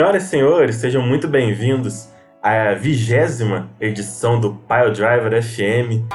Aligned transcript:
Senhoras 0.00 0.24
e 0.24 0.26
senhores, 0.28 0.76
sejam 0.76 1.02
muito 1.02 1.28
bem-vindos 1.28 2.08
à 2.42 2.72
vigésima 2.72 3.68
edição 3.78 4.40
do 4.40 4.54
Pile 4.54 4.92
Driver 4.94 5.42
FM. 5.42 6.08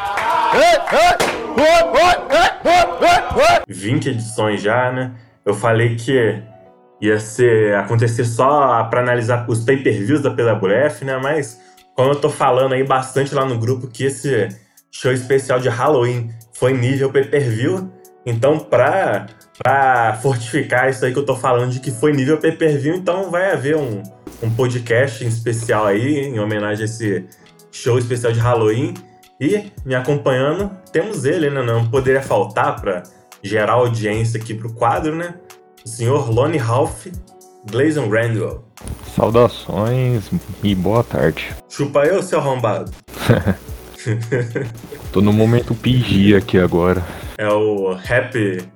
20 3.68 4.10
edições 4.10 4.63
já, 4.63 4.92
né? 4.92 5.12
Eu 5.46 5.54
falei 5.54 5.96
que 5.96 6.42
ia 7.00 7.20
ser 7.20 7.76
acontecer 7.76 8.26
só 8.26 8.84
para 8.86 9.02
analisar 9.02 9.45
os 9.48 9.63
pay-per-views 9.63 10.23
da 10.23 10.31
PWF, 10.31 11.05
né? 11.05 11.20
Mas 11.21 11.61
como 11.95 12.09
eu 12.09 12.15
tô 12.15 12.31
falando 12.31 12.73
aí 12.73 12.83
bastante 12.83 13.36
lá 13.36 13.45
no 13.45 13.59
grupo 13.59 13.86
que 13.86 14.05
esse 14.05 14.49
show 14.89 15.11
especial 15.11 15.59
de 15.59 15.70
Halloween 15.70 16.31
foi 16.55 16.73
nível 16.73 17.11
pay-per-view, 17.11 17.88
então 18.25 18.57
pra 18.57 19.27
para 19.58 20.18
fortificar 20.22 20.90
isso 20.90 21.06
aí 21.06 21.14
que 21.14 21.20
eu 21.20 21.26
tô 21.26 21.36
falando 21.36 21.72
de 21.72 21.80
que 21.80 21.92
foi 21.92 22.12
nível 22.12 22.38
pay-per-view, 22.38 22.96
então 22.96 23.32
vai 23.32 23.52
haver 23.52 23.78
um, 23.78 24.04
um 24.44 24.50
podcast 24.50 25.26
especial 25.26 25.86
aí 25.86 26.26
em 26.26 26.40
homenagem 26.40 26.84
a 26.84 26.86
esse 26.86 27.26
show 27.72 27.98
especial 27.98 28.34
de 28.34 28.40
Halloween. 28.40 28.94
E 29.40 29.72
me 29.86 29.96
acompanhando, 29.96 30.72
temos 30.91 31.26
ele, 31.26 31.49
né? 31.49 31.62
Não 31.62 31.90
poderia 31.90 32.22
faltar 32.22 32.80
para 32.80 33.04
gerar 33.44 33.73
audiência 33.73 34.40
aqui 34.40 34.54
pro 34.54 34.73
quadro, 34.73 35.16
né? 35.16 35.36
O 35.85 35.90
senhor 35.90 36.30
Lonnie 36.30 36.58
Ralph 36.58 37.08
Glazon 37.70 38.10
Randall. 38.10 38.63
Saudações 39.16 40.30
e 40.63 40.76
boa 40.76 41.04
tarde. 41.04 41.54
Chupa 41.68 42.05
eu, 42.05 42.22
seu 42.22 42.40
arrombado. 42.40 42.91
Tô 45.12 45.20
no 45.20 45.34
momento 45.34 45.74
PG 45.74 46.35
aqui 46.35 46.60
agora. 46.60 47.04
É 47.38 47.49
o 47.49 47.91
Happy 47.91 48.74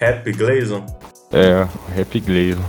Happy 0.00 0.32
Glazon? 0.32 0.86
É, 1.30 2.00
Happy 2.00 2.20
Glazon. 2.20 2.64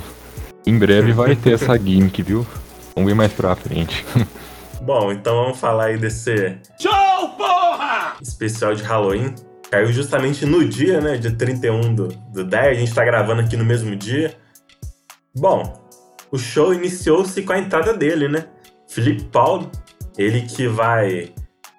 Em 0.67 0.77
breve 0.77 1.13
vai 1.13 1.33
ter 1.33 1.53
essa 1.53 1.77
gimmick, 1.77 2.21
viu? 2.21 2.45
Vamos 2.93 3.09
ver 3.09 3.15
mais 3.15 3.31
pra 3.31 3.55
frente. 3.55 4.05
Bom, 4.83 5.13
então 5.13 5.35
vamos 5.35 5.57
falar 5.57 5.85
aí 5.85 5.97
desse. 5.97 6.57
Show, 6.77 7.29
porra! 7.37 8.17
Especial 8.21 8.75
de 8.75 8.83
Halloween. 8.83 9.33
Caiu 9.71 9.93
justamente 9.93 10.45
no 10.45 10.67
dia, 10.67 10.99
né? 10.99 11.17
Dia 11.17 11.31
31 11.31 11.95
do, 11.95 12.07
do 12.33 12.43
10. 12.43 12.67
A 12.67 12.73
gente 12.73 12.93
tá 12.93 13.05
gravando 13.05 13.41
aqui 13.41 13.55
no 13.55 13.63
mesmo 13.63 13.95
dia. 13.95 14.35
Bom, 15.33 15.81
o 16.29 16.37
show 16.37 16.73
iniciou-se 16.73 17.41
com 17.43 17.53
a 17.53 17.59
entrada 17.59 17.93
dele, 17.93 18.27
né? 18.27 18.47
Felipe 18.89 19.23
Paulo, 19.23 19.71
ele 20.17 20.41
que 20.41 20.67
vai, 20.67 21.33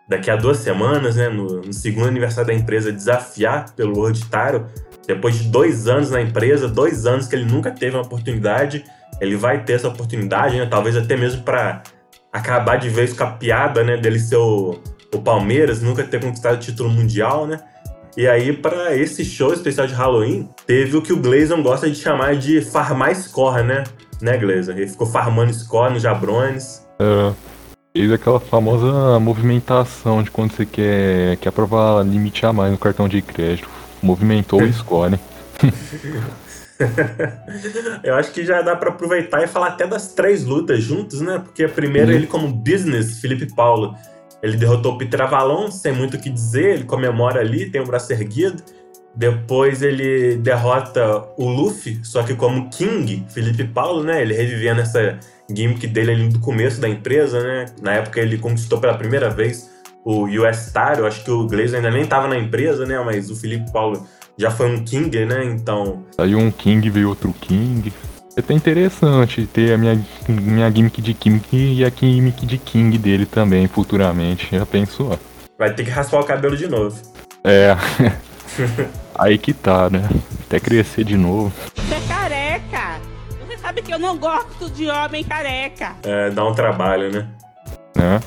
daqui 0.09 0.31
a 0.31 0.37
duas 0.37 0.57
semanas, 0.57 1.17
né? 1.17 1.29
No, 1.29 1.61
no 1.61 1.73
segundo 1.75 2.09
aniversário 2.09 2.47
da 2.47 2.55
empresa, 2.55 2.91
desafiar 2.91 3.75
pelo 3.75 3.99
World 3.99 4.23
Title 4.23 4.65
depois 5.07 5.37
de 5.37 5.49
dois 5.49 5.89
anos 5.89 6.11
na 6.11 6.21
empresa, 6.21 6.69
dois 6.69 7.07
anos 7.07 7.27
que 7.27 7.35
ele 7.35 7.45
nunca 7.45 7.71
teve 7.71 7.97
uma 7.97 8.05
oportunidade, 8.05 8.85
ele 9.21 9.37
vai 9.37 9.65
ter 9.65 9.75
essa 9.75 9.89
oportunidade, 9.89 10.57
né? 10.57 10.67
Talvez 10.67 10.97
até 10.97 11.17
mesmo 11.17 11.43
para 11.43 11.83
acabar 12.33 12.77
de 12.77 12.89
vez 12.89 13.13
com 13.13 13.25
a 13.25 13.31
piada, 13.31 13.83
né? 13.83 13.97
Dele 13.97 14.19
ser 14.19 14.37
o, 14.37 14.79
o 15.13 15.19
Palmeiras, 15.21 15.83
nunca 15.83 16.05
ter 16.05 16.21
conquistado 16.21 16.55
o 16.55 16.59
título 16.59 16.89
mundial, 16.89 17.47
né? 17.47 17.61
E 18.17 18.29
aí, 18.29 18.53
para 18.53 18.95
esse 18.95 19.25
show 19.25 19.53
especial 19.53 19.87
de 19.87 19.95
Halloween, 19.95 20.49
teve 20.67 20.97
o 20.97 21.03
que 21.03 21.13
o 21.13 21.17
Glazon 21.17 21.63
gosta 21.63 21.89
de 21.89 21.97
chamar 21.97 22.37
de 22.37 22.61
farmar 22.61 23.15
score, 23.15 23.63
né? 23.63 23.85
Né, 24.21 24.37
Glazon? 24.37 24.73
Ele 24.73 24.87
ficou 24.87 25.07
farmando 25.07 25.53
score 25.53 25.95
nos 25.95 26.03
jabrones. 26.03 26.87
É, 26.99 27.33
fez 27.93 28.13
aquela 28.13 28.39
famosa 28.39 29.19
movimentação 29.19 30.23
de 30.23 30.31
quando 30.31 30.53
você 30.53 30.67
quer, 30.67 31.37
quer 31.39 31.49
aprovar 31.49 32.05
limite 32.05 32.45
a 32.45 32.53
mais 32.53 32.71
no 32.71 32.79
cartão 32.79 33.09
de 33.09 33.21
crédito 33.23 33.82
Movimentou 34.03 34.63
o 34.63 34.73
score. 34.73 35.19
Eu 38.03 38.17
acho 38.17 38.33
que 38.33 38.45
já 38.45 38.61
dá 38.61 38.75
para 38.75 38.91
aproveitar 38.91 39.43
e 39.43 39.47
falar 39.47 39.69
até 39.69 39.87
das 39.87 40.15
três 40.15 40.45
lutas 40.45 40.83
juntos, 40.83 41.21
né? 41.21 41.39
Porque 41.39 41.65
a 41.65 41.69
primeira, 41.69 42.11
uhum. 42.11 42.17
ele 42.17 42.27
como 42.27 42.49
business, 42.49 43.21
Felipe 43.21 43.55
Paulo, 43.55 43.95
ele 44.43 44.57
derrotou 44.57 44.95
o 44.95 44.99
Peter 44.99 45.21
Avalon, 45.21 45.71
sem 45.71 45.93
muito 45.93 46.17
o 46.17 46.21
que 46.21 46.29
dizer, 46.29 46.75
ele 46.75 46.85
comemora 46.85 47.41
ali, 47.41 47.71
tem 47.71 47.81
o 47.81 47.87
braço 47.87 48.13
erguido. 48.13 48.63
Depois 49.15 49.83
ele 49.83 50.37
derrota 50.37 51.25
o 51.37 51.49
Luffy, 51.49 52.01
só 52.03 52.23
que 52.23 52.35
como 52.35 52.71
King, 52.71 53.27
Felipe 53.29 53.65
Paulo, 53.65 54.03
né? 54.03 54.23
Ele 54.23 54.35
revivendo 54.35 54.81
essa 54.81 55.19
gimmick 55.55 55.87
dele 55.87 56.13
ali 56.13 56.29
do 56.29 56.41
começo 56.41 56.81
da 56.81 56.89
empresa, 56.89 57.43
né? 57.43 57.67
Na 57.81 57.95
época 57.95 58.21
ele 58.21 58.39
conquistou 58.39 58.81
pela 58.81 58.95
primeira 58.95 59.29
vez 59.29 59.71
o 60.05 60.25
US 60.25 60.57
Star, 60.69 60.99
eu 60.99 61.07
acho 61.07 61.25
que 61.25 61.31
o 61.31 61.47
Glazer 61.47 61.77
ainda 61.77 61.91
nem 61.91 62.03
estava 62.03 62.29
na 62.29 62.37
empresa, 62.37 62.85
né? 62.85 62.99
Mas 63.05 63.31
o 63.31 63.37
Felipe 63.37 63.71
Paulo 63.73 64.07
já 64.37 64.51
foi 64.51 64.71
um 64.75 64.85
King, 64.85 65.25
né? 65.25 65.45
Então. 65.45 66.03
Saiu 66.17 66.39
um 66.39 66.51
King, 66.51 66.89
veio 66.91 67.09
outro 67.09 67.33
King. 67.41 67.93
É 68.37 68.41
até 68.41 68.55
interessante 68.55 69.47
ter 69.47 69.75
a 69.75 69.79
minha, 69.79 70.01
minha 70.27 70.71
gimmick 70.71 71.03
de 71.03 71.13
King 71.13 71.43
e 71.53 71.85
a 71.85 71.91
gimmick 71.91 72.47
de 72.47 72.57
King 72.57 72.97
dele 72.97 73.27
também 73.27 73.69
futuramente. 73.69 74.49
Já 74.51 74.65
pensou? 74.65 75.19
Vai 75.59 75.75
ter 75.75 75.85
que 75.85 75.91
raspar 75.91 76.21
o 76.21 76.25
cabelo 76.25 76.57
de 76.57 76.67
novo. 76.67 76.97
É. 77.45 77.77
Aí 79.15 79.37
que 79.37 79.53
tá, 79.53 79.91
né? 79.91 80.09
Até 80.47 80.59
crescer 80.59 81.05
de 81.05 81.17
novo. 81.17 81.53
Você 81.77 81.95
é 81.95 82.01
careca! 82.09 83.01
Você 83.47 83.59
sabe 83.59 83.83
que 83.83 83.93
eu 83.93 83.99
não 83.99 84.17
gosto 84.17 84.71
de 84.71 84.89
homem 84.89 85.23
careca. 85.23 85.95
É, 86.03 86.31
dá 86.31 86.45
um 86.45 86.55
trabalho, 86.55 87.13
né? 87.13 87.29
Né? 87.95 88.21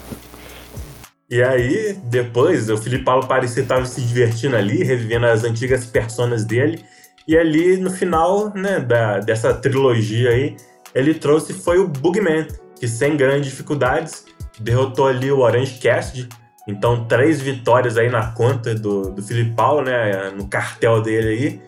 E 1.36 1.44
aí, 1.44 2.00
depois, 2.06 2.70
o 2.70 2.78
Felipe 2.78 3.04
Paulo 3.04 3.28
parecia 3.28 3.62
estar 3.62 3.86
se 3.86 4.00
divertindo 4.00 4.56
ali, 4.56 4.86
revivendo 4.86 5.26
as 5.26 5.44
antigas 5.44 5.86
personas 5.86 6.46
dele. 6.46 6.86
E 7.28 7.38
ali, 7.38 7.76
no 7.76 7.92
final 7.92 8.54
né, 8.56 8.80
da, 8.80 9.20
dessa 9.20 9.54
trilogia 9.54 10.30
aí, 10.30 10.56
ele 10.94 11.14
trouxe 11.14 11.52
foi 11.52 11.78
o 11.78 11.90
Bugman, 11.90 12.48
que 12.80 12.88
sem 12.88 13.18
grandes 13.18 13.50
dificuldades 13.50 14.24
derrotou 14.62 15.10
ali 15.10 15.30
o 15.30 15.40
Orange 15.40 15.78
Cassidy. 15.78 16.30
Então, 16.66 17.06
três 17.06 17.42
vitórias 17.42 17.98
aí 17.98 18.10
na 18.10 18.32
conta 18.32 18.74
do, 18.74 19.12
do 19.12 19.22
Felipe 19.22 19.56
Paulo, 19.58 19.82
né, 19.82 20.32
no 20.38 20.48
cartel 20.48 21.02
dele 21.02 21.28
aí. 21.28 21.62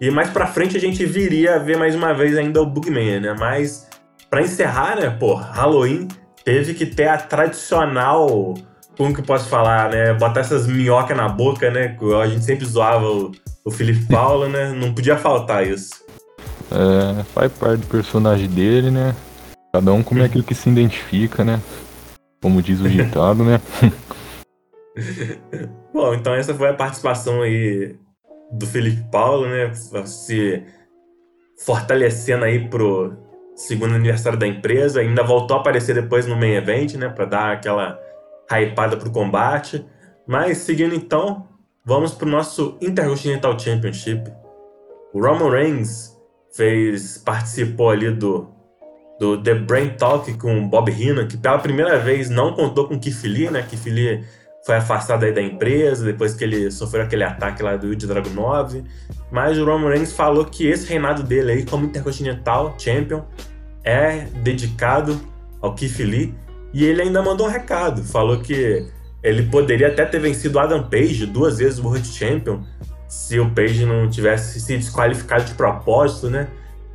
E 0.00 0.10
mais 0.10 0.28
pra 0.30 0.48
frente 0.48 0.76
a 0.76 0.80
gente 0.80 1.06
viria 1.06 1.54
a 1.54 1.58
ver 1.58 1.76
mais 1.76 1.94
uma 1.94 2.12
vez 2.12 2.36
ainda 2.36 2.60
o 2.60 2.66
Bugman, 2.66 3.20
né? 3.20 3.36
Mas, 3.38 3.88
para 4.28 4.42
encerrar, 4.42 4.96
né, 4.96 5.08
pô, 5.08 5.34
Halloween 5.34 6.08
teve 6.44 6.74
que 6.74 6.84
ter 6.84 7.06
a 7.06 7.16
tradicional 7.16 8.56
como 8.96 9.12
que 9.12 9.20
eu 9.20 9.24
posso 9.24 9.48
falar, 9.48 9.90
né? 9.90 10.14
Botar 10.14 10.40
essas 10.40 10.66
minhocas 10.66 11.16
na 11.16 11.28
boca, 11.28 11.70
né? 11.70 11.96
A 12.22 12.26
gente 12.26 12.44
sempre 12.44 12.64
zoava 12.64 13.06
o, 13.06 13.32
o 13.64 13.70
Felipe 13.70 14.06
Paulo, 14.10 14.48
né? 14.48 14.72
Não 14.72 14.94
podia 14.94 15.16
faltar 15.16 15.66
isso. 15.66 16.04
É, 16.70 17.22
faz 17.34 17.52
parte 17.52 17.80
do 17.80 17.86
personagem 17.86 18.48
dele, 18.48 18.90
né? 18.90 19.14
Cada 19.72 19.92
um 19.92 20.02
como 20.02 20.22
é 20.22 20.26
aquilo 20.26 20.44
que 20.44 20.54
se 20.54 20.68
identifica, 20.68 21.44
né? 21.44 21.60
Como 22.40 22.62
diz 22.62 22.80
o 22.80 22.88
ditado, 22.88 23.44
né? 23.44 23.60
Bom, 25.92 26.14
então 26.14 26.34
essa 26.34 26.54
foi 26.54 26.68
a 26.68 26.74
participação 26.74 27.42
aí 27.42 27.96
do 28.52 28.66
Felipe 28.66 29.02
Paulo, 29.10 29.48
né? 29.48 29.72
Se 29.74 30.62
fortalecendo 31.64 32.44
aí 32.44 32.68
pro 32.68 33.16
segundo 33.56 33.94
aniversário 33.94 34.38
da 34.38 34.46
empresa. 34.46 35.00
Ainda 35.00 35.22
voltou 35.22 35.56
a 35.56 35.60
aparecer 35.60 35.94
depois 35.94 36.26
no 36.26 36.36
main 36.36 36.54
event, 36.54 36.94
né? 36.94 37.08
Pra 37.08 37.24
dar 37.24 37.52
aquela 37.52 37.98
hypada 38.50 38.96
pro 38.96 39.10
combate. 39.10 39.84
Mas 40.26 40.58
seguindo 40.58 40.94
então, 40.94 41.48
vamos 41.84 42.12
pro 42.12 42.28
nosso 42.28 42.76
Intercontinental 42.80 43.58
Championship. 43.58 44.32
O 45.12 45.20
Roman 45.20 45.50
Reigns 45.50 46.16
fez, 46.52 47.18
participou 47.18 47.90
ali 47.90 48.10
do, 48.10 48.48
do 49.18 49.42
The 49.42 49.54
Brain 49.54 49.90
Talk 49.90 50.32
com 50.34 50.58
o 50.58 50.68
Bob 50.68 50.90
Heenan, 50.90 51.26
que 51.26 51.36
pela 51.36 51.58
primeira 51.58 51.98
vez 51.98 52.30
não 52.30 52.54
contou 52.54 52.88
com 52.88 52.98
Keith 52.98 53.22
Lee, 53.24 53.50
né? 53.50 53.62
Keith 53.68 53.86
Lee 53.86 54.24
foi 54.64 54.76
afastado 54.76 55.24
aí 55.24 55.32
da 55.32 55.42
empresa 55.42 56.04
depois 56.04 56.34
que 56.34 56.42
ele 56.42 56.70
sofreu 56.70 57.02
aquele 57.02 57.22
ataque 57.22 57.62
lá 57.62 57.76
do 57.76 57.92
Ilya 57.92 58.08
Dragunov. 58.08 58.82
Mas 59.30 59.58
o 59.58 59.64
Roman 59.64 59.90
Reigns 59.90 60.12
falou 60.12 60.44
que 60.46 60.66
esse 60.66 60.86
reinado 60.86 61.22
dele 61.22 61.52
aí 61.52 61.66
como 61.66 61.84
Intercontinental 61.84 62.74
Champion 62.78 63.22
é 63.84 64.20
dedicado 64.42 65.20
ao 65.60 65.74
Keith 65.74 65.98
Lee 65.98 66.34
e 66.74 66.84
ele 66.84 67.02
ainda 67.02 67.22
mandou 67.22 67.46
um 67.46 67.50
recado, 67.50 68.02
falou 68.02 68.40
que 68.40 68.84
ele 69.22 69.44
poderia 69.44 69.88
até 69.88 70.04
ter 70.04 70.18
vencido 70.18 70.58
Adam 70.58 70.82
Page 70.82 71.24
duas 71.24 71.58
vezes 71.58 71.78
o 71.78 71.84
World 71.84 72.06
Champion 72.06 72.62
se 73.08 73.38
o 73.38 73.48
Page 73.50 73.86
não 73.86 74.10
tivesse 74.10 74.60
se 74.60 74.76
desqualificado 74.76 75.44
de 75.44 75.54
propósito, 75.54 76.28
né? 76.28 76.48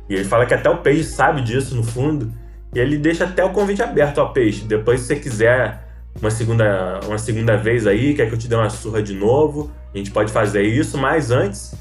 E 0.08 0.14
ele 0.14 0.24
fala 0.24 0.44
que 0.44 0.52
até 0.52 0.68
o 0.68 0.78
Page 0.78 1.02
sabe 1.02 1.40
disso 1.40 1.74
no 1.74 1.82
fundo. 1.82 2.30
E 2.74 2.78
ele 2.78 2.98
deixa 2.98 3.24
até 3.24 3.42
o 3.42 3.50
convite 3.50 3.82
aberto 3.82 4.20
ao 4.20 4.32
Page. 4.32 4.64
Depois, 4.64 5.00
se 5.00 5.06
você 5.06 5.16
quiser 5.16 5.82
uma 6.20 6.30
segunda, 6.30 7.00
uma 7.06 7.16
segunda 7.16 7.56
vez 7.56 7.86
aí, 7.86 8.14
quer 8.14 8.28
que 8.28 8.34
eu 8.34 8.38
te 8.38 8.48
dê 8.48 8.54
uma 8.54 8.68
surra 8.68 9.02
de 9.02 9.14
novo, 9.14 9.70
a 9.94 9.96
gente 9.96 10.10
pode 10.10 10.30
fazer 10.30 10.62
isso. 10.62 10.98
Mas 10.98 11.30
antes, 11.30 11.74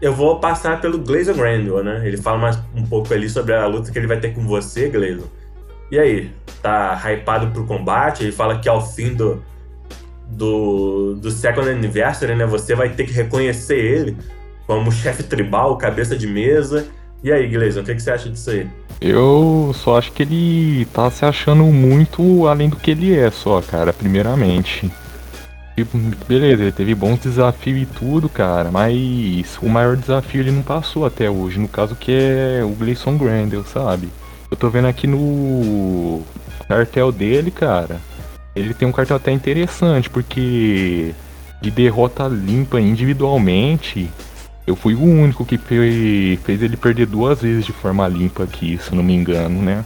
eu 0.00 0.12
vou 0.12 0.38
passar 0.38 0.80
pelo 0.80 0.98
Glazer 0.98 1.34
Grandel, 1.34 1.82
né? 1.82 2.06
Ele 2.06 2.16
fala 2.16 2.38
mais 2.38 2.58
um 2.74 2.86
pouco 2.86 3.12
ali 3.12 3.28
sobre 3.28 3.52
a 3.52 3.66
luta 3.66 3.90
que 3.90 3.98
ele 3.98 4.06
vai 4.06 4.20
ter 4.20 4.32
com 4.32 4.46
você, 4.46 4.88
Glazer. 4.88 5.24
E 5.90 5.98
aí, 5.98 6.30
tá 6.62 7.00
hypado 7.04 7.48
pro 7.48 7.64
combate? 7.64 8.24
Ele 8.24 8.32
fala 8.32 8.58
que 8.58 8.68
ao 8.68 8.84
fim 8.84 9.14
do, 9.14 9.42
do, 10.28 11.14
do 11.14 11.30
Second 11.30 11.68
Anniversary, 11.68 12.34
né, 12.34 12.44
você 12.44 12.74
vai 12.74 12.88
ter 12.90 13.04
que 13.04 13.12
reconhecer 13.12 13.78
ele 13.78 14.16
como 14.66 14.90
chefe 14.90 15.22
tribal, 15.22 15.76
cabeça 15.76 16.16
de 16.16 16.26
mesa. 16.26 16.86
E 17.22 17.32
aí, 17.32 17.48
Gleison, 17.48 17.80
o 17.80 17.84
que, 17.84 17.94
que 17.94 18.02
você 18.02 18.10
acha 18.10 18.28
disso 18.28 18.50
aí? 18.50 18.68
Eu 19.00 19.72
só 19.74 19.98
acho 19.98 20.12
que 20.12 20.22
ele 20.22 20.86
tá 20.86 21.10
se 21.10 21.24
achando 21.24 21.64
muito 21.64 22.46
além 22.46 22.68
do 22.68 22.76
que 22.76 22.90
ele 22.90 23.16
é, 23.16 23.30
só, 23.30 23.60
cara, 23.60 23.92
primeiramente. 23.92 24.90
Tipo, 25.76 25.98
beleza, 26.26 26.62
ele 26.62 26.72
teve 26.72 26.94
bons 26.94 27.18
desafios 27.18 27.82
e 27.82 27.86
tudo, 27.86 28.28
cara, 28.28 28.70
mas 28.70 29.58
o 29.60 29.68
maior 29.68 29.94
desafio 29.94 30.40
ele 30.40 30.50
não 30.50 30.62
passou 30.62 31.04
até 31.04 31.28
hoje, 31.28 31.58
no 31.58 31.68
caso 31.68 31.94
que 31.94 32.10
é 32.10 32.64
o 32.64 32.70
Gleison 32.70 33.16
Grandel, 33.18 33.62
sabe? 33.64 34.08
Eu 34.56 34.58
tô 34.58 34.70
vendo 34.70 34.88
aqui 34.88 35.06
no 35.06 36.22
cartel 36.66 37.12
dele, 37.12 37.50
cara, 37.50 38.00
ele 38.54 38.72
tem 38.72 38.88
um 38.88 38.92
cartel 38.92 39.16
até 39.16 39.30
interessante, 39.30 40.08
porque 40.08 41.14
de 41.60 41.70
derrota 41.70 42.26
limpa 42.26 42.80
individualmente, 42.80 44.10
eu 44.66 44.74
fui 44.74 44.94
o 44.94 45.02
único 45.02 45.44
que 45.44 45.58
fez 45.58 46.62
ele 46.62 46.74
perder 46.78 47.04
duas 47.04 47.42
vezes 47.42 47.66
de 47.66 47.72
forma 47.72 48.08
limpa 48.08 48.44
aqui, 48.44 48.78
se 48.78 48.94
não 48.94 49.02
me 49.02 49.14
engano, 49.14 49.60
né? 49.60 49.84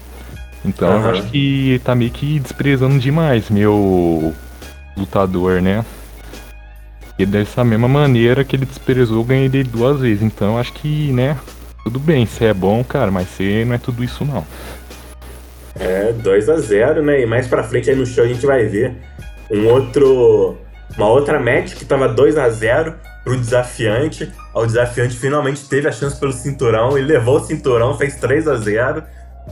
Então 0.64 0.88
uhum. 0.88 1.02
eu 1.02 1.10
acho 1.10 1.22
que 1.24 1.80
tá 1.82 1.92
meio 1.96 2.12
que 2.12 2.38
desprezando 2.38 2.96
demais 3.00 3.50
meu 3.50 4.32
lutador, 4.96 5.60
né? 5.60 5.84
E 7.18 7.26
dessa 7.26 7.64
mesma 7.64 7.88
maneira 7.88 8.44
que 8.44 8.54
ele 8.54 8.66
desprezou, 8.66 9.16
eu 9.18 9.24
ganhei 9.24 9.48
dele 9.48 9.68
duas 9.68 10.00
vezes. 10.00 10.22
Então 10.22 10.52
eu 10.52 10.58
acho 10.58 10.72
que, 10.74 11.10
né? 11.10 11.36
Tudo 11.90 11.98
bem, 11.98 12.24
você 12.24 12.44
é 12.44 12.54
bom, 12.54 12.84
cara, 12.84 13.10
mas 13.10 13.26
você 13.26 13.64
não 13.64 13.74
é 13.74 13.78
tudo 13.78 14.04
isso 14.04 14.24
não. 14.24 14.46
É, 15.76 16.12
2 16.12 16.48
a 16.48 16.56
0 16.56 17.02
né? 17.02 17.20
E 17.20 17.26
mais 17.26 17.48
pra 17.48 17.64
frente 17.64 17.90
aí 17.90 17.96
no 17.96 18.06
show 18.06 18.22
a 18.22 18.28
gente 18.28 18.46
vai 18.46 18.64
ver 18.66 18.96
um 19.50 19.66
outro. 19.66 20.56
Uma 20.96 21.08
outra 21.08 21.40
match 21.40 21.74
que 21.74 21.84
tava 21.84 22.08
2 22.08 22.38
a 22.38 22.48
0 22.48 22.94
pro 23.24 23.36
desafiante. 23.36 24.32
O 24.54 24.64
desafiante 24.64 25.16
finalmente 25.16 25.68
teve 25.68 25.88
a 25.88 25.92
chance 25.92 26.18
pelo 26.20 26.32
cinturão 26.32 26.96
e 26.96 27.02
levou 27.02 27.38
o 27.38 27.44
cinturão, 27.44 27.98
fez 27.98 28.14
3 28.20 28.46
a 28.46 28.54
0 28.54 29.02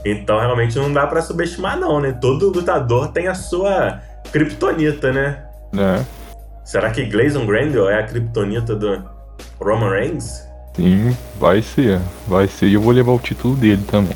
Então 0.05 0.39
realmente 0.39 0.77
não 0.77 0.93
dá 0.93 1.05
para 1.07 1.21
subestimar, 1.21 1.77
não, 1.77 1.99
né? 1.99 2.17
Todo 2.21 2.53
lutador 2.53 3.09
tem 3.09 3.27
a 3.27 3.33
sua 3.33 3.99
kryptonita, 4.31 5.11
né? 5.11 5.43
É. 5.77 6.05
Será 6.63 6.89
que 6.89 7.03
Gleison 7.03 7.45
Grandel 7.45 7.89
é 7.89 7.99
a 7.99 8.03
kryptonita 8.03 8.77
do 8.77 9.03
Roman 9.59 9.89
Reigns? 9.89 10.48
Sim, 10.79 11.17
vai 11.37 11.61
ser. 11.61 11.99
Vai 12.25 12.47
ser. 12.47 12.67
E 12.67 12.75
eu 12.75 12.81
vou 12.81 12.93
levar 12.93 13.11
o 13.11 13.19
título 13.19 13.53
dele 13.53 13.83
também. 13.85 14.15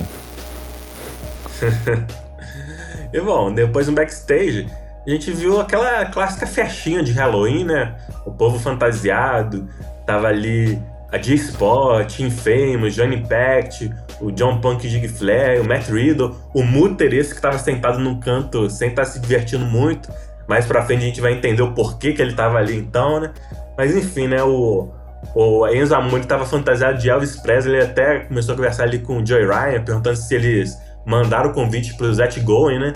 e 3.12 3.19
bom, 3.19 3.54
depois 3.54 3.88
no 3.88 3.94
backstage, 3.94 4.69
a 5.06 5.10
gente 5.10 5.30
viu 5.31 5.60
aquela 5.60 6.06
clássica 6.06 6.48
festinha 6.48 7.04
de 7.04 7.12
Halloween, 7.12 7.65
né? 7.65 7.98
O 8.25 8.31
povo 8.31 8.57
fantasiado, 8.57 9.68
tava 10.06 10.27
ali 10.27 10.81
a 11.12 11.21
G-Spot, 11.21 12.19
Infamous, 12.21 12.95
Johnny 12.95 13.18
Pact, 13.27 13.94
o 14.21 14.31
John 14.31 14.62
Punk 14.62 14.88
Gig 14.88 15.10
Flair, 15.10 15.62
o 15.62 15.68
Matt 15.68 15.89
Riddle, 15.89 16.33
o 16.54 16.63
Mutter 16.63 17.13
esse 17.13 17.36
que 17.36 17.42
tava 17.42 17.60
sentado 17.60 18.00
num 18.00 18.21
canto 18.21 18.69
sem 18.69 18.88
estar 18.89 19.04
tá 19.04 19.10
se 19.10 19.19
divertindo 19.19 19.65
muito. 19.65 20.10
Mais 20.48 20.65
pra 20.65 20.86
frente 20.86 21.04
a 21.04 21.07
gente 21.07 21.19
vai 21.19 21.33
entender 21.33 21.62
o 21.62 21.74
porquê 21.74 22.13
que 22.13 22.21
ele 22.21 22.33
tava 22.33 22.57
ali 22.57 22.77
então, 22.77 23.19
né? 23.19 23.33
Mas 23.77 23.95
enfim, 23.95 24.27
né? 24.27 24.42
O, 24.44 24.89
o 25.36 25.68
Enzo 25.68 25.96
Amore 25.96 26.25
tava 26.25 26.46
fantasiado 26.46 26.98
de 26.98 27.10
Elvis 27.10 27.38
Presley, 27.38 27.75
ele 27.75 27.86
até 27.86 28.20
começou 28.22 28.54
a 28.54 28.56
conversar 28.56 28.84
ali 28.84 29.00
com 29.00 29.18
o 29.18 29.25
Joey 29.25 29.46
Ryan, 29.46 29.84
perguntando 29.84 30.16
se 30.16 30.36
eles 30.36 30.78
mandaram 31.06 31.50
o 31.50 31.54
convite 31.54 31.96
pro 31.96 32.14
Zet 32.14 32.40
Going, 32.42 32.80
né? 32.80 32.94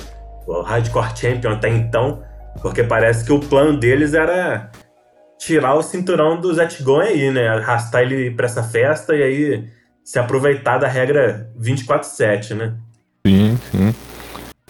o 0.48 0.62
Hardcore 0.62 1.16
Champion 1.16 1.52
até 1.52 1.70
então, 1.70 2.24
porque 2.62 2.84
parece 2.84 3.26
que 3.26 3.32
o 3.32 3.40
plano 3.40 3.78
deles 3.78 4.14
era 4.14 4.72
tirar 5.38 5.76
o 5.76 5.84
cinturão 5.84 6.40
do 6.40 6.54
Zetgon 6.54 7.02
aí, 7.02 7.30
né? 7.30 7.48
Arrastar 7.50 8.02
ele 8.02 8.32
pra 8.32 8.46
essa 8.46 8.64
festa 8.64 9.14
e 9.16 9.22
aí 9.22 9.68
se 10.04 10.18
aproveitar 10.18 10.78
da 10.78 10.88
regra 10.88 11.52
24-7, 11.60 12.56
né? 12.56 12.76
Sim, 13.26 13.60
sim. 13.72 13.94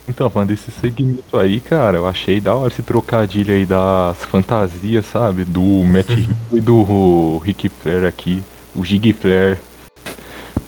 Então, 0.07 0.29
falando 0.29 0.49
desse 0.49 0.71
segmento 0.71 1.37
aí, 1.37 1.59
cara, 1.59 1.97
eu 1.97 2.07
achei 2.07 2.39
da 2.39 2.55
hora 2.55 2.71
esse 2.71 2.81
trocadilho 2.81 3.53
aí 3.53 3.65
das 3.65 4.17
fantasias, 4.25 5.05
sabe? 5.05 5.43
Do 5.43 5.61
Matt 5.61 6.09
e 6.51 6.61
do 6.61 7.37
Rick 7.39 7.69
Flair 7.69 8.05
aqui, 8.05 8.41
o 8.73 8.85
Gig 8.85 9.13
Flair 9.13 9.59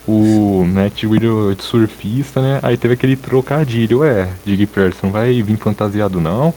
o 0.06 0.64
Matt 0.64 1.04
Riddle 1.04 1.54
de 1.54 1.62
surfista, 1.62 2.40
né? 2.40 2.58
Aí 2.62 2.76
teve 2.76 2.94
aquele 2.94 3.16
trocadilho, 3.16 4.00
ué, 4.00 4.28
Dig 4.44 4.66
Flair, 4.66 4.92
você 4.92 5.06
não 5.06 5.12
vai 5.12 5.40
vir 5.42 5.56
fantasiado 5.56 6.20
não? 6.20 6.52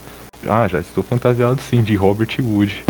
Ah, 0.48 0.68
já 0.68 0.80
estou 0.80 1.04
fantasiado 1.04 1.62
sim, 1.62 1.84
de 1.84 1.96
Robert 1.96 2.36
Wood. 2.40 2.84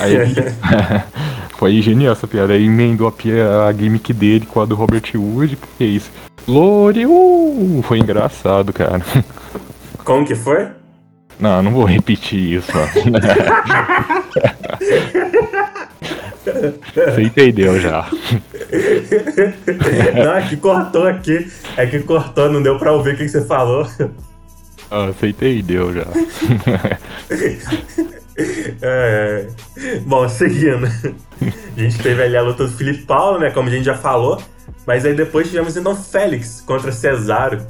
Aí 0.00 0.16
foi 1.58 1.80
genial 1.82 2.12
essa 2.12 2.26
piada. 2.26 2.54
Aí 2.54 2.64
emendou 2.64 3.08
a, 3.08 3.66
a 3.66 3.72
gimmick 3.72 4.12
dele 4.12 4.46
com 4.46 4.60
a 4.60 4.64
do 4.64 4.74
Robert 4.74 5.02
Wood, 5.14 5.56
porque 5.56 5.84
é 5.84 5.86
isso. 5.86 6.10
Glória! 6.48 7.06
Uh, 7.06 7.82
foi 7.82 7.98
engraçado, 7.98 8.72
cara. 8.72 9.02
Como 10.02 10.24
que 10.24 10.34
foi? 10.34 10.68
Não, 11.38 11.62
não 11.62 11.72
vou 11.72 11.84
repetir 11.84 12.54
isso. 12.54 12.72
Você 16.46 17.22
entendeu 17.22 17.78
já. 17.78 18.08
Não, 20.16 20.34
é 20.34 20.48
que 20.48 20.56
cortou 20.56 21.06
aqui. 21.06 21.46
É 21.76 21.86
que 21.86 22.00
cortou, 22.00 22.50
não 22.50 22.62
deu 22.62 22.78
pra 22.78 22.92
ouvir 22.92 23.14
o 23.14 23.18
que 23.18 23.28
você 23.28 23.44
falou. 23.44 23.86
Ah, 24.90 25.06
você 25.06 25.28
entendeu 25.28 25.92
já. 25.92 26.06
É, 28.80 29.46
bom, 30.06 30.28
seguindo. 30.28 30.86
A 30.86 31.80
gente 31.80 31.98
teve 32.00 32.22
ali 32.22 32.36
a 32.36 32.42
luta 32.42 32.64
do 32.64 32.72
Felipe 32.72 33.04
Paulo, 33.04 33.38
né? 33.38 33.50
Como 33.50 33.68
a 33.68 33.72
gente 33.72 33.84
já 33.84 33.96
falou. 33.96 34.40
Mas 34.86 35.04
aí 35.04 35.14
depois 35.14 35.48
tivemos 35.48 35.76
então 35.76 35.96
Félix 35.96 36.62
contra 36.64 36.92
Cesaro. 36.92 37.66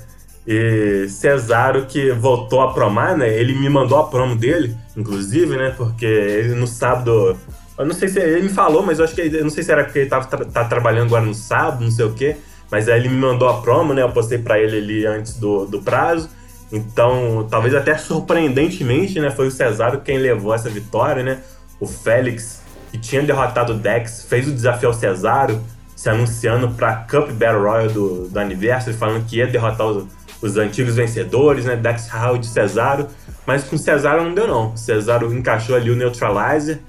E 0.46 1.06
Cesaro 1.08 1.86
que 1.86 2.10
voltou 2.12 2.60
a 2.60 2.72
promar, 2.72 3.16
né? 3.16 3.28
Ele 3.28 3.54
me 3.54 3.68
mandou 3.68 3.98
a 3.98 4.06
promo 4.06 4.36
dele, 4.36 4.76
inclusive, 4.96 5.56
né? 5.56 5.74
Porque 5.76 6.06
ele 6.06 6.54
no 6.54 6.66
sábado 6.66 7.36
eu 7.78 7.86
não 7.86 7.94
sei 7.94 8.08
se 8.08 8.18
ele 8.18 8.42
me 8.42 8.48
falou, 8.48 8.82
mas 8.82 8.98
eu 8.98 9.04
acho 9.04 9.14
que 9.14 9.20
eu 9.20 9.44
não 9.44 9.50
sei 9.50 9.62
se 9.62 9.70
era 9.70 9.84
porque 9.84 10.00
ele 10.00 10.10
tava 10.10 10.26
tá 10.26 10.64
trabalhando 10.64 11.06
agora 11.06 11.24
no 11.24 11.34
sábado, 11.34 11.84
não 11.84 11.90
sei 11.90 12.04
o 12.04 12.12
quê. 12.12 12.36
Mas 12.70 12.88
aí 12.88 12.98
ele 12.98 13.08
me 13.08 13.16
mandou 13.16 13.48
a 13.48 13.62
promo, 13.62 13.94
né? 13.94 14.02
Eu 14.02 14.10
postei 14.10 14.38
para 14.38 14.58
ele 14.58 14.76
ali 14.76 15.06
antes 15.06 15.38
do, 15.38 15.64
do 15.64 15.80
prazo. 15.80 16.28
Então, 16.70 17.46
talvez 17.50 17.74
até 17.74 17.96
surpreendentemente, 17.96 19.18
né? 19.20 19.30
Foi 19.30 19.46
o 19.46 19.50
Cesário 19.50 20.00
quem 20.00 20.18
levou 20.18 20.54
essa 20.54 20.68
vitória, 20.68 21.22
né? 21.22 21.38
O 21.80 21.86
Félix, 21.86 22.62
que 22.90 22.98
tinha 22.98 23.22
derrotado 23.22 23.72
o 23.72 23.76
Dex, 23.76 24.26
fez 24.28 24.46
o 24.46 24.52
desafio 24.52 24.88
ao 24.88 24.94
Cesário, 24.94 25.60
se 25.96 26.08
anunciando 26.08 26.70
pra 26.70 26.94
Cup 26.94 27.30
Battle 27.30 27.62
Royale 27.62 27.92
do, 27.92 28.28
do 28.28 28.38
Anniversary, 28.38 28.96
falando 28.96 29.24
que 29.26 29.36
ia 29.36 29.46
derrotar 29.46 29.86
os, 29.86 30.06
os 30.42 30.56
antigos 30.56 30.94
vencedores, 30.94 31.64
né? 31.64 31.76
Dex 31.76 32.12
Howard 32.12 32.46
e 32.46 32.48
Cesário. 32.48 33.08
Mas 33.46 33.64
com 33.64 33.76
o 33.76 33.78
Cesário 33.78 34.22
não 34.22 34.34
deu, 34.34 34.46
não. 34.46 34.72
O 34.74 34.76
Cesário 34.76 35.32
encaixou 35.32 35.74
ali 35.74 35.90
o 35.90 35.96
Neutralizer 35.96 36.80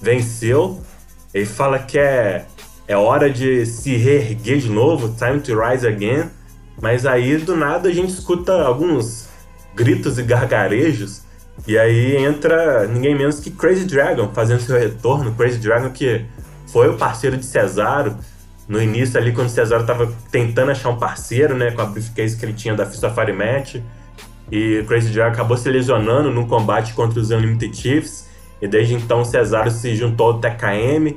venceu. 0.00 0.80
Ele 1.32 1.46
fala 1.46 1.78
que 1.78 1.98
é, 1.98 2.46
é 2.86 2.96
hora 2.96 3.30
de 3.30 3.66
se 3.66 3.96
reerguer 3.96 4.58
de 4.58 4.70
novo, 4.70 5.14
time 5.16 5.40
to 5.40 5.58
rise 5.58 5.86
again. 5.86 6.30
Mas 6.80 7.04
aí 7.04 7.36
do 7.38 7.56
nada 7.56 7.88
a 7.88 7.92
gente 7.92 8.10
escuta 8.10 8.52
alguns 8.62 9.27
gritos 9.78 10.18
e 10.18 10.22
gargarejos. 10.24 11.22
E 11.66 11.78
aí 11.78 12.16
entra 12.16 12.86
ninguém 12.86 13.16
menos 13.16 13.38
que 13.38 13.50
Crazy 13.50 13.84
Dragon 13.84 14.28
fazendo 14.34 14.60
seu 14.60 14.76
retorno. 14.76 15.32
Crazy 15.34 15.58
Dragon 15.58 15.90
que 15.90 16.24
foi 16.66 16.88
o 16.88 16.96
parceiro 16.96 17.36
de 17.36 17.44
Cesaro 17.44 18.16
no 18.66 18.82
início 18.82 19.18
ali 19.18 19.32
quando 19.32 19.48
Cesaro 19.48 19.82
estava 19.82 20.12
tentando 20.30 20.72
achar 20.72 20.90
um 20.90 20.98
parceiro, 20.98 21.56
né, 21.56 21.70
com 21.70 21.80
a 21.80 21.86
briefcase 21.86 22.36
que 22.36 22.44
ele 22.44 22.52
tinha 22.52 22.74
da 22.74 22.84
Fire 22.86 23.32
Match. 23.32 23.76
E 24.50 24.82
Crazy 24.88 25.10
Dragon 25.10 25.32
acabou 25.32 25.56
se 25.56 25.70
lesionando 25.70 26.30
num 26.30 26.46
combate 26.46 26.92
contra 26.94 27.20
os 27.20 27.30
Unlimited 27.30 27.76
Chiefs. 27.76 28.28
E 28.60 28.66
desde 28.66 28.94
então 28.94 29.24
Cesaro 29.24 29.70
se 29.70 29.94
juntou 29.94 30.32
ao 30.32 30.40
TKM. 30.40 31.16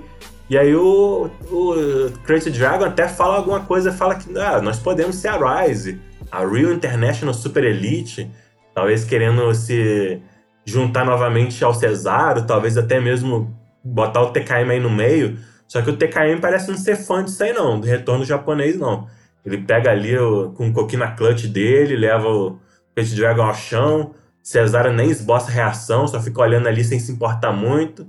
E 0.49 0.57
aí 0.57 0.75
o, 0.75 1.29
o 1.49 2.11
Crazy 2.25 2.51
Dragon 2.51 2.85
até 2.85 3.07
fala 3.07 3.37
alguma 3.37 3.61
coisa, 3.61 3.91
fala 3.91 4.15
que 4.15 4.37
ah, 4.37 4.61
nós 4.61 4.77
podemos 4.77 5.15
ser 5.15 5.29
a 5.29 5.63
Rise, 5.63 5.99
a 6.31 6.39
Real 6.39 6.73
International 6.73 7.33
Super 7.33 7.63
Elite, 7.63 8.29
talvez 8.73 9.03
querendo 9.03 9.53
se 9.53 10.21
juntar 10.65 11.05
novamente 11.05 11.63
ao 11.63 11.73
Cesaro, 11.73 12.45
talvez 12.45 12.77
até 12.77 12.99
mesmo 12.99 13.55
botar 13.83 14.21
o 14.21 14.31
TKM 14.31 14.69
aí 14.71 14.79
no 14.79 14.89
meio. 14.89 15.37
Só 15.67 15.81
que 15.81 15.89
o 15.89 15.97
TKM 15.97 16.39
parece 16.41 16.69
não 16.69 16.77
ser 16.77 16.95
fã 16.95 17.23
disso 17.23 17.43
aí 17.43 17.53
não, 17.53 17.79
do 17.79 17.87
retorno 17.87 18.25
japonês 18.25 18.77
não. 18.77 19.07
Ele 19.45 19.57
pega 19.57 19.89
ali 19.91 20.17
o, 20.17 20.51
com 20.51 20.67
um 20.67 20.73
coquinho 20.73 20.99
na 20.99 21.11
clutch 21.11 21.45
dele, 21.45 21.95
leva 21.95 22.27
o 22.27 22.59
Crazy 22.93 23.15
Dragon 23.15 23.43
ao 23.43 23.55
chão, 23.55 24.13
Cesaro 24.43 24.91
nem 24.91 25.09
esboça 25.09 25.51
reação, 25.51 26.07
só 26.07 26.21
fica 26.21 26.41
olhando 26.41 26.67
ali 26.67 26.83
sem 26.83 26.99
se 26.99 27.11
importar 27.11 27.51
muito. 27.51 28.07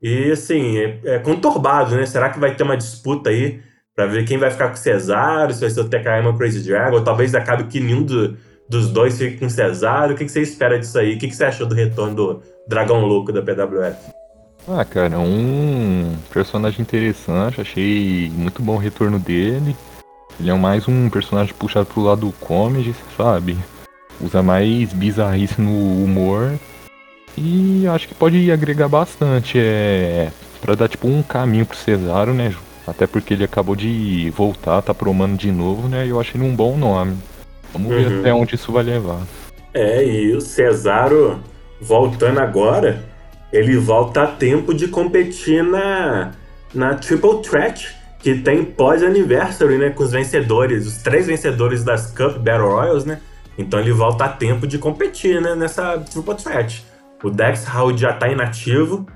E 0.00 0.32
assim, 0.32 0.78
é, 0.78 1.00
é 1.04 1.18
conturbado, 1.18 1.96
né? 1.96 2.06
Será 2.06 2.30
que 2.30 2.38
vai 2.38 2.54
ter 2.54 2.62
uma 2.62 2.76
disputa 2.76 3.30
aí 3.30 3.60
para 3.94 4.06
ver 4.06 4.24
quem 4.24 4.38
vai 4.38 4.50
ficar 4.50 4.68
com 4.68 4.74
o 4.74 4.78
Cesaro, 4.78 5.52
se 5.52 5.60
vai 5.60 5.70
ser 5.70 5.80
o 5.80 5.88
TKM 5.88 6.24
ou 6.26 6.32
o 6.32 6.38
Crazy 6.38 6.62
Dragon, 6.62 6.96
ou 6.96 7.04
talvez 7.04 7.34
acabe 7.34 7.64
que 7.64 7.80
nenhum 7.80 8.04
do, 8.04 8.36
dos 8.68 8.90
dois 8.90 9.18
fique 9.18 9.38
com 9.38 9.48
Cesaro. 9.48 10.12
O 10.12 10.16
que, 10.16 10.24
que 10.24 10.30
você 10.30 10.42
espera 10.42 10.78
disso 10.78 10.98
aí? 10.98 11.14
O 11.14 11.18
que, 11.18 11.28
que 11.28 11.34
você 11.34 11.44
achou 11.44 11.66
do 11.66 11.74
retorno 11.74 12.14
do 12.14 12.42
Dragão 12.66 13.04
Louco 13.04 13.32
da 13.32 13.42
PWF? 13.42 13.96
Ah, 14.68 14.84
cara, 14.84 15.18
um 15.18 16.14
personagem 16.30 16.82
interessante, 16.82 17.60
achei 17.60 18.30
muito 18.34 18.60
bom 18.60 18.74
o 18.74 18.78
retorno 18.78 19.18
dele. 19.18 19.74
Ele 20.38 20.50
é 20.50 20.54
mais 20.54 20.86
um 20.86 21.08
personagem 21.08 21.54
puxado 21.54 21.86
pro 21.86 22.02
lado 22.02 22.32
comedy, 22.38 22.94
sabe? 23.16 23.56
Usa 24.20 24.42
mais 24.42 24.92
bizarrice 24.92 25.60
no 25.60 26.04
humor. 26.04 26.52
E 27.36 27.86
acho 27.86 28.08
que 28.08 28.14
pode 28.14 28.50
agregar 28.50 28.88
bastante. 28.88 29.58
É. 29.58 30.30
Pra 30.60 30.74
dar 30.74 30.88
tipo 30.88 31.08
um 31.08 31.22
caminho 31.22 31.64
pro 31.64 31.76
Cesaro, 31.76 32.34
né? 32.34 32.54
Até 32.86 33.06
porque 33.06 33.34
ele 33.34 33.44
acabou 33.44 33.76
de 33.76 34.30
voltar, 34.30 34.82
tá 34.82 34.92
promando 34.92 35.36
de 35.36 35.50
novo, 35.50 35.88
né? 35.88 36.06
E 36.06 36.10
eu 36.10 36.20
achei 36.20 36.40
ele 36.40 36.48
um 36.48 36.54
bom 36.54 36.76
nome. 36.76 37.16
Vamos 37.72 37.88
ver 37.88 38.06
Uhum. 38.06 38.20
até 38.20 38.32
onde 38.34 38.54
isso 38.54 38.72
vai 38.72 38.82
levar. 38.82 39.20
É, 39.74 40.04
e 40.04 40.34
o 40.34 40.40
Cesaro 40.40 41.40
voltando 41.80 42.40
agora, 42.40 43.04
ele 43.52 43.76
volta 43.76 44.22
a 44.22 44.26
tempo 44.26 44.74
de 44.74 44.88
competir 44.88 45.62
na, 45.62 46.32
na 46.74 46.94
Triple 46.94 47.42
Threat, 47.42 47.96
que 48.18 48.34
tem 48.34 48.64
pós-anniversary, 48.64 49.78
né? 49.78 49.90
Com 49.90 50.02
os 50.02 50.12
vencedores, 50.12 50.86
os 50.86 50.98
três 50.98 51.26
vencedores 51.26 51.84
das 51.84 52.10
Cup 52.10 52.38
Battle 52.38 52.68
Royals, 52.68 53.04
né? 53.04 53.20
Então 53.56 53.78
ele 53.78 53.92
volta 53.92 54.24
a 54.24 54.28
tempo 54.28 54.66
de 54.66 54.78
competir, 54.78 55.40
né? 55.40 55.54
Nessa 55.54 55.98
Triple 55.98 56.34
Threat. 56.34 56.84
O 57.22 57.30
Dex 57.30 57.66
Howard 57.72 58.00
já 58.00 58.12
tá 58.12 58.28
inativo, 58.28 59.06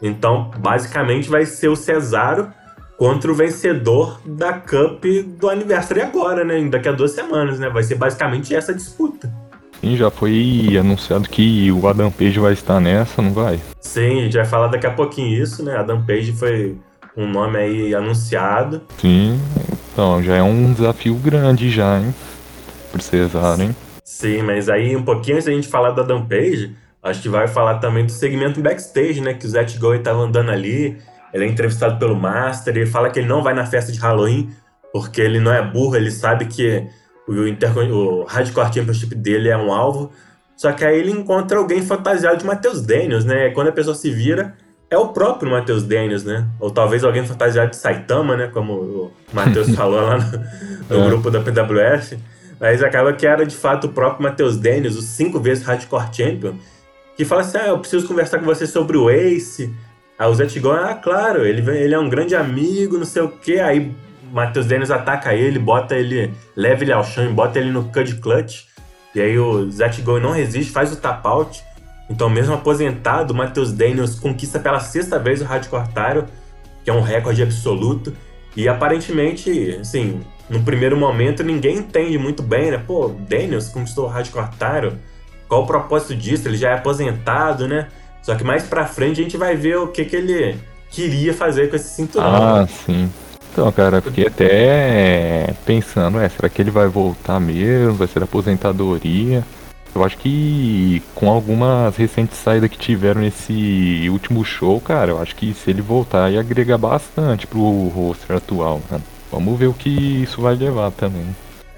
então 0.00 0.50
basicamente 0.58 1.28
vai 1.28 1.44
ser 1.44 1.68
o 1.68 1.76
Cesaro 1.76 2.52
contra 3.00 3.32
o 3.32 3.34
vencedor 3.34 4.20
da 4.26 4.52
Cup 4.52 5.02
do 5.26 5.48
Anniversary 5.48 6.02
agora, 6.02 6.44
né? 6.44 6.62
Daqui 6.68 6.86
a 6.86 6.92
duas 6.92 7.12
semanas, 7.12 7.58
né? 7.58 7.70
Vai 7.70 7.82
ser 7.82 7.94
basicamente 7.94 8.54
essa 8.54 8.74
disputa. 8.74 9.32
Sim, 9.80 9.96
já 9.96 10.10
foi 10.10 10.76
anunciado 10.78 11.26
que 11.26 11.72
o 11.72 11.88
Adam 11.88 12.10
Page 12.10 12.38
vai 12.38 12.52
estar 12.52 12.78
nessa, 12.78 13.22
não 13.22 13.32
vai? 13.32 13.58
Sim, 13.80 14.20
a 14.20 14.24
gente 14.24 14.36
vai 14.36 14.44
falar 14.44 14.66
daqui 14.66 14.86
a 14.86 14.90
pouquinho 14.90 15.42
isso, 15.42 15.64
né? 15.64 15.78
Adam 15.78 16.04
Page 16.04 16.34
foi 16.34 16.76
um 17.16 17.26
nome 17.26 17.56
aí 17.56 17.94
anunciado. 17.94 18.82
Sim, 18.98 19.40
então 19.90 20.22
já 20.22 20.36
é 20.36 20.42
um 20.42 20.70
desafio 20.70 21.14
grande 21.14 21.70
já, 21.70 21.98
hein? 21.98 22.14
Pro 22.92 23.00
Cesaro, 23.00 23.62
hein? 23.62 23.74
Sim, 24.04 24.42
mas 24.42 24.68
aí 24.68 24.94
um 24.94 25.02
pouquinho 25.02 25.36
antes 25.36 25.46
da 25.46 25.52
gente 25.52 25.68
falar 25.68 25.92
do 25.92 26.02
Adam 26.02 26.26
Page, 26.26 26.76
acho 27.02 27.22
que 27.22 27.30
vai 27.30 27.48
falar 27.48 27.78
também 27.78 28.04
do 28.04 28.12
segmento 28.12 28.60
backstage, 28.60 29.22
né? 29.22 29.32
Que 29.32 29.46
o 29.46 29.48
Zet 29.48 29.78
Goy 29.78 30.00
tava 30.00 30.18
andando 30.18 30.50
ali, 30.50 30.98
ele 31.32 31.44
é 31.44 31.48
entrevistado 31.48 31.98
pelo 31.98 32.16
Master, 32.16 32.76
ele 32.76 32.86
fala 32.86 33.10
que 33.10 33.18
ele 33.18 33.28
não 33.28 33.42
vai 33.42 33.54
na 33.54 33.66
festa 33.66 33.92
de 33.92 33.98
Halloween, 33.98 34.50
porque 34.92 35.20
ele 35.20 35.38
não 35.40 35.52
é 35.52 35.62
burro, 35.62 35.96
ele 35.96 36.10
sabe 36.10 36.46
que 36.46 36.86
o, 37.28 37.46
Intercon 37.46 37.88
o 37.90 38.24
Hardcore 38.24 38.72
Championship 38.72 39.14
dele 39.14 39.48
é 39.48 39.56
um 39.56 39.72
alvo. 39.72 40.10
Só 40.56 40.72
que 40.72 40.84
aí 40.84 40.98
ele 40.98 41.10
encontra 41.12 41.58
alguém 41.58 41.80
fantasiado 41.82 42.36
de 42.38 42.44
Matheus 42.44 42.82
Daniels, 42.82 43.24
né? 43.24 43.50
Quando 43.50 43.68
a 43.68 43.72
pessoa 43.72 43.94
se 43.94 44.10
vira, 44.10 44.54
é 44.90 44.98
o 44.98 45.08
próprio 45.08 45.50
Matheus 45.50 45.84
Daniels, 45.84 46.24
né? 46.24 46.46
Ou 46.58 46.70
talvez 46.70 47.02
alguém 47.04 47.24
fantasiado 47.24 47.70
de 47.70 47.76
Saitama, 47.76 48.36
né? 48.36 48.48
Como 48.48 48.72
o 48.74 49.12
Matheus 49.32 49.70
falou 49.74 50.00
lá 50.02 50.18
no, 50.18 50.96
no 50.96 51.04
É. 51.04 51.08
grupo 51.08 51.30
da 51.30 51.40
PWF. 51.40 52.18
Mas 52.58 52.82
acaba 52.82 53.12
que 53.14 53.26
era 53.26 53.46
de 53.46 53.56
fato 53.56 53.86
o 53.86 53.92
próprio 53.92 54.22
Matheus 54.24 54.58
Daniels, 54.58 54.96
o 54.96 55.00
cinco 55.02 55.40
vezes 55.40 55.64
Hardcore 55.64 56.08
Champion, 56.12 56.54
que 57.16 57.24
fala 57.24 57.40
assim: 57.40 57.56
ah, 57.56 57.68
eu 57.68 57.78
preciso 57.78 58.06
conversar 58.06 58.38
com 58.38 58.44
você 58.44 58.66
sobre 58.66 58.98
o 58.98 59.08
Ace. 59.08 59.72
Aí 60.20 60.28
o 60.28 60.34
Zé 60.34 60.46
Gon, 60.60 60.72
ah, 60.72 60.94
claro, 60.94 61.46
ele, 61.46 61.62
ele 61.70 61.94
é 61.94 61.98
um 61.98 62.10
grande 62.10 62.36
amigo, 62.36 62.98
não 62.98 63.06
sei 63.06 63.22
o 63.22 63.30
quê. 63.30 63.58
Aí 63.58 63.90
Matheus 64.30 64.66
Daniels 64.66 64.90
ataca 64.90 65.32
ele, 65.32 65.58
bota 65.58 65.96
ele, 65.96 66.30
leva 66.54 66.84
ele 66.84 66.92
ao 66.92 67.02
chão 67.02 67.24
e 67.24 67.32
bota 67.32 67.58
ele 67.58 67.70
no 67.70 67.84
Cud 67.84 68.16
Clutch. 68.16 68.66
E 69.14 69.20
aí 69.22 69.38
o 69.38 69.70
Gon 70.04 70.20
não 70.20 70.32
resiste, 70.32 70.72
faz 70.72 70.92
o 70.92 70.96
tap 70.96 71.24
out. 71.24 71.64
Então, 72.10 72.28
mesmo 72.28 72.52
aposentado, 72.52 73.32
o 73.32 73.36
Matheus 73.36 73.72
Daniels 73.72 74.20
conquista 74.20 74.58
pela 74.58 74.78
sexta 74.78 75.18
vez 75.18 75.40
o 75.40 75.46
Hardcore 75.46 75.86
Title, 75.86 76.24
que 76.84 76.90
é 76.90 76.92
um 76.92 77.00
recorde 77.00 77.42
absoluto. 77.42 78.14
E 78.54 78.68
aparentemente, 78.68 79.78
assim, 79.80 80.20
no 80.50 80.62
primeiro 80.62 80.98
momento 80.98 81.42
ninguém 81.42 81.78
entende 81.78 82.18
muito 82.18 82.42
bem, 82.42 82.70
né? 82.70 82.76
Pô, 82.76 83.08
Daniels 83.08 83.70
conquistou 83.70 84.04
o 84.04 84.08
Hardcore 84.08 84.50
Title. 84.50 84.98
Qual 85.48 85.62
o 85.62 85.66
propósito 85.66 86.14
disso? 86.14 86.46
Ele 86.46 86.58
já 86.58 86.72
é 86.72 86.74
aposentado, 86.74 87.66
né? 87.66 87.88
Só 88.22 88.34
que 88.34 88.44
mais 88.44 88.64
pra 88.64 88.86
frente 88.86 89.20
a 89.20 89.22
gente 89.24 89.36
vai 89.36 89.56
ver 89.56 89.76
o 89.76 89.88
que, 89.88 90.04
que 90.04 90.16
ele 90.16 90.56
queria 90.90 91.32
fazer 91.32 91.70
com 91.70 91.76
esse 91.76 91.94
cinturão. 91.94 92.26
Ah, 92.26 92.66
sim. 92.66 93.10
Então, 93.52 93.70
cara, 93.72 94.00
fiquei 94.00 94.26
até 94.28 95.52
pensando, 95.66 96.20
é, 96.20 96.28
será 96.28 96.48
que 96.48 96.62
ele 96.62 96.70
vai 96.70 96.86
voltar 96.86 97.40
mesmo? 97.40 97.94
Vai 97.94 98.06
ser 98.06 98.22
aposentadoria? 98.22 99.44
Eu 99.92 100.04
acho 100.04 100.16
que 100.18 101.02
com 101.14 101.28
algumas 101.28 101.96
recentes 101.96 102.38
saídas 102.38 102.70
que 102.70 102.78
tiveram 102.78 103.22
nesse 103.22 104.06
último 104.08 104.44
show, 104.44 104.80
cara, 104.80 105.10
eu 105.10 105.20
acho 105.20 105.34
que 105.34 105.52
se 105.52 105.68
ele 105.68 105.82
voltar 105.82 106.30
ia 106.30 106.38
agregar 106.38 106.78
bastante 106.78 107.46
pro 107.46 107.88
roster 107.88 108.36
atual. 108.36 108.80
Vamos 109.32 109.58
ver 109.58 109.66
o 109.66 109.74
que 109.74 109.90
isso 110.22 110.40
vai 110.40 110.54
levar 110.54 110.92
também. 110.92 111.26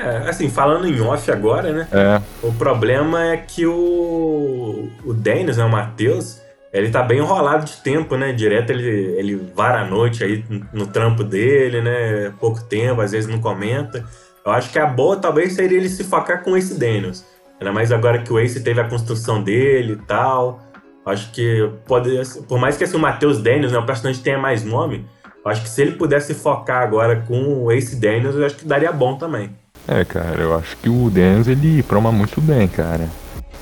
É, 0.02 0.28
assim, 0.28 0.50
falando 0.50 0.88
em 0.88 1.00
off 1.00 1.30
agora, 1.30 1.72
né? 1.72 1.86
É, 1.92 2.20
O 2.42 2.52
problema 2.52 3.24
é 3.28 3.36
que 3.36 3.64
o, 3.66 4.90
o 5.04 5.14
Dennis, 5.14 5.58
né, 5.58 5.64
o 5.64 5.70
Matheus, 5.70 6.42
ele 6.72 6.90
tá 6.90 7.02
bem 7.02 7.18
enrolado 7.18 7.66
de 7.66 7.76
tempo, 7.76 8.16
né? 8.16 8.32
Direto 8.32 8.70
ele, 8.70 8.88
ele 8.88 9.36
vara 9.54 9.82
a 9.82 9.84
noite 9.84 10.24
aí 10.24 10.44
no, 10.72 10.86
trampo 10.86 11.22
dele, 11.22 11.80
né? 11.80 12.32
Pouco 12.40 12.62
tempo, 12.64 13.00
às 13.00 13.12
vezes 13.12 13.30
não 13.30 13.40
comenta. 13.40 14.04
Eu 14.44 14.50
acho 14.50 14.72
que 14.72 14.78
a 14.78 14.86
boa 14.86 15.16
talvez 15.16 15.52
seria 15.52 15.78
ele 15.78 15.88
se 15.88 16.02
focar 16.02 16.42
com 16.42 16.56
esse 16.56 16.78
Daniels. 16.78 17.24
Ainda 17.60 17.72
mais 17.72 17.92
agora 17.92 18.18
que 18.18 18.32
o 18.32 18.40
Ace 18.40 18.60
teve 18.60 18.80
a 18.80 18.88
construção 18.88 19.40
dele 19.40 19.92
e 19.92 20.06
tal. 20.06 20.60
Acho 21.06 21.30
que 21.30 21.70
pode. 21.86 22.10
Por 22.48 22.58
mais 22.58 22.76
que 22.76 22.84
esse 22.84 22.96
Matheus 22.96 23.40
Daniels, 23.40 23.72
né, 23.72 23.78
o 23.78 23.86
personagem 23.86 24.20
tenha 24.22 24.38
mais 24.38 24.64
nome, 24.64 25.06
acho 25.44 25.62
que 25.62 25.68
se 25.68 25.82
ele 25.82 25.92
pudesse 25.92 26.34
focar 26.34 26.82
agora 26.82 27.22
com 27.28 27.64
o 27.64 27.70
Ace 27.70 27.94
Daniels, 27.94 28.34
eu 28.34 28.46
acho 28.46 28.56
que 28.56 28.64
daria 28.64 28.90
bom 28.90 29.16
também. 29.16 29.50
É, 29.88 30.04
cara, 30.04 30.42
eu 30.42 30.56
acho 30.56 30.76
que 30.76 30.88
o 30.88 31.10
Daniels 31.10 31.48
ele 31.48 31.82
proma 31.82 32.12
muito 32.12 32.40
bem, 32.40 32.68
cara. 32.68 33.08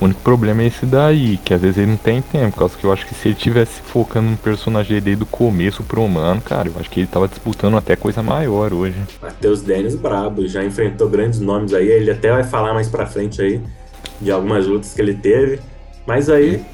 O 0.01 0.07
único 0.07 0.21
problema 0.23 0.63
é 0.63 0.67
esse 0.67 0.87
daí, 0.87 1.39
que 1.45 1.53
às 1.53 1.61
vezes 1.61 1.77
ele 1.77 1.91
não 1.91 1.97
tem 1.99 2.23
tempo, 2.23 2.53
por 2.53 2.61
causa 2.61 2.77
que 2.79 2.85
eu 2.85 2.93
acho 2.93 3.07
que 3.07 3.15
se 3.15 3.29
ele 3.29 3.35
tivesse 3.35 3.83
focando 3.83 4.31
no 4.31 4.37
personagem 4.39 4.99
desde 4.99 5.23
o 5.23 5.27
começo 5.27 5.83
promando, 5.83 6.41
cara, 6.41 6.69
eu 6.69 6.75
acho 6.81 6.89
que 6.89 7.01
ele 7.01 7.07
tava 7.07 7.29
disputando 7.29 7.77
até 7.77 7.97
coisa 7.97 8.23
maior 8.23 8.73
hoje. 8.73 8.97
Matheus 9.21 9.61
Dennis 9.61 9.95
brabo, 9.95 10.49
já 10.49 10.65
enfrentou 10.65 11.07
grandes 11.07 11.39
nomes 11.39 11.75
aí, 11.75 11.87
ele 11.87 12.11
até 12.11 12.33
vai 12.33 12.45
falar 12.45 12.73
mais 12.73 12.89
pra 12.89 13.05
frente 13.05 13.43
aí 13.43 13.61
de 14.21 14.31
algumas 14.31 14.67
lutas 14.67 14.95
que 14.95 15.03
ele 15.03 15.15
teve. 15.15 15.61
Mas 16.07 16.31
aí, 16.31 16.65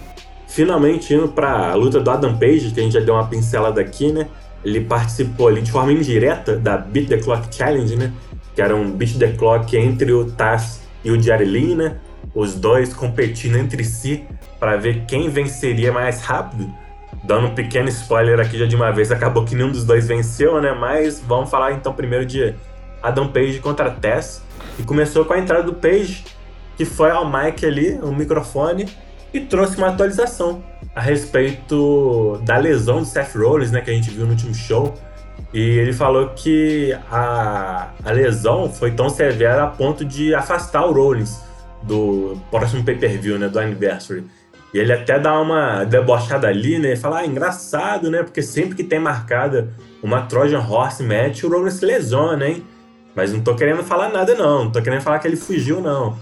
finalmente 0.46 1.12
indo 1.12 1.26
pra 1.26 1.74
luta 1.74 2.00
do 2.00 2.08
Adam 2.08 2.36
Page, 2.38 2.70
que 2.70 2.78
a 2.78 2.82
gente 2.84 2.92
já 2.92 3.00
deu 3.00 3.14
uma 3.14 3.26
pincelada 3.26 3.80
aqui, 3.80 4.12
né? 4.12 4.28
Ele 4.64 4.80
participou 4.80 5.48
ali 5.48 5.62
de 5.62 5.70
forma 5.72 5.92
indireta 5.92 6.56
da 6.56 6.76
Beat 6.76 7.08
the 7.08 7.18
Clock 7.18 7.54
Challenge, 7.54 7.96
né? 7.96 8.12
Que 8.56 8.62
era 8.62 8.74
um 8.74 8.90
Beat 8.90 9.18
the 9.18 9.32
Clock 9.32 9.76
entre 9.76 10.12
o 10.12 10.32
Taz 10.32 10.80
e 11.04 11.10
o 11.12 11.14
Lee, 11.14 11.76
né? 11.76 11.98
Os 12.34 12.54
dois 12.54 12.92
competindo 12.92 13.56
entre 13.56 13.84
si 13.84 14.24
para 14.58 14.76
ver 14.76 15.04
quem 15.06 15.28
venceria 15.28 15.92
mais 15.92 16.22
rápido. 16.22 16.68
Dando 17.22 17.48
um 17.48 17.54
pequeno 17.54 17.88
spoiler 17.88 18.40
aqui 18.40 18.58
já 18.58 18.66
de 18.66 18.74
uma 18.74 18.90
vez, 18.90 19.12
acabou 19.12 19.44
que 19.44 19.54
nenhum 19.54 19.70
dos 19.70 19.84
dois 19.84 20.08
venceu, 20.08 20.60
né? 20.60 20.72
Mas 20.72 21.20
vamos 21.20 21.50
falar 21.50 21.72
então 21.72 21.92
primeiro 21.92 22.24
de 22.24 22.54
Adam 23.02 23.28
Page 23.28 23.60
contra 23.60 23.90
Tess. 23.90 24.42
E 24.78 24.82
começou 24.82 25.24
com 25.24 25.32
a 25.32 25.38
entrada 25.38 25.62
do 25.62 25.74
Page, 25.74 26.24
que 26.76 26.84
foi 26.84 27.10
ao 27.10 27.30
mic 27.30 27.64
ali, 27.64 27.98
o 28.02 28.12
microfone, 28.12 28.88
e 29.32 29.40
trouxe 29.40 29.76
uma 29.76 29.88
atualização 29.88 30.62
a 30.94 31.00
respeito 31.00 32.40
da 32.44 32.56
lesão 32.56 33.02
de 33.02 33.08
Seth 33.08 33.34
Rollins, 33.34 33.70
né? 33.70 33.80
Que 33.80 33.90
a 33.90 33.94
gente 33.94 34.10
viu 34.10 34.24
no 34.24 34.32
último 34.32 34.54
show. 34.54 34.94
E 35.56 35.78
ele 35.78 35.94
falou 35.94 36.28
que 36.36 36.94
a, 37.10 37.88
a 38.04 38.12
lesão 38.12 38.70
foi 38.70 38.90
tão 38.90 39.08
severa 39.08 39.64
a 39.64 39.66
ponto 39.66 40.04
de 40.04 40.34
afastar 40.34 40.84
o 40.84 40.92
Rollins 40.92 41.40
do 41.82 42.36
próximo 42.50 42.84
pay-per-view, 42.84 43.38
né? 43.38 43.48
Do 43.48 43.58
Anniversary. 43.58 44.26
E 44.74 44.78
ele 44.78 44.92
até 44.92 45.18
dá 45.18 45.40
uma 45.40 45.84
debochada 45.84 46.46
ali, 46.46 46.78
né? 46.78 46.88
Ele 46.88 46.96
fala, 46.96 47.20
ah, 47.20 47.26
engraçado, 47.26 48.10
né? 48.10 48.22
Porque 48.22 48.42
sempre 48.42 48.74
que 48.74 48.84
tem 48.84 48.98
marcada 48.98 49.70
uma 50.02 50.20
Trojan 50.26 50.60
Horse 50.60 51.02
match, 51.02 51.44
o 51.44 51.48
Rollins 51.48 51.72
se 51.72 51.86
lesiona, 51.86 52.46
hein? 52.46 52.62
Mas 53.14 53.32
não 53.32 53.40
tô 53.40 53.54
querendo 53.54 53.82
falar 53.82 54.10
nada, 54.10 54.34
não. 54.34 54.64
Não 54.64 54.70
tô 54.70 54.82
querendo 54.82 55.00
falar 55.00 55.20
que 55.20 55.26
ele 55.26 55.36
fugiu, 55.36 55.80
não. 55.80 56.18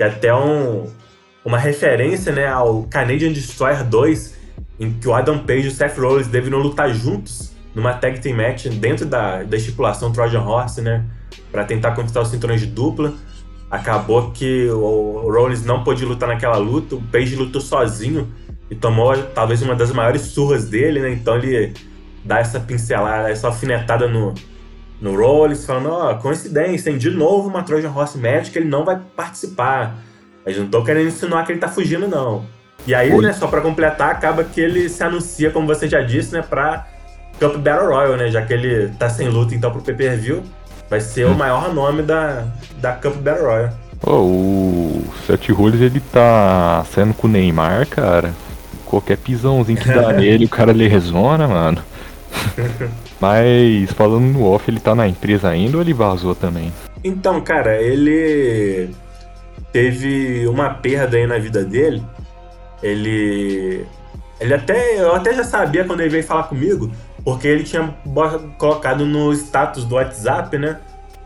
E 0.00 0.02
até 0.02 0.34
um, 0.34 0.90
uma 1.44 1.58
referência, 1.58 2.32
né, 2.32 2.48
ao 2.48 2.84
Canadian 2.84 3.34
Destroyer 3.34 3.84
2, 3.84 4.34
em 4.80 4.94
que 4.94 5.06
o 5.06 5.12
Adam 5.12 5.40
Page 5.40 5.66
e 5.66 5.68
o 5.68 5.72
Seth 5.72 5.98
Rollins 5.98 6.26
deveriam 6.26 6.58
lutar 6.58 6.88
juntos 6.94 7.57
numa 7.78 7.94
tag 7.94 8.20
team 8.20 8.36
match 8.36 8.66
dentro 8.66 9.06
da, 9.06 9.44
da 9.44 9.56
estipulação 9.56 10.12
Trojan 10.12 10.42
Horse, 10.42 10.82
né? 10.82 11.04
Pra 11.50 11.64
tentar 11.64 11.92
conquistar 11.92 12.20
os 12.20 12.28
cinturões 12.28 12.60
de 12.60 12.66
dupla. 12.66 13.14
Acabou 13.70 14.32
que 14.32 14.68
o 14.68 15.30
Rollins 15.30 15.64
não 15.64 15.84
pôde 15.84 16.04
lutar 16.04 16.28
naquela 16.28 16.56
luta, 16.56 16.96
o 16.96 17.02
Page 17.02 17.36
lutou 17.36 17.60
sozinho 17.60 18.28
e 18.70 18.74
tomou 18.74 19.16
talvez 19.34 19.62
uma 19.62 19.74
das 19.74 19.92
maiores 19.92 20.22
surras 20.22 20.64
dele, 20.68 21.00
né? 21.00 21.10
Então 21.10 21.36
ele 21.36 21.74
dá 22.24 22.40
essa 22.40 22.58
pincelada, 22.58 23.30
essa 23.30 23.46
alfinetada 23.46 24.08
no, 24.08 24.34
no 25.00 25.16
Rollins, 25.16 25.64
falando: 25.64 25.90
Ó, 25.90 26.14
coincidência, 26.14 26.90
hein? 26.90 26.98
De 26.98 27.10
novo 27.10 27.48
uma 27.48 27.62
Trojan 27.62 27.92
Horse 27.94 28.18
Match 28.18 28.50
que 28.50 28.58
ele 28.58 28.68
não 28.68 28.84
vai 28.84 28.98
participar. 29.14 29.98
Mas 30.44 30.56
não 30.56 30.66
tô 30.66 30.82
querendo 30.82 31.08
insinuar 31.08 31.44
que 31.46 31.52
ele 31.52 31.60
tá 31.60 31.68
fugindo, 31.68 32.08
não. 32.08 32.44
E 32.86 32.94
aí, 32.94 33.12
Oi. 33.12 33.22
né, 33.22 33.32
só 33.32 33.46
pra 33.46 33.60
completar, 33.60 34.10
acaba 34.10 34.42
que 34.42 34.60
ele 34.60 34.88
se 34.88 35.02
anuncia, 35.02 35.50
como 35.50 35.66
você 35.66 35.86
já 35.86 36.00
disse, 36.00 36.32
né, 36.32 36.40
pra 36.40 36.86
Cup 37.38 37.56
Battle 37.56 37.88
Royal, 37.88 38.16
né? 38.16 38.30
Já 38.30 38.42
que 38.42 38.52
ele 38.52 38.88
tá 38.98 39.08
sem 39.08 39.28
luta 39.28 39.54
então 39.54 39.70
pro 39.70 39.82
pay-per-view. 39.82 40.42
Vai 40.90 41.00
ser 41.00 41.26
o 41.26 41.34
maior 41.34 41.72
nome 41.74 42.02
da, 42.02 42.46
da 42.80 42.92
Cup 42.92 43.16
Battle 43.16 43.46
Royale. 43.46 43.72
Ô, 44.02 44.12
o 44.12 45.04
Seth 45.26 45.50
Rollins 45.50 45.80
ele 45.80 46.00
tá 46.00 46.84
saindo 46.90 47.12
com 47.14 47.26
o 47.26 47.30
Neymar, 47.30 47.86
cara. 47.88 48.32
Qualquer 48.86 49.18
pisãozinho 49.18 49.78
que 49.78 49.88
dá 49.88 50.12
nele, 50.14 50.46
o 50.46 50.48
cara 50.48 50.72
lesona, 50.72 51.46
mano. 51.46 51.82
Mas 53.20 53.90
falando 53.92 54.24
no 54.24 54.44
off, 54.44 54.70
ele 54.70 54.80
tá 54.80 54.94
na 54.94 55.08
empresa 55.08 55.48
ainda 55.48 55.76
ou 55.76 55.82
ele 55.82 55.92
vazou 55.92 56.34
também? 56.34 56.72
Então, 57.02 57.40
cara, 57.40 57.80
ele 57.80 58.90
teve 59.72 60.46
uma 60.46 60.70
perda 60.70 61.16
aí 61.16 61.26
na 61.26 61.38
vida 61.38 61.64
dele. 61.64 62.02
Ele. 62.82 63.84
Ele 64.40 64.54
até. 64.54 65.00
Eu 65.00 65.14
até 65.14 65.34
já 65.34 65.44
sabia 65.44 65.84
quando 65.84 66.00
ele 66.00 66.10
veio 66.10 66.24
falar 66.24 66.44
comigo, 66.44 66.90
porque 67.24 67.48
ele 67.48 67.64
tinha 67.64 67.94
colocado 68.56 69.04
no 69.04 69.32
status 69.32 69.84
do 69.84 69.96
WhatsApp, 69.96 70.56
né? 70.58 70.78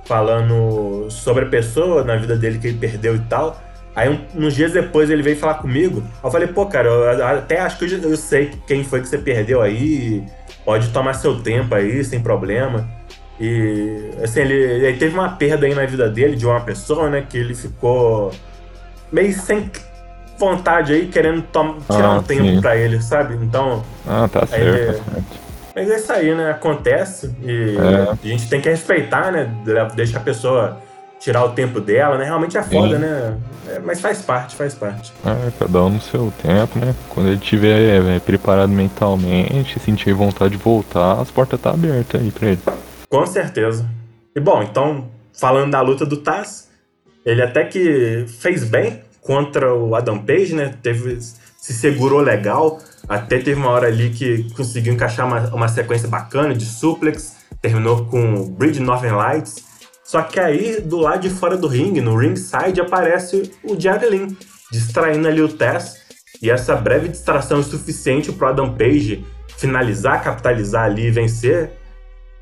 Falando 0.04 1.06
sobre 1.10 1.44
a 1.44 1.48
pessoa 1.48 2.04
na 2.04 2.16
vida 2.16 2.36
dele 2.36 2.58
que 2.58 2.68
ele 2.68 2.78
perdeu 2.78 3.16
e 3.16 3.20
tal. 3.20 3.60
Aí, 3.94 4.08
um, 4.08 4.46
uns 4.46 4.54
dias 4.54 4.72
depois, 4.72 5.10
ele 5.10 5.22
veio 5.22 5.36
falar 5.36 5.54
comigo. 5.54 6.02
Eu 6.24 6.30
falei, 6.30 6.48
pô, 6.48 6.66
cara, 6.66 6.88
eu 6.88 7.26
até 7.26 7.60
acho 7.60 7.78
que 7.78 7.84
eu, 7.84 8.10
eu 8.10 8.16
sei 8.16 8.52
quem 8.66 8.82
foi 8.82 9.00
que 9.00 9.08
você 9.08 9.18
perdeu 9.18 9.60
aí. 9.60 10.24
Pode 10.64 10.88
tomar 10.88 11.14
seu 11.14 11.40
tempo 11.40 11.74
aí, 11.74 12.02
sem 12.02 12.20
problema. 12.20 12.88
E, 13.38 14.10
assim, 14.22 14.40
ele, 14.40 14.54
ele 14.54 14.96
teve 14.96 15.14
uma 15.14 15.30
perda 15.30 15.66
aí 15.66 15.74
na 15.74 15.84
vida 15.84 16.08
dele 16.08 16.36
de 16.36 16.46
uma 16.46 16.60
pessoa, 16.60 17.10
né? 17.10 17.26
Que 17.28 17.36
ele 17.36 17.54
ficou 17.54 18.32
meio 19.10 19.34
sem 19.34 19.70
vontade 20.38 20.92
aí, 20.94 21.08
querendo 21.08 21.42
tirar 21.86 22.06
ah, 22.06 22.18
um 22.18 22.22
tempo 22.22 22.44
sim. 22.44 22.60
pra 22.60 22.76
ele, 22.76 23.00
sabe? 23.02 23.34
Então. 23.34 23.84
Ah, 24.06 24.28
tá 24.28 24.46
certo, 24.46 24.62
ele... 24.62 24.86
tá 24.86 24.92
certo. 24.92 25.41
Mas 25.74 25.90
é 25.90 25.96
isso 25.96 26.12
aí, 26.12 26.34
né? 26.34 26.50
Acontece 26.50 27.34
e 27.42 27.76
é. 27.76 28.10
a 28.10 28.26
gente 28.26 28.48
tem 28.48 28.60
que 28.60 28.68
respeitar, 28.68 29.32
né? 29.32 29.50
Deixa 29.94 30.18
a 30.18 30.20
pessoa 30.20 30.78
tirar 31.22 31.44
o 31.44 31.50
tempo 31.50 31.80
dela, 31.80 32.18
né? 32.18 32.24
Realmente 32.24 32.58
é 32.58 32.62
foda, 32.62 32.96
Sim. 32.96 33.02
né? 33.02 33.38
É, 33.68 33.78
mas 33.78 34.00
faz 34.00 34.20
parte, 34.22 34.56
faz 34.56 34.74
parte. 34.74 35.12
É, 35.24 35.52
cada 35.56 35.82
um 35.84 35.90
no 35.90 36.00
seu 36.00 36.32
tempo, 36.42 36.78
né? 36.78 36.94
Quando 37.08 37.28
ele 37.28 37.36
estiver 37.36 38.02
é, 38.04 38.18
preparado 38.18 38.70
mentalmente, 38.70 39.78
sentir 39.78 40.12
vontade 40.12 40.56
de 40.56 40.62
voltar, 40.62 41.20
as 41.20 41.30
portas 41.30 41.60
tá 41.60 41.70
abertas 41.70 42.20
aí 42.20 42.30
pra 42.32 42.48
ele. 42.48 42.60
Com 43.08 43.24
certeza. 43.24 43.88
E 44.34 44.40
bom, 44.40 44.62
então, 44.62 45.08
falando 45.32 45.70
da 45.70 45.80
luta 45.80 46.04
do 46.04 46.16
Taz, 46.16 46.68
ele 47.24 47.40
até 47.40 47.64
que 47.64 48.26
fez 48.40 48.64
bem 48.64 49.00
contra 49.20 49.72
o 49.72 49.94
Adam 49.94 50.18
Page, 50.18 50.54
né? 50.54 50.74
Teve, 50.82 51.20
se 51.20 51.72
segurou 51.72 52.20
legal. 52.20 52.80
Até 53.08 53.38
teve 53.38 53.54
uma 53.54 53.70
hora 53.70 53.88
ali 53.88 54.10
que 54.10 54.52
conseguiu 54.54 54.92
encaixar 54.92 55.26
uma, 55.26 55.54
uma 55.54 55.68
sequência 55.68 56.08
bacana 56.08 56.54
de 56.54 56.64
suplex. 56.64 57.36
Terminou 57.60 58.06
com 58.06 58.48
Bridge 58.50 58.80
Northern 58.80 59.16
Lights 59.16 59.72
só 60.12 60.20
que 60.20 60.38
aí, 60.38 60.78
do 60.78 60.98
lado 60.98 61.20
de 61.20 61.30
fora 61.30 61.56
do 61.56 61.66
ringue, 61.66 62.02
no 62.02 62.14
ringside, 62.14 62.82
aparece 62.82 63.50
o 63.64 63.80
Javelin, 63.80 64.36
distraindo 64.70 65.26
ali 65.26 65.40
o 65.40 65.48
Tess. 65.48 66.02
E 66.42 66.50
essa 66.50 66.76
breve 66.76 67.08
distração 67.08 67.60
é 67.60 67.62
suficiente 67.62 68.30
para 68.30 68.50
Adam 68.50 68.74
Page 68.74 69.24
finalizar, 69.56 70.22
capitalizar 70.22 70.84
ali 70.84 71.06
e 71.06 71.10
vencer. 71.10 71.72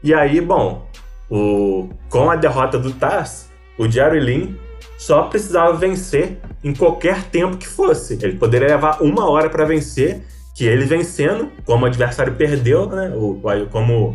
E 0.02 0.12
aí, 0.12 0.40
bom, 0.40 0.85
o, 1.31 1.90
com 2.09 2.29
a 2.29 2.35
derrota 2.35 2.76
do 2.76 2.93
Taz, 2.93 3.49
o 3.79 3.88
Jerry 3.88 4.19
Lynn 4.19 4.55
só 4.99 5.23
precisava 5.25 5.73
vencer 5.75 6.40
em 6.64 6.75
qualquer 6.75 7.23
tempo 7.25 7.57
que 7.57 7.69
fosse. 7.69 8.14
Ele 8.14 8.37
poderia 8.37 8.67
levar 8.67 9.00
uma 9.00 9.31
hora 9.31 9.49
para 9.49 9.64
vencer, 9.64 10.23
que 10.61 10.67
ele 10.67 10.85
vencendo, 10.85 11.50
como 11.64 11.85
o 11.85 11.87
adversário 11.87 12.35
perdeu, 12.35 12.87
né? 12.87 13.11
O, 13.17 13.40
como 13.71 14.14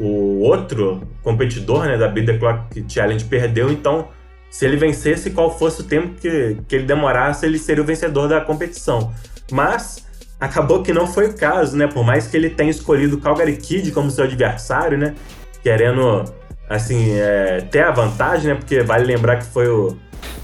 o 0.00 0.38
outro 0.38 1.06
competidor 1.22 1.84
né, 1.84 1.98
da 1.98 2.08
Beat 2.08 2.24
the 2.24 2.38
Clock 2.38 2.82
Challenge 2.88 3.22
perdeu, 3.26 3.70
então 3.70 4.08
se 4.48 4.64
ele 4.64 4.78
vencesse, 4.78 5.32
qual 5.32 5.58
fosse 5.58 5.82
o 5.82 5.84
tempo 5.84 6.18
que, 6.18 6.56
que 6.66 6.76
ele 6.76 6.86
demorasse, 6.86 7.44
ele 7.44 7.58
seria 7.58 7.82
o 7.82 7.86
vencedor 7.86 8.26
da 8.26 8.40
competição. 8.40 9.12
Mas 9.50 10.06
acabou 10.40 10.82
que 10.82 10.94
não 10.94 11.06
foi 11.06 11.26
o 11.26 11.34
caso, 11.34 11.76
né? 11.76 11.86
Por 11.86 12.02
mais 12.02 12.26
que 12.26 12.38
ele 12.38 12.48
tenha 12.48 12.70
escolhido 12.70 13.16
o 13.16 13.20
Calgary 13.20 13.58
Kid 13.58 13.92
como 13.92 14.10
seu 14.10 14.24
adversário, 14.24 14.96
né? 14.96 15.14
Querendo, 15.62 16.24
assim, 16.70 17.10
é, 17.10 17.60
ter 17.70 17.80
a 17.80 17.90
vantagem, 17.90 18.48
né? 18.48 18.54
Porque 18.54 18.80
vale 18.80 19.04
lembrar 19.04 19.36
que 19.36 19.44
foi 19.44 19.68
o, 19.68 19.94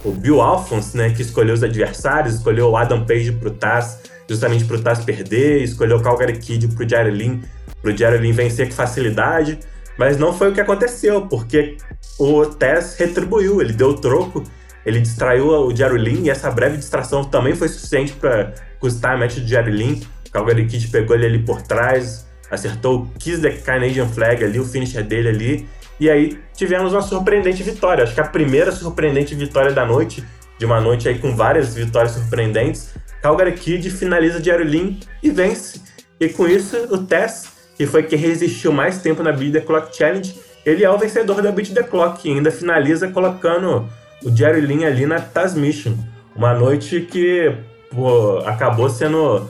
o 0.04 0.12
Bill 0.12 0.42
Alphonse, 0.42 0.94
né? 0.94 1.08
Que 1.08 1.22
escolheu 1.22 1.54
os 1.54 1.62
adversários, 1.62 2.34
escolheu 2.34 2.68
o 2.68 2.76
Adam 2.76 3.06
Page 3.06 3.32
pro 3.32 3.50
Taz, 3.50 3.98
justamente 4.28 4.64
pro 4.64 4.80
Taz 4.80 5.04
perder, 5.04 5.62
escolheu 5.62 5.96
o 5.96 6.02
Calgary 6.02 6.38
Kid 6.38 6.68
pro 6.68 6.88
Jerry 6.88 7.10
Lynn 7.10 7.40
pro 7.82 7.96
Jerry 7.96 8.32
vencer 8.32 8.68
com 8.68 8.74
facilidade, 8.74 9.58
mas 9.96 10.16
não 10.16 10.32
foi 10.32 10.50
o 10.50 10.52
que 10.52 10.60
aconteceu, 10.60 11.26
porque 11.26 11.76
o 12.18 12.46
Tess 12.46 12.96
retribuiu, 12.98 13.60
ele 13.60 13.72
deu 13.72 13.94
troco, 13.94 14.42
ele 14.84 15.00
distraiu 15.00 15.48
o 15.48 15.74
Jerry 15.74 15.98
Lynn 15.98 16.24
e 16.24 16.30
essa 16.30 16.50
breve 16.50 16.76
distração 16.76 17.24
também 17.24 17.54
foi 17.54 17.68
suficiente 17.68 18.12
para 18.12 18.54
custar 18.78 19.14
a 19.14 19.18
match 19.18 19.38
do 19.38 19.46
Jerry 19.46 19.70
Lynn. 19.70 20.00
O 20.26 20.30
Calgary 20.30 20.66
Kid 20.66 20.88
pegou 20.88 21.16
ele 21.16 21.26
ali 21.26 21.38
por 21.40 21.62
trás, 21.62 22.26
acertou 22.50 23.02
o 23.02 23.06
Kiss 23.18 23.40
the 23.40 23.50
Canadian 23.50 24.06
Flag 24.06 24.44
ali, 24.44 24.58
o 24.58 24.64
finisher 24.64 25.02
dele 25.02 25.28
ali, 25.28 25.68
e 25.98 26.08
aí 26.08 26.38
tivemos 26.54 26.92
uma 26.92 27.02
surpreendente 27.02 27.62
vitória. 27.62 28.04
Acho 28.04 28.14
que 28.14 28.20
a 28.20 28.26
primeira 28.26 28.70
surpreendente 28.70 29.34
vitória 29.34 29.72
da 29.72 29.84
noite, 29.84 30.24
de 30.58 30.64
uma 30.64 30.80
noite 30.80 31.08
aí 31.08 31.18
com 31.18 31.34
várias 31.34 31.74
vitórias 31.74 32.12
surpreendentes. 32.12 32.94
Calgary 33.22 33.52
Kid 33.52 33.90
finaliza 33.90 34.40
Lynn 34.64 34.96
e 35.22 35.30
vence. 35.30 35.80
E 36.20 36.28
com 36.28 36.46
isso, 36.46 36.76
o 36.90 36.98
Tess 36.98 37.58
que 37.78 37.86
foi 37.86 38.02
quem 38.02 38.18
resistiu 38.18 38.72
mais 38.72 38.98
tempo 38.98 39.22
na 39.22 39.30
Beat 39.30 39.52
the 39.52 39.60
Clock 39.60 39.96
Challenge, 39.96 40.34
ele 40.66 40.84
é 40.84 40.90
o 40.90 40.98
vencedor 40.98 41.40
da 41.40 41.52
Beat 41.52 41.72
the 41.72 41.84
Clock 41.84 42.28
e 42.28 42.32
ainda 42.32 42.50
finaliza 42.50 43.06
colocando 43.06 43.88
o 44.24 44.36
Jerry 44.36 44.60
Lynn 44.60 44.84
ali 44.84 45.06
na 45.06 45.20
Tasmission. 45.20 45.94
Uma 46.34 46.52
noite 46.54 47.02
que 47.02 47.54
pô, 47.94 48.38
acabou 48.38 48.90
sendo, 48.90 49.48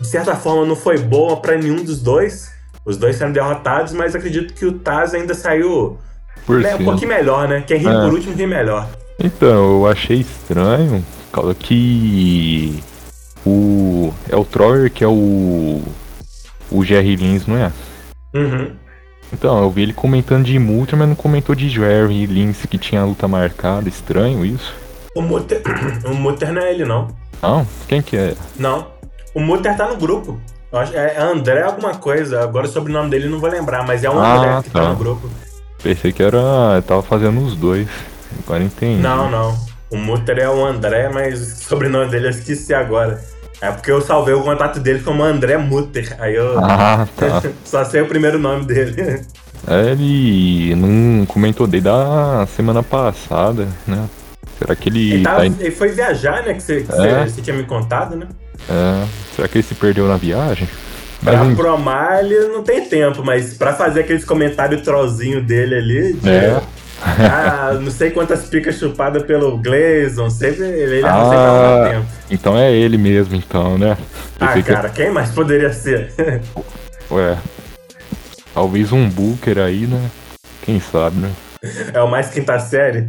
de 0.00 0.06
certa 0.06 0.34
forma, 0.34 0.64
não 0.64 0.74
foi 0.74 0.96
boa 0.96 1.36
para 1.36 1.58
nenhum 1.58 1.84
dos 1.84 2.00
dois. 2.00 2.50
Os 2.82 2.96
dois 2.96 3.16
sendo 3.16 3.34
derrotados, 3.34 3.92
mas 3.92 4.16
acredito 4.16 4.54
que 4.54 4.64
o 4.64 4.72
Taz 4.72 5.12
ainda 5.12 5.34
saiu 5.34 5.98
né, 6.48 6.76
um 6.76 6.84
pouquinho 6.84 7.08
melhor, 7.08 7.46
né? 7.46 7.62
Quem 7.66 7.78
ri 7.78 7.88
é. 7.88 7.92
por 7.92 8.14
último 8.14 8.34
ri 8.34 8.46
melhor. 8.46 8.88
Então, 9.18 9.80
eu 9.80 9.86
achei 9.86 10.20
estranho 10.20 11.04
que 11.58 12.82
o. 13.46 14.12
É 14.28 14.36
o 14.36 14.44
Troyer 14.44 14.90
que 14.90 15.04
é 15.04 15.08
o 15.08 15.82
o 16.70 16.84
Jerry 16.84 17.16
Lins, 17.16 17.46
não 17.46 17.56
é? 17.56 17.72
Uhum. 18.34 18.72
Então, 19.32 19.60
eu 19.62 19.70
vi 19.70 19.82
ele 19.82 19.92
comentando 19.92 20.44
de 20.44 20.58
Mutter, 20.58 20.98
mas 20.98 21.08
não 21.08 21.14
comentou 21.14 21.54
de 21.54 21.68
Jerry 21.68 22.26
Lins 22.26 22.64
que 22.66 22.78
tinha 22.78 23.04
luta 23.04 23.26
marcada. 23.26 23.88
Estranho 23.88 24.44
isso. 24.44 24.74
O 25.14 25.22
Mutter, 25.22 25.62
o 26.04 26.14
Mutter 26.14 26.52
não 26.52 26.62
é 26.62 26.72
ele, 26.72 26.84
não. 26.84 27.08
Não? 27.42 27.66
Quem 27.88 28.02
que 28.02 28.16
é? 28.16 28.34
Não. 28.56 28.88
O 29.34 29.40
Mutter 29.40 29.76
tá 29.76 29.88
no 29.88 29.96
grupo. 29.96 30.38
É 30.92 31.20
André 31.20 31.62
alguma 31.62 31.94
coisa. 31.94 32.42
Agora 32.42 32.66
o 32.66 32.68
sobrenome 32.68 33.10
dele 33.10 33.28
não 33.28 33.38
vou 33.38 33.48
lembrar, 33.48 33.86
mas 33.86 34.04
é 34.04 34.10
um 34.10 34.18
ah, 34.18 34.36
André 34.36 34.62
que 34.62 34.70
tá. 34.70 34.82
tá 34.82 34.88
no 34.90 34.96
grupo. 34.96 35.28
Pensei 35.82 36.12
que 36.12 36.22
era. 36.22 36.38
Eu 36.76 36.82
tava 36.82 37.02
fazendo 37.02 37.40
os 37.40 37.56
dois. 37.56 37.88
Agora 38.44 38.62
entendi. 38.62 39.00
Não, 39.00 39.30
não. 39.30 39.56
O 39.90 39.96
Mutter 39.96 40.38
é 40.38 40.48
o 40.48 40.64
André, 40.64 41.08
mas 41.08 41.40
o 41.40 41.64
sobrenome 41.64 42.10
dele 42.10 42.26
eu 42.26 42.30
esqueci 42.30 42.74
agora. 42.74 43.22
É 43.60 43.70
porque 43.70 43.90
eu 43.90 44.00
salvei 44.02 44.34
o 44.34 44.42
contato 44.42 44.78
dele 44.80 45.00
como 45.00 45.22
André 45.22 45.56
Mutter. 45.56 46.14
Aí 46.18 46.34
eu 46.34 46.58
ah, 46.58 47.08
tá. 47.16 47.42
só 47.64 47.84
sei 47.84 48.02
o 48.02 48.06
primeiro 48.06 48.38
nome 48.38 48.64
dele. 48.64 49.22
É, 49.66 49.90
ele 49.92 50.74
não 50.74 51.24
comentou 51.26 51.66
desde 51.66 51.88
a 51.88 52.46
semana 52.54 52.82
passada, 52.82 53.66
né? 53.86 54.08
Será 54.58 54.76
que 54.76 54.88
ele. 54.88 55.14
Ele, 55.14 55.22
tava, 55.22 55.38
tá... 55.38 55.46
ele 55.46 55.70
foi 55.70 55.88
viajar, 55.88 56.44
né? 56.44 56.54
Que, 56.54 56.62
você, 56.62 56.86
é. 56.90 57.42
tinha 57.42 57.56
me 57.56 57.64
contado, 57.64 58.16
né? 58.16 58.26
É. 58.68 59.06
Será 59.34 59.48
que 59.48 59.58
ele 59.58 59.64
se 59.64 59.74
perdeu 59.74 60.06
na 60.06 60.16
viagem? 60.16 60.68
Pra 61.22 61.44
mas, 61.44 61.56
promar 61.56 62.24
ele 62.24 62.48
não 62.48 62.62
tem 62.62 62.86
tempo, 62.86 63.24
mas 63.24 63.54
pra 63.54 63.72
fazer 63.72 64.00
aqueles 64.00 64.24
comentários 64.24 64.82
trozinho 64.82 65.42
dele 65.42 65.74
ali. 65.74 66.12
De... 66.12 66.28
É. 66.30 66.62
Ah, 67.02 67.74
não 67.80 67.90
sei 67.90 68.10
quantas 68.10 68.48
picas 68.48 68.78
chupadas 68.78 69.22
pelo 69.24 69.58
Glazon, 69.58 70.30
sempre 70.30 70.64
ele 70.64 71.04
ah, 71.04 71.24
sempre 71.24 71.90
tempo. 71.92 72.06
Então 72.30 72.56
é 72.56 72.72
ele 72.72 72.96
mesmo, 72.96 73.34
então, 73.36 73.76
né? 73.76 73.96
ah, 74.40 74.62
cara, 74.62 74.88
que... 74.88 74.96
quem 74.96 75.10
mais 75.10 75.30
poderia 75.30 75.72
ser? 75.72 76.12
Ué, 77.10 77.36
talvez 78.54 78.92
um 78.92 79.08
Booker 79.08 79.58
aí, 79.58 79.86
né? 79.86 80.10
Quem 80.62 80.80
sabe, 80.80 81.16
né? 81.18 81.30
É 81.92 82.00
o 82.00 82.08
mais 82.08 82.30
quinta 82.30 82.58
série? 82.58 83.08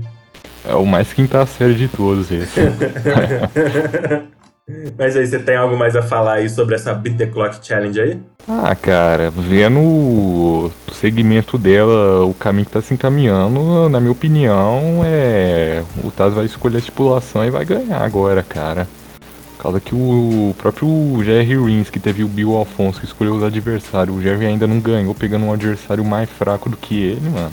É 0.67 0.75
o 0.75 0.85
mais 0.85 1.13
quinta 1.13 1.45
série 1.45 1.75
de 1.75 1.87
todos 1.87 2.29
esse. 2.31 2.59
Mas 4.97 5.15
aí, 5.15 5.25
você 5.25 5.39
tem 5.39 5.55
algo 5.55 5.77
mais 5.77 5.95
a 5.95 6.01
falar 6.01 6.33
aí 6.33 6.49
sobre 6.49 6.75
essa 6.75 6.93
Beat 6.93 7.15
the 7.17 7.25
Clock 7.27 7.65
Challenge 7.65 8.01
aí? 8.01 8.19
Ah, 8.47 8.75
cara, 8.75 9.31
vendo 9.31 9.79
o 9.79 10.71
segmento 10.91 11.57
dela, 11.57 12.25
o 12.25 12.33
caminho 12.33 12.65
que 12.65 12.71
tá 12.71 12.81
se 12.81 12.93
encaminhando, 12.93 13.87
na 13.87 13.99
minha 14.01 14.11
opinião, 14.11 15.01
é. 15.05 15.83
O 16.03 16.11
Taz 16.11 16.33
vai 16.33 16.45
escolher 16.45 16.75
a 16.75 16.79
estipulação 16.79 17.45
e 17.45 17.49
vai 17.49 17.63
ganhar 17.63 18.01
agora, 18.01 18.43
cara. 18.43 18.87
Por 19.55 19.63
causa 19.63 19.79
que 19.79 19.95
o 19.95 20.53
próprio 20.57 20.87
Jerry 21.23 21.55
Rins, 21.55 21.89
que 21.89 21.99
teve 21.99 22.23
o 22.23 22.27
Bill 22.27 22.55
Alfonso, 22.55 22.99
que 22.99 23.05
escolheu 23.05 23.35
os 23.35 23.43
adversários, 23.43 24.15
o 24.17 24.21
Jerry 24.21 24.47
ainda 24.47 24.67
não 24.67 24.81
ganhou, 24.81 25.15
pegando 25.15 25.45
um 25.45 25.53
adversário 25.53 26.03
mais 26.03 26.29
fraco 26.29 26.69
do 26.69 26.75
que 26.77 27.01
ele, 27.01 27.29
mano. 27.29 27.51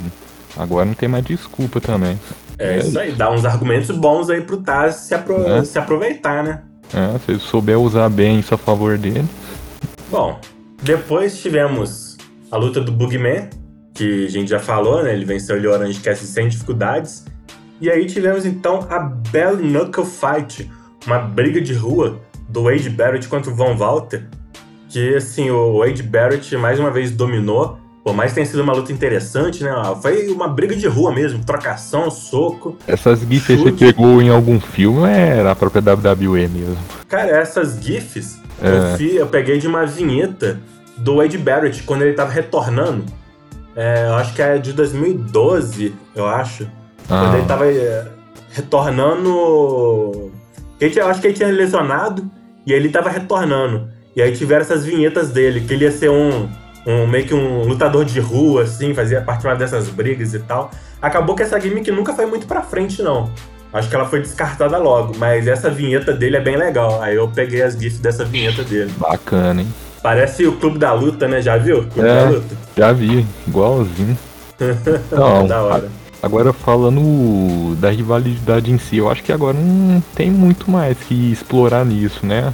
Agora 0.57 0.85
não 0.85 0.95
tem 0.95 1.09
mais 1.09 1.25
desculpa 1.25 1.81
também. 1.81 2.19
É, 2.59 2.79
isso 2.79 2.99
aí, 2.99 3.13
dá 3.13 3.31
uns 3.31 3.45
argumentos 3.45 3.91
bons 3.97 4.31
aí 4.31 4.41
pro 4.41 4.59
Taz 4.59 4.97
se, 4.97 5.15
apro 5.15 5.47
É. 5.47 5.65
se 5.65 5.79
aproveitar, 5.79 6.43
né? 6.45 6.63
É, 6.93 7.19
se 7.19 7.33
ele 7.33 7.41
souber 7.41 7.79
usar 7.79 8.09
bem 8.09 8.39
isso 8.39 8.55
a 8.55 8.59
favor 8.59 8.99
dele. 8.99 9.29
Bom, 10.11 10.39
depois 10.83 11.41
tivemos 11.41 12.17
a 12.51 12.57
luta 12.57 12.81
do 12.81 12.93
Bugman, 12.93 13.49
que 13.95 14.27
a 14.27 14.31
gente 14.31 14.51
já 14.51 14.59
falou, 14.59 15.03
né? 15.03 15.13
Ele 15.13 15.25
venceu 15.25 15.57
o 15.57 15.73
Orange 15.73 16.01
Cassidy 16.01 16.31
sem 16.31 16.49
dificuldades. 16.49 17.25
E 17.81 17.91
aí 17.91 18.07
tivemos 18.07 18.45
então 18.45 18.87
a 18.91 18.99
Bell 18.99 19.57
Knuckle 19.57 20.05
Fight, 20.05 20.71
uma 21.07 21.19
briga 21.19 21.61
de 21.61 21.75
rua 21.75 22.21
do 22.49 22.65
Wade 22.65 22.91
Barrett 22.91 23.29
contra 23.29 23.51
o 23.51 23.55
Von 23.55 23.77
Walter, 23.77 24.29
que 24.89 25.17
assim, 25.17 25.51
o 25.51 25.79
Wade 25.79 26.03
Barrett 26.03 26.57
mais 26.57 26.79
uma 26.79 26.91
vez 26.91 27.11
dominou, 27.11 27.79
por 28.05 28.15
mais 28.15 28.31
que 28.31 28.35
tenha 28.37 28.47
sido 28.47 28.63
uma 28.63 28.75
luta 28.75 28.93
interessante, 28.93 29.65
né? 29.65 29.71
Foi 30.03 30.29
uma 30.29 30.47
briga 30.47 30.77
de 30.77 30.87
rua 30.87 31.11
mesmo, 31.13 31.43
trocação, 31.43 32.11
soco. 32.11 32.77
Essas 32.87 33.21
gifs 33.21 33.51
aí 33.51 33.57
você 33.57 33.73
pegou 33.73 34.21
em 34.21 34.29
algum 34.29 34.61
filme 34.61 35.09
era 35.09 35.53
a 35.53 35.57
própria 35.57 35.83
WWE 35.95 36.47
mesmo? 36.49 36.77
Cara, 37.09 37.31
essas 37.31 37.79
GIFs 37.83 38.39
É. 38.63 38.69
eu, 38.93 38.97
fi- 38.99 39.17
eu 39.17 39.27
peguei 39.27 39.59
de 39.59 39.67
uma 39.67 39.87
vinheta 39.87 40.61
do 40.99 41.17
Wade 41.17 41.39
Barrett 41.39 41.83
quando 41.85 42.03
ele 42.03 42.13
tava 42.13 42.31
retornando. 42.31 43.05
É, 43.75 44.07
eu 44.07 44.15
acho 44.15 44.35
que 44.35 44.43
é 44.43 44.59
de 44.59 44.73
2012, 44.75 45.95
eu 46.15 46.27
acho. 46.27 46.69
Quando 47.09 47.35
Ah, 47.35 47.39
ele 47.39 47.47
tava 47.47 47.67
é, 47.67 48.07
retornando. 48.53 50.31
Ele 50.81 50.99
Eu 51.01 51.07
acho 51.09 51.21
que 51.21 51.27
ele 51.29 51.35
tinha 51.35 51.49
lesionado 51.49 52.29
e 52.67 52.73
aí 52.73 52.79
ele 52.79 52.89
tava 52.91 53.09
retornando. 53.11 53.89
E 54.15 54.23
aí 54.23 54.33
tiveram 54.37 54.63
essas 54.63 54.85
vinhetas 54.85 55.31
dele, 55.31 55.61
que 55.63 55.73
ele 55.75 55.85
ia 55.85 55.91
ser 55.91 56.11
um, 56.11 56.49
um 56.87 57.07
meio 57.07 57.27
que 57.27 57.35
um 57.35 57.65
lutador 57.67 58.05
de 58.05 58.21
rua, 58.21 58.63
assim, 58.63 58.93
fazia 58.95 59.21
parte 59.21 59.47
uma 59.47 59.55
dessas 59.57 59.89
brigas 59.89 60.35
e 60.35 60.39
tal. 60.41 60.71
Acabou 61.01 61.35
que 61.35 61.43
essa 61.43 61.59
gimmick 61.61 61.91
nunca 61.91 62.13
foi 62.15 62.27
muito 62.27 62.47
pra 62.47 62.63
frente, 62.63 63.03
não. 63.03 63.31
Acho 63.73 63.89
que 63.89 63.97
ela 63.97 64.05
foi 64.07 64.21
descartada 64.21 64.79
logo, 64.79 65.15
mas 65.19 65.47
essa 65.49 65.69
vinheta 65.69 66.13
dele 66.13 66.37
é 66.37 66.41
bem 66.41 66.57
legal. 66.57 67.03
Aí 67.03 67.17
eu 67.17 67.27
peguei 67.29 67.61
as 67.63 67.75
gifs 67.75 67.99
dessa 67.99 68.25
vinheta 68.25 68.63
dele. 68.63 68.93
bacana, 68.97 69.63
hein? 69.63 69.69
Parece 70.03 70.47
o 70.47 70.53
Clube 70.53 70.79
da 70.79 70.93
Luta, 70.93 71.27
né? 71.27 71.41
Já 71.43 71.57
viu? 71.57 71.85
Clube 71.89 72.09
É. 72.09 72.15
da 72.25 72.31
Luta. 72.31 72.57
Já 72.77 72.93
vi, 72.93 73.27
igualzinho. 73.49 74.17
Então, 75.07 75.47
da 75.49 75.63
hora. 75.63 75.89
agora 76.23 76.53
falando 76.53 77.75
da 77.81 77.91
rivalidade 77.91 78.71
em 78.71 78.79
si, 78.79 78.99
eu 78.99 79.11
acho 79.11 79.23
que 79.23 79.33
agora 79.33 79.57
não 79.59 80.01
tem 80.15 80.31
muito 80.31 80.71
mais 80.71 80.97
que 80.99 81.33
explorar 81.33 81.85
nisso, 81.85 82.25
né? 82.25 82.53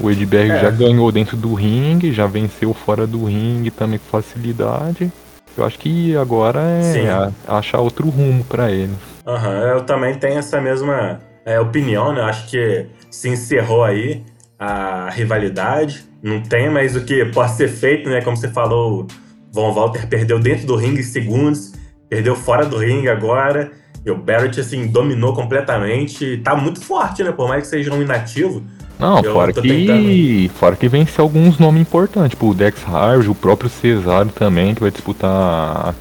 O 0.00 0.10
Edberg 0.10 0.50
É. 0.50 0.60
já 0.60 0.70
ganhou 0.70 1.10
dentro 1.12 1.36
do 1.36 1.54
ringue, 1.54 2.12
já 2.12 2.26
venceu 2.26 2.74
fora 2.74 3.06
do 3.06 3.24
ringue 3.24 3.70
também 3.70 3.98
com 3.98 4.06
facilidade. 4.20 5.10
Eu 5.56 5.64
acho 5.64 5.78
que 5.78 6.16
agora 6.16 6.60
é 6.60 7.08
a- 7.10 7.58
achar 7.58 7.78
outro 7.80 8.08
rumo 8.08 8.42
pra 8.44 8.70
ele. 8.72 8.92
Aham, 9.26 9.60
eu 9.74 9.80
também 9.82 10.14
tenho 10.14 10.38
essa 10.38 10.60
mesma 10.60 11.20
é, 11.46 11.60
opinião, 11.60 12.12
né? 12.12 12.20
Eu 12.20 12.24
Acho 12.24 12.48
que 12.50 12.86
se 13.10 13.28
encerrou 13.28 13.84
aí 13.84 14.22
a 14.58 15.10
rivalidade. 15.10 16.04
Não 16.22 16.40
tem 16.40 16.68
mais 16.70 16.96
o 16.96 17.04
que 17.04 17.24
possa 17.26 17.54
ser 17.56 17.68
feito, 17.68 18.08
né? 18.08 18.20
Como 18.22 18.36
você 18.36 18.48
falou, 18.48 19.06
Von 19.52 19.72
Walter 19.72 20.08
perdeu 20.08 20.38
dentro 20.40 20.66
do 20.66 20.74
ringue 20.74 21.00
em 21.00 21.04
segundos, 21.04 21.72
perdeu 22.08 22.34
fora 22.34 22.64
do 22.66 22.78
ringue 22.78 23.08
agora. 23.08 23.70
E 24.04 24.10
o 24.10 24.16
Barrett, 24.16 24.58
assim, 24.60 24.86
dominou 24.86 25.32
completamente. 25.34 26.38
Tá 26.38 26.56
muito 26.56 26.80
forte, 26.80 27.22
né? 27.22 27.30
Por 27.30 27.46
mais 27.48 27.62
que 27.62 27.68
seja 27.68 27.92
um 27.94 28.02
inativo. 28.02 28.62
Não, 28.98 29.20
Eu 29.20 29.32
fora 29.32 29.52
que, 29.52 30.50
fora 30.54 30.76
que 30.76 30.88
vence 30.88 31.20
alguns 31.20 31.58
nomes 31.58 31.82
importantes, 31.82 32.30
tipo 32.30 32.50
o 32.50 32.54
Dex 32.54 32.82
Harvey, 32.86 33.28
o 33.28 33.34
próprio 33.34 33.68
Cesário 33.68 34.30
também, 34.30 34.74
que 34.74 34.80
vai 34.80 34.90
disputar 34.90 35.94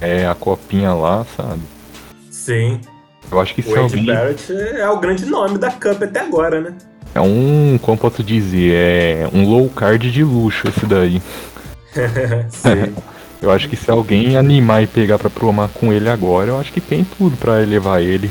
é, 0.00 0.26
a 0.26 0.34
copinha 0.34 0.94
lá, 0.94 1.26
sabe? 1.36 1.60
Sim, 2.30 2.80
Eu 3.30 3.40
acho 3.40 3.54
que 3.54 3.60
o 3.60 3.64
Wade 3.64 3.80
alguém 3.80 4.06
Barrett 4.06 4.52
é 4.52 4.88
o 4.88 4.98
grande 4.98 5.26
nome 5.26 5.58
da 5.58 5.70
Cup 5.70 6.02
até 6.02 6.20
agora, 6.20 6.60
né? 6.60 6.74
é 7.14 7.20
um, 7.20 7.78
como 7.82 7.98
posso 7.98 8.22
dizer, 8.22 8.74
é 8.74 9.30
um 9.32 9.48
low 9.48 9.68
card 9.68 10.10
de 10.10 10.22
luxo 10.22 10.68
esse 10.68 10.86
daí. 10.86 11.20
Sim. 12.50 12.94
Eu 13.40 13.52
acho 13.52 13.68
que 13.68 13.76
se 13.76 13.88
alguém 13.88 14.36
animar 14.36 14.82
e 14.82 14.86
pegar 14.88 15.16
pra 15.16 15.30
promar 15.30 15.68
com 15.68 15.92
ele 15.92 16.08
agora, 16.08 16.48
eu 16.48 16.58
acho 16.58 16.72
que 16.72 16.80
tem 16.80 17.04
tudo 17.04 17.36
pra 17.36 17.62
elevar 17.62 18.02
ele. 18.02 18.28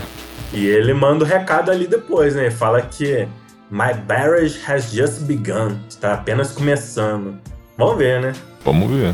E 0.51 0.65
ele 0.67 0.93
manda 0.93 1.23
o 1.23 1.27
recado 1.27 1.71
ali 1.71 1.87
depois, 1.87 2.35
né? 2.35 2.51
Fala 2.51 2.81
que 2.81 3.25
My 3.69 3.93
marriage 4.07 4.59
has 4.65 4.93
just 4.93 5.23
begun. 5.23 5.77
Está 5.89 6.13
apenas 6.13 6.53
começando. 6.53 7.37
Vamos 7.77 7.97
ver, 7.97 8.21
né? 8.21 8.33
Vamos 8.63 8.89
ver. 8.89 9.13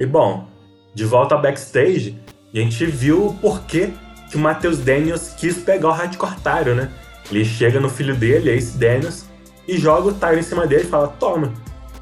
E 0.00 0.06
bom, 0.06 0.48
de 0.94 1.04
volta 1.04 1.34
ao 1.34 1.42
backstage, 1.42 2.18
a 2.54 2.58
gente 2.58 2.86
viu 2.86 3.26
o 3.26 3.34
porquê 3.34 3.90
que 4.30 4.36
o 4.36 4.40
Matheus 4.40 4.78
Daniels 4.78 5.34
quis 5.36 5.58
pegar 5.58 5.88
o 5.88 5.92
Hardcore 5.92 6.74
né? 6.74 6.90
Ele 7.30 7.44
chega 7.44 7.78
no 7.78 7.90
filho 7.90 8.14
dele, 8.14 8.50
Ace 8.50 8.78
Daniels, 8.78 9.26
e 9.68 9.76
joga 9.76 10.08
o 10.08 10.14
Tyro 10.14 10.38
em 10.38 10.42
cima 10.42 10.66
dele 10.66 10.84
e 10.84 10.86
fala: 10.86 11.08
Toma, 11.08 11.52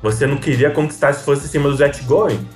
você 0.00 0.26
não 0.28 0.36
queria 0.36 0.70
conquistar 0.70 1.12
se 1.12 1.24
fosse 1.24 1.46
em 1.46 1.48
cima 1.48 1.68
do 1.68 1.76
Zet 1.76 2.04
Going? 2.04 2.46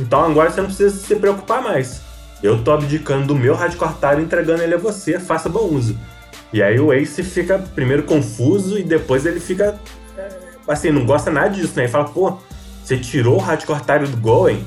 Então 0.00 0.24
agora 0.24 0.50
você 0.50 0.60
não 0.60 0.68
precisa 0.68 0.96
se 0.96 1.14
preocupar 1.16 1.62
mais. 1.62 2.00
Eu 2.42 2.64
tô 2.64 2.72
abdicando 2.72 3.26
do 3.26 3.34
meu 3.34 3.54
Hardcore 3.54 3.92
e 4.18 4.22
entregando 4.22 4.62
ele 4.62 4.74
a 4.74 4.78
você, 4.78 5.20
faça 5.20 5.48
bom 5.48 5.66
uso. 5.66 5.96
E 6.52 6.62
aí 6.62 6.78
o 6.78 6.92
Ace 6.92 7.22
fica 7.22 7.58
primeiro 7.58 8.02
confuso 8.02 8.78
e 8.78 8.82
depois 8.82 9.24
ele 9.26 9.40
fica. 9.40 9.78
é, 10.16 10.28
Assim, 10.68 10.90
não 10.90 11.06
gosta 11.06 11.30
nada 11.30 11.48
disso, 11.48 11.72
né? 11.76 11.84
Ele 11.84 11.92
fala: 11.92 12.04
Pô, 12.04 12.38
você 12.84 12.96
tirou 12.96 13.36
o 13.36 13.40
Hardcore 13.40 13.80
Tyro 13.80 14.08
do 14.08 14.16
Going? 14.16 14.64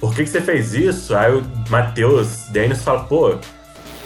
por 0.00 0.14
que, 0.14 0.24
que 0.24 0.30
você 0.30 0.40
fez 0.40 0.74
isso? 0.74 1.14
Aí 1.14 1.34
o 1.34 1.42
Matheus 1.68 2.48
Daniels 2.50 2.82
fala, 2.82 3.04
pô, 3.04 3.36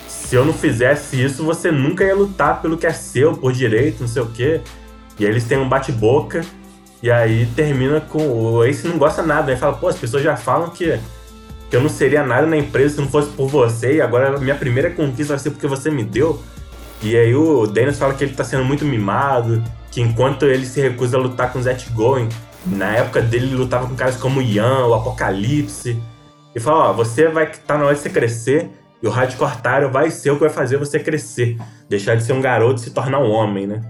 se 0.06 0.34
eu 0.34 0.44
não 0.44 0.52
fizesse 0.52 1.22
isso, 1.22 1.44
você 1.44 1.70
nunca 1.70 2.04
ia 2.04 2.14
lutar 2.14 2.62
pelo 2.62 2.76
que 2.76 2.86
é 2.86 2.92
seu, 2.92 3.36
por 3.36 3.52
direito, 3.52 4.00
não 4.00 4.08
sei 4.08 4.22
o 4.22 4.26
quê. 4.26 4.60
E 5.18 5.24
aí 5.24 5.30
eles 5.30 5.44
têm 5.44 5.58
um 5.58 5.68
bate-boca, 5.68 6.42
e 7.02 7.10
aí 7.10 7.46
termina 7.56 8.00
com. 8.00 8.18
O 8.18 8.64
Ace 8.64 8.86
não 8.86 8.98
gosta 8.98 9.22
nada, 9.22 9.50
aí 9.50 9.58
fala, 9.58 9.74
pô, 9.74 9.88
as 9.88 9.96
pessoas 9.96 10.22
já 10.22 10.36
falam 10.36 10.70
que, 10.70 10.98
que 11.68 11.76
eu 11.76 11.82
não 11.82 11.88
seria 11.88 12.24
nada 12.24 12.46
na 12.46 12.56
empresa 12.56 12.94
se 12.94 13.00
não 13.00 13.08
fosse 13.08 13.30
por 13.30 13.48
você, 13.48 13.96
e 13.96 14.00
agora 14.00 14.36
a 14.36 14.40
minha 14.40 14.54
primeira 14.54 14.90
conquista 14.90 15.34
vai 15.34 15.38
ser 15.38 15.50
porque 15.50 15.66
você 15.66 15.90
me 15.90 16.04
deu. 16.04 16.40
E 17.02 17.16
aí 17.16 17.34
o 17.34 17.66
Daniels 17.66 17.98
fala 17.98 18.14
que 18.14 18.24
ele 18.24 18.34
tá 18.34 18.44
sendo 18.44 18.64
muito 18.64 18.84
mimado, 18.84 19.62
que 19.90 20.00
enquanto 20.00 20.44
ele 20.44 20.66
se 20.66 20.80
recusa 20.80 21.16
a 21.16 21.20
lutar 21.20 21.52
com 21.52 21.58
o 21.58 21.62
Zet 21.62 21.90
Going, 21.92 22.28
na 22.66 22.96
época 22.96 23.22
dele 23.22 23.46
ele 23.46 23.56
lutava 23.56 23.86
com 23.86 23.94
caras 23.94 24.16
como 24.16 24.40
o 24.40 24.42
Ian, 24.42 24.86
o 24.86 24.94
Apocalipse. 24.94 26.00
E 26.54 26.60
fala, 26.60 26.90
ó, 26.90 26.92
você 26.92 27.28
vai 27.28 27.50
tá 27.50 27.78
na 27.78 27.86
hora 27.86 27.94
de 27.94 28.00
você 28.00 28.10
crescer 28.10 28.70
e 29.02 29.06
o 29.06 29.10
Hardcore 29.10 29.62
Tyro 29.62 29.90
vai 29.90 30.10
ser 30.10 30.30
o 30.30 30.34
que 30.34 30.40
vai 30.40 30.50
fazer 30.50 30.76
você 30.76 30.98
crescer. 30.98 31.56
Deixar 31.88 32.16
de 32.16 32.22
ser 32.22 32.34
um 32.34 32.40
garoto 32.40 32.80
e 32.80 32.84
se 32.84 32.90
tornar 32.90 33.18
um 33.18 33.30
homem, 33.30 33.66
né? 33.66 33.80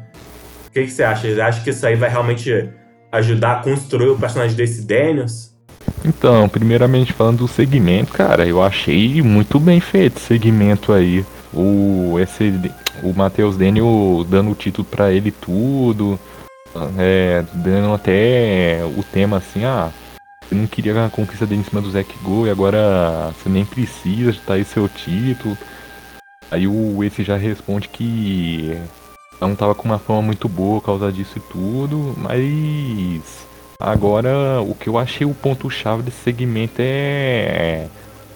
O 0.69 0.71
que, 0.71 0.85
que 0.85 0.91
você 0.91 1.03
acha? 1.03 1.35
Você 1.35 1.41
acha 1.41 1.65
que 1.65 1.71
isso 1.71 1.85
aí 1.85 1.97
vai 1.97 2.09
realmente 2.09 2.71
ajudar 3.11 3.53
a 3.55 3.63
construir 3.63 4.11
o 4.11 4.17
personagem 4.17 4.57
desse 4.57 4.83
Daniels? 4.83 5.51
Então, 6.05 6.49
primeiramente 6.49 7.13
falando 7.13 7.39
do 7.39 7.49
segmento, 7.49 8.13
cara, 8.13 8.47
eu 8.47 8.63
achei 8.63 9.21
muito 9.21 9.59
bem 9.59 9.81
feito 9.81 10.19
esse 10.19 10.27
segmento 10.27 10.93
aí. 10.93 11.25
O, 11.53 12.19
esse, 12.21 12.53
o 13.03 13.13
Matheus 13.13 13.57
Daniel 13.57 14.25
dando 14.29 14.51
o 14.51 14.55
título 14.55 14.87
pra 14.89 15.13
ele 15.13 15.31
tudo. 15.31 16.19
É, 16.99 17.45
dando 17.53 17.93
até 17.95 18.81
o 18.97 19.03
tema 19.03 19.39
assim, 19.39 19.65
ah, 19.65 19.91
você 20.51 20.55
não 20.55 20.67
queria 20.67 21.05
a 21.05 21.11
conquista 21.11 21.47
dele 21.47 21.61
em 21.61 21.65
cima 21.65 21.81
do 21.81 21.91
Zack 21.91 22.17
Go 22.23 22.47
e 22.47 22.51
agora 22.51 23.33
você 23.33 23.49
nem 23.49 23.65
precisa, 23.65 24.37
tá 24.47 24.55
aí 24.55 24.65
seu 24.65 24.89
título. 24.89 25.57
Aí 26.51 26.67
o 26.67 27.03
esse 27.05 27.23
já 27.23 27.37
responde 27.37 27.89
que 27.89 28.77
não 29.41 29.55
tava 29.55 29.75
com 29.75 29.85
uma 29.85 29.99
fama 29.99 30.23
muito 30.23 30.49
boa 30.49 30.81
por 30.81 30.87
causa 30.87 31.13
disso 31.13 31.39
e 31.39 31.53
tudo, 31.53 32.15
mas 32.17 33.47
agora 33.79 34.61
o 34.61 34.75
que 34.75 34.89
eu 34.89 34.99
achei 34.99 35.27
o 35.27 35.35
ponto-chave 35.35 36.03
desse 36.03 36.19
segmento 36.19 36.75
é 36.79 37.87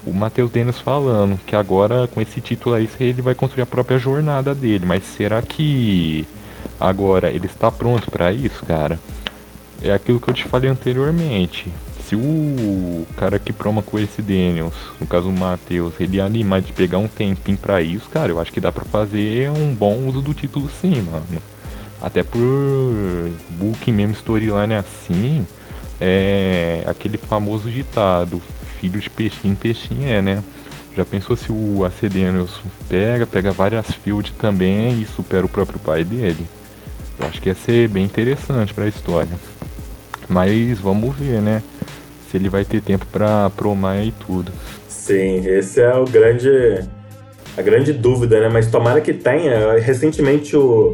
o 0.06 0.12
Matheus 0.12 0.50
Dennis 0.50 0.78
falando 0.78 1.38
que 1.46 1.56
agora 1.56 2.06
com 2.06 2.20
esse 2.20 2.40
título 2.40 2.74
aí 2.74 2.88
ele 3.00 3.22
vai 3.22 3.34
construir 3.34 3.62
a 3.62 3.66
própria 3.66 3.98
jornada 3.98 4.54
dele, 4.54 4.84
mas 4.86 5.02
será 5.04 5.40
que 5.40 6.26
agora 6.78 7.30
ele 7.30 7.46
está 7.46 7.70
pronto 7.70 8.10
para 8.10 8.32
isso, 8.32 8.64
cara? 8.66 8.98
É 9.82 9.92
aquilo 9.92 10.20
que 10.20 10.28
eu 10.28 10.34
te 10.34 10.44
falei 10.44 10.70
anteriormente. 10.70 11.66
Se 12.06 12.14
o 12.14 13.06
cara 13.16 13.38
que 13.38 13.52
proma 13.52 13.82
com 13.82 13.98
esse 13.98 14.20
Daniels, 14.20 14.74
no 15.00 15.06
caso 15.06 15.30
o 15.30 15.32
Matheus, 15.32 15.94
ele 15.98 16.20
animar 16.20 16.60
de 16.60 16.72
pegar 16.72 16.98
um 16.98 17.08
tempinho 17.08 17.56
pra 17.56 17.80
isso, 17.80 18.08
cara, 18.10 18.30
eu 18.30 18.38
acho 18.38 18.52
que 18.52 18.60
dá 18.60 18.70
pra 18.70 18.84
fazer 18.84 19.50
um 19.50 19.74
bom 19.74 20.06
uso 20.06 20.20
do 20.20 20.34
título 20.34 20.68
sim, 20.80 21.00
mano. 21.00 21.24
Até 22.02 22.22
por 22.22 22.42
booking 23.50 23.92
mesmo, 23.92 24.12
storyline 24.12 24.74
assim, 24.74 25.46
é 25.98 26.84
aquele 26.86 27.16
famoso 27.16 27.70
ditado, 27.70 28.42
filho 28.84 29.00
de 29.00 29.08
peixinho, 29.08 29.56
peixinho 29.56 30.06
é, 30.06 30.20
né? 30.20 30.42
Já 30.94 31.04
pensou 31.04 31.34
se 31.36 31.50
o 31.50 31.84
AC 31.84 32.02
Daniels 32.02 32.60
pega, 32.88 33.26
pega 33.26 33.50
várias 33.50 33.86
field 33.86 34.32
também 34.32 35.00
e 35.00 35.06
supera 35.06 35.44
o 35.44 35.48
próprio 35.48 35.78
pai 35.78 36.04
dele? 36.04 36.46
Eu 37.18 37.26
acho 37.26 37.40
que 37.40 37.48
ia 37.48 37.54
ser 37.54 37.88
bem 37.88 38.04
interessante 38.04 38.74
pra 38.74 38.86
história. 38.86 39.32
Mas 40.28 40.78
vamos 40.78 41.16
ver, 41.16 41.40
né? 41.40 41.62
Se 42.30 42.36
ele 42.36 42.48
vai 42.48 42.64
ter 42.64 42.82
tempo 42.82 43.06
pra 43.06 43.50
promar 43.50 44.04
e 44.04 44.12
tudo. 44.12 44.52
Sim, 44.88 45.46
esse 45.46 45.80
é 45.80 45.94
o 45.94 46.04
grande. 46.04 46.48
a 47.56 47.62
grande 47.62 47.92
dúvida, 47.92 48.40
né? 48.40 48.48
Mas 48.48 48.70
tomara 48.70 49.00
que 49.00 49.14
tenha. 49.14 49.78
Recentemente 49.78 50.56
o, 50.56 50.92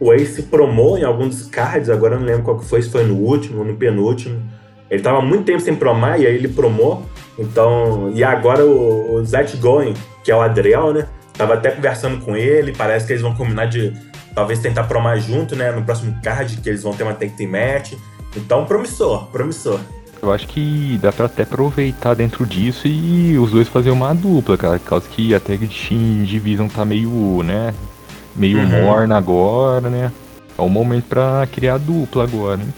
o 0.00 0.12
Ace 0.12 0.42
promou 0.42 0.98
em 0.98 1.04
alguns 1.04 1.46
cards, 1.46 1.88
agora 1.88 2.18
não 2.18 2.26
lembro 2.26 2.42
qual 2.42 2.58
que 2.58 2.64
foi, 2.64 2.82
se 2.82 2.90
foi 2.90 3.04
no 3.04 3.14
último 3.14 3.64
no 3.64 3.76
penúltimo. 3.76 4.42
Ele 4.90 5.02
tava 5.02 5.20
muito 5.20 5.44
tempo 5.44 5.60
sem 5.60 5.74
promar 5.74 6.20
e 6.20 6.26
aí 6.26 6.34
ele 6.34 6.48
promou. 6.48 7.06
Então, 7.38 8.10
e 8.14 8.24
agora 8.24 8.64
o, 8.64 9.14
o 9.14 9.24
Zach 9.24 9.56
Going, 9.58 9.94
que 10.24 10.30
é 10.30 10.36
o 10.36 10.40
Adriel, 10.40 10.92
né? 10.92 11.06
Tava 11.34 11.54
até 11.54 11.70
conversando 11.70 12.24
com 12.24 12.36
ele, 12.36 12.74
parece 12.76 13.06
que 13.06 13.12
eles 13.12 13.22
vão 13.22 13.34
combinar 13.34 13.66
de 13.66 13.92
talvez 14.34 14.58
tentar 14.58 14.84
promar 14.84 15.18
junto, 15.20 15.54
né? 15.54 15.70
No 15.70 15.82
próximo 15.82 16.14
card, 16.22 16.56
que 16.56 16.68
eles 16.68 16.82
vão 16.82 16.92
ter 16.92 17.04
uma 17.04 17.14
tag 17.14 17.30
team 17.32 17.50
match. 17.50 17.92
Então, 18.36 18.64
promissor, 18.64 19.26
promissor. 19.26 19.78
Eu 20.20 20.32
acho 20.32 20.48
que 20.48 20.98
dá 21.00 21.12
pra 21.12 21.26
até 21.26 21.44
aproveitar 21.44 22.14
dentro 22.14 22.44
disso 22.44 22.88
e 22.88 23.38
os 23.38 23.52
dois 23.52 23.68
fazer 23.68 23.90
uma 23.90 24.12
dupla, 24.12 24.56
cara. 24.56 24.78
Por 24.80 24.88
causa 24.88 25.08
que 25.08 25.32
a 25.32 25.38
tag 25.38 25.64
team 25.68 26.24
division 26.24 26.66
tá 26.66 26.84
meio, 26.84 27.42
né? 27.44 27.72
Meio 28.34 28.58
Uhum. 28.58 28.66
morna 28.66 29.16
agora, 29.16 29.88
né? 29.88 30.10
É 30.58 30.60
o 30.62 30.68
momento 30.68 31.04
pra 31.04 31.46
criar 31.52 31.78
dupla 31.78 32.24
agora, 32.24 32.60
hein? 32.60 32.74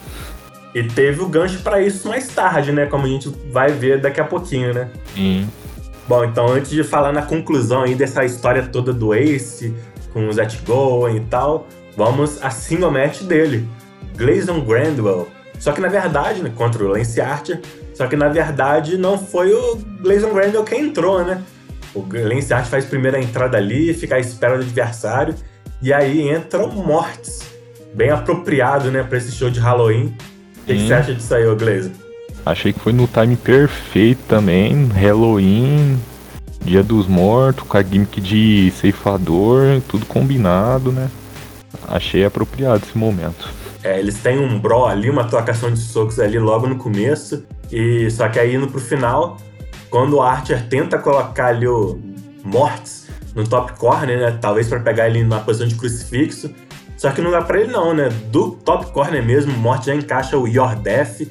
E 0.75 0.83
teve 0.85 1.21
o 1.21 1.29
gancho 1.29 1.61
pra 1.61 1.81
isso 1.81 2.09
mais 2.09 2.29
tarde, 2.29 2.71
né? 2.71 2.87
Como 2.87 3.05
a 3.05 3.09
gente 3.09 3.29
vai 3.51 3.73
ver 3.73 4.01
daqui 4.01 4.21
a 4.21 4.25
pouquinho, 4.25 4.73
né? 4.73 4.89
Sim. 5.15 5.49
Bom, 6.07 6.25
então 6.25 6.49
antes 6.49 6.71
de 6.71 6.83
falar 6.83 7.13
na 7.13 7.23
conclusão 7.23 7.83
aí 7.83 7.95
dessa 7.95 8.25
história 8.25 8.63
toda 8.65 8.93
do 8.93 9.15
Ace, 9.15 9.75
com 10.13 10.29
o 10.29 10.33
Zach 10.33 10.57
Gowen 10.65 11.17
e 11.17 11.21
tal, 11.21 11.67
vamos 11.97 12.43
a 12.43 12.51
single 12.51 12.91
match 12.91 13.23
dele, 13.23 13.69
Gleison 14.17 14.61
Grandwell. 14.61 15.29
Só 15.59 15.73
que 15.73 15.81
na 15.81 15.89
verdade, 15.89 16.43
né, 16.43 16.51
contra 16.55 16.83
o 16.83 16.89
Lance 16.89 17.21
Archer, 17.21 17.61
só 17.95 18.07
que 18.07 18.17
na 18.17 18.29
verdade 18.29 18.97
não 18.97 19.19
foi 19.19 19.53
o 19.53 19.77
Gleison 20.01 20.33
Grandwell 20.33 20.65
quem 20.65 20.87
entrou, 20.87 21.25
né? 21.25 21.43
O 21.95 22.05
Lance 22.11 22.53
Archer 22.53 22.71
faz 22.71 22.85
a 22.87 22.89
primeira 22.89 23.21
entrada 23.21 23.57
ali, 23.57 23.93
fica 23.93 24.17
à 24.17 24.19
espera 24.19 24.57
do 24.57 24.63
adversário, 24.63 25.35
e 25.83 25.93
aí 25.93 26.29
entra 26.29 26.65
o 26.65 26.73
Mortis. 26.73 27.43
Bem 27.95 28.11
apropriado, 28.11 28.91
né, 28.91 29.03
pra 29.03 29.19
esse 29.19 29.33
show 29.33 29.51
de 29.51 29.61
Halloween. 29.61 30.17
O 30.63 30.67
que, 30.67 30.87
você 30.87 30.95
acha 30.95 31.15
disso 31.15 31.35
aí, 31.35 31.47
ô? 31.47 31.57
Achei 32.45 32.73
que 32.73 32.81
foi 32.81 32.93
no 32.93 33.07
time 33.07 33.37
perfeito 33.37 34.21
também. 34.29 34.87
Halloween, 34.87 35.99
Dia 36.65 36.83
dos 36.83 37.07
Mortos, 37.07 37.67
com 37.67 37.77
a 37.77 37.83
gimmick 37.83 38.21
de 38.21 38.71
ceifador, 38.73 39.81
tudo 39.89 40.07
combinado, 40.07 40.93
né? 40.93 41.11
Achei 41.89 42.25
apropriado 42.25 42.85
esse 42.85 42.97
momento. 42.97 43.49
É, 43.83 43.99
eles 43.99 44.19
têm 44.21 44.39
um 44.39 44.59
brawl 44.59 44.87
ali, 44.87 45.09
uma 45.09 45.25
trocação 45.25 45.73
de 45.73 45.81
socos 45.81 46.21
ali 46.21 46.39
logo 46.39 46.67
no 46.67 46.77
começo. 46.77 47.45
E 47.73 48.11
só 48.11 48.29
que 48.29 48.39
aí 48.39 48.55
indo 48.55 48.69
pro 48.69 48.81
final, 48.81 49.39
quando 49.89 50.17
o 50.17 50.23
Archer 50.23 50.69
tenta 50.69 50.99
colocar 50.99 51.47
ali 51.47 51.67
o 51.67 51.99
Mortis 52.45 53.09
no 53.35 53.47
top 53.47 53.73
corner, 53.79 54.19
né? 54.19 54.39
Talvez 54.41 54.69
pra 54.69 54.81
pegar 54.81 55.09
ele 55.09 55.25
na 55.25 55.41
posição 55.41 55.67
de 55.67 55.75
crucifixo. 55.77 56.51
Só 56.97 57.11
que 57.11 57.21
não 57.21 57.31
dá 57.31 57.43
pra 57.43 57.61
ele 57.61 57.73
não, 57.73 57.95
né? 57.95 58.09
Do 58.31 58.53
top 58.53 58.93
corner 58.93 59.25
mesmo, 59.25 59.53
o 59.53 59.59
Mortis 59.59 59.87
já 59.87 59.95
encaixa 59.95 60.37
o 60.37 60.47
Your 60.47 60.75
Death, 60.77 61.23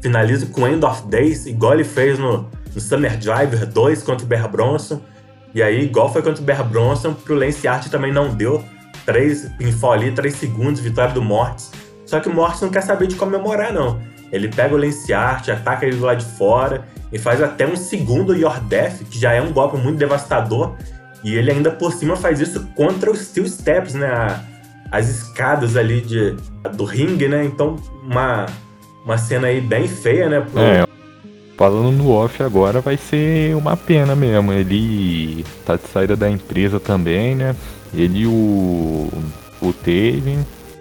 finaliza 0.00 0.46
com 0.46 0.66
End 0.66 0.84
of 0.84 1.06
Days, 1.06 1.46
igual 1.46 1.74
ele 1.74 1.84
fez 1.84 2.18
no, 2.18 2.48
no 2.74 2.80
Summer 2.80 3.16
Driver 3.18 3.66
2 3.66 4.02
contra 4.02 4.24
o 4.24 4.28
Bear 4.28 4.48
Bronson. 4.48 5.00
E 5.54 5.62
aí, 5.62 5.84
igual 5.84 6.12
foi 6.12 6.22
contra 6.22 6.42
o 6.42 6.44
Bear 6.44 6.64
Bronson, 6.64 7.14
pro 7.14 7.34
Lance 7.34 7.66
Archer 7.66 7.90
também 7.90 8.12
não 8.12 8.34
deu. 8.34 8.64
Três 9.04 9.48
pinfall 9.58 9.92
ali, 9.92 10.12
3 10.12 10.34
segundos, 10.34 10.80
vitória 10.80 11.12
do 11.12 11.22
Mortis. 11.22 11.70
Só 12.06 12.20
que 12.20 12.28
o 12.28 12.34
Mortis 12.34 12.60
não 12.60 12.70
quer 12.70 12.82
saber 12.82 13.06
de 13.06 13.16
comemorar, 13.16 13.72
não. 13.72 14.00
Ele 14.30 14.48
pega 14.48 14.74
o 14.74 14.78
Lance 14.78 15.12
Archer, 15.12 15.54
ataca 15.54 15.86
ele 15.86 15.96
do 15.96 16.04
lado 16.04 16.18
de 16.18 16.24
fora 16.24 16.84
e 17.10 17.18
faz 17.18 17.42
até 17.42 17.66
um 17.66 17.76
segundo 17.76 18.34
Your 18.34 18.60
Death, 18.60 19.04
que 19.10 19.18
já 19.18 19.32
é 19.32 19.40
um 19.40 19.52
golpe 19.52 19.76
muito 19.78 19.98
devastador. 19.98 20.76
E 21.24 21.34
ele 21.34 21.50
ainda 21.50 21.70
por 21.70 21.92
cima 21.92 22.16
faz 22.16 22.40
isso 22.40 22.66
contra 22.76 23.10
os 23.10 23.20
Steel 23.20 23.46
Steps, 23.48 23.94
né? 23.94 24.40
As 24.90 25.08
escadas 25.08 25.76
ali 25.76 26.00
de, 26.00 26.34
do 26.74 26.84
ringue, 26.84 27.28
né? 27.28 27.44
Então, 27.44 27.76
uma, 28.02 28.46
uma 29.04 29.18
cena 29.18 29.48
aí 29.48 29.60
bem 29.60 29.86
feia, 29.88 30.28
né? 30.28 30.40
pro- 30.40 30.60
É, 30.60 30.86
falando 31.56 31.90
no 31.92 32.10
off 32.10 32.42
agora 32.42 32.80
vai 32.80 32.96
ser 32.96 33.54
uma 33.56 33.76
pena 33.76 34.14
mesmo. 34.16 34.52
Ele 34.52 35.44
tá 35.66 35.76
de 35.76 35.86
saída 35.88 36.16
da 36.16 36.30
empresa 36.30 36.78
também, 36.80 37.34
né? 37.34 37.54
Ele 37.92 38.26
o. 38.26 39.08
o 39.60 39.72
Taven. 39.72 40.38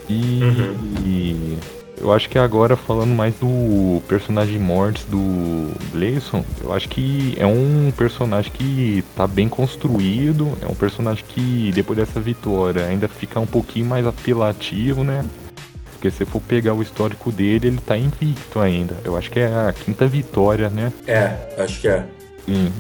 E, 0.10 0.40
Uhum. 0.42 0.76
e 1.06 1.58
eu 2.00 2.14
acho 2.14 2.30
que 2.30 2.38
agora 2.38 2.76
falando 2.76 3.10
mais 3.10 3.34
do 3.36 4.02
personagem 4.08 4.60
Mortis 4.60 5.04
do 5.06 5.72
Gleison, 5.92 6.44
eu 6.64 6.72
acho 6.72 6.88
que 6.88 7.36
é 7.38 7.46
um 7.46 7.92
personagem 7.96 8.52
que 8.52 9.04
tá 9.16 9.28
bem 9.28 9.50
construído, 9.50 10.58
é 10.62 10.68
um 10.68 10.76
personagem 10.76 11.24
que 11.28 11.72
depois 11.74 11.98
dessa 11.98 12.20
vitória 12.20 12.86
ainda 12.86 13.08
fica 13.08 13.40
um 13.40 13.48
pouquinho 13.48 13.86
mais 13.86 14.06
apelativo, 14.06 15.04
né? 15.04 15.26
Porque 15.94 16.12
se 16.12 16.26
for 16.26 16.40
pegar 16.40 16.76
o 16.76 16.82
histórico 16.82 17.32
dele, 17.32 17.68
ele 17.68 17.80
tá 17.84 17.98
invicto 17.98 18.60
ainda. 18.60 18.96
Eu 19.04 19.18
acho 19.18 19.32
que 19.32 19.40
é 19.40 19.48
a 19.48 19.74
quinta 19.74 20.08
vitória, 20.08 20.70
né? 20.70 20.94
É, 21.08 21.36
acho 21.58 21.82
que 21.82 21.88
é. 21.88 22.06
Sim. 22.46 22.72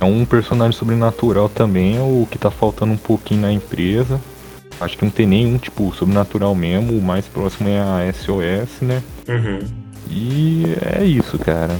É 0.00 0.04
um 0.04 0.24
personagem 0.24 0.72
sobrenatural 0.72 1.48
também, 1.48 1.96
é 1.98 2.00
o 2.00 2.26
que 2.30 2.38
tá 2.38 2.50
faltando 2.50 2.92
um 2.92 2.98
pouquinho 2.98 3.42
na 3.42 3.52
empresa. 3.52 4.20
Acho 4.80 4.96
que 4.98 5.04
não 5.04 5.10
tem 5.10 5.26
nenhum, 5.26 5.58
tipo, 5.58 5.92
sobrenatural 5.94 6.54
mesmo. 6.54 6.96
O 6.96 7.02
mais 7.02 7.26
próximo 7.26 7.68
é 7.68 7.78
a 7.78 8.12
SOS, 8.12 8.80
né? 8.82 9.02
Uhum. 9.28 9.60
E 10.10 10.64
é 10.98 11.04
isso, 11.04 11.38
cara. 11.38 11.76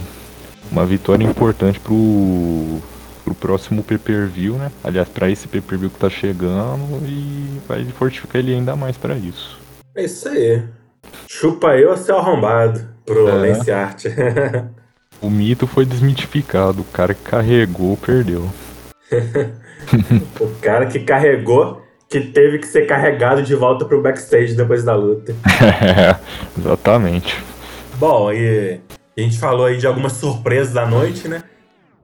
Uma 0.71 0.85
vitória 0.85 1.23
importante 1.23 1.79
pro, 1.79 2.79
pro 3.23 3.35
próximo 3.35 3.83
pay-per-view, 3.83 4.55
né? 4.55 4.71
Aliás, 4.83 5.07
pra 5.07 5.29
esse 5.29 5.47
pay-per-view 5.47 5.89
que 5.89 5.99
tá 5.99 6.09
chegando 6.09 7.05
e 7.07 7.59
vai 7.67 7.85
fortificar 7.85 8.39
ele 8.41 8.53
ainda 8.53 8.75
mais 8.75 8.97
pra 8.97 9.15
isso. 9.15 9.59
É 9.95 10.03
isso 10.03 10.27
aí. 10.27 10.63
Chupa 11.27 11.77
eu, 11.77 11.95
seu 11.95 12.17
arrombado, 12.17 12.85
pro 13.05 13.27
É. 13.27 13.31
Lance 13.31 13.71
Archer. 13.71 14.65
O 15.19 15.31
mito 15.31 15.65
foi 15.65 15.83
desmitificado, 15.83 16.81
o 16.81 16.85
cara 16.85 17.11
que 17.15 17.23
carregou 17.23 17.97
perdeu. 17.97 18.47
o 20.39 20.47
cara 20.61 20.85
que 20.85 20.99
carregou, 20.99 21.81
que 22.09 22.21
teve 22.21 22.59
que 22.59 22.67
ser 22.67 22.87
carregado 22.87 23.41
de 23.43 23.53
volta 23.55 23.85
pro 23.85 24.01
backstage 24.01 24.55
depois 24.55 24.83
da 24.83 24.95
luta. 24.95 25.35
Exatamente. 26.57 27.37
Bom, 27.95 28.31
e 28.31 28.79
a 29.17 29.21
gente 29.21 29.37
falou 29.37 29.65
aí 29.65 29.77
de 29.77 29.87
algumas 29.87 30.13
surpresas 30.13 30.73
da 30.73 30.85
noite, 30.85 31.27
né? 31.27 31.43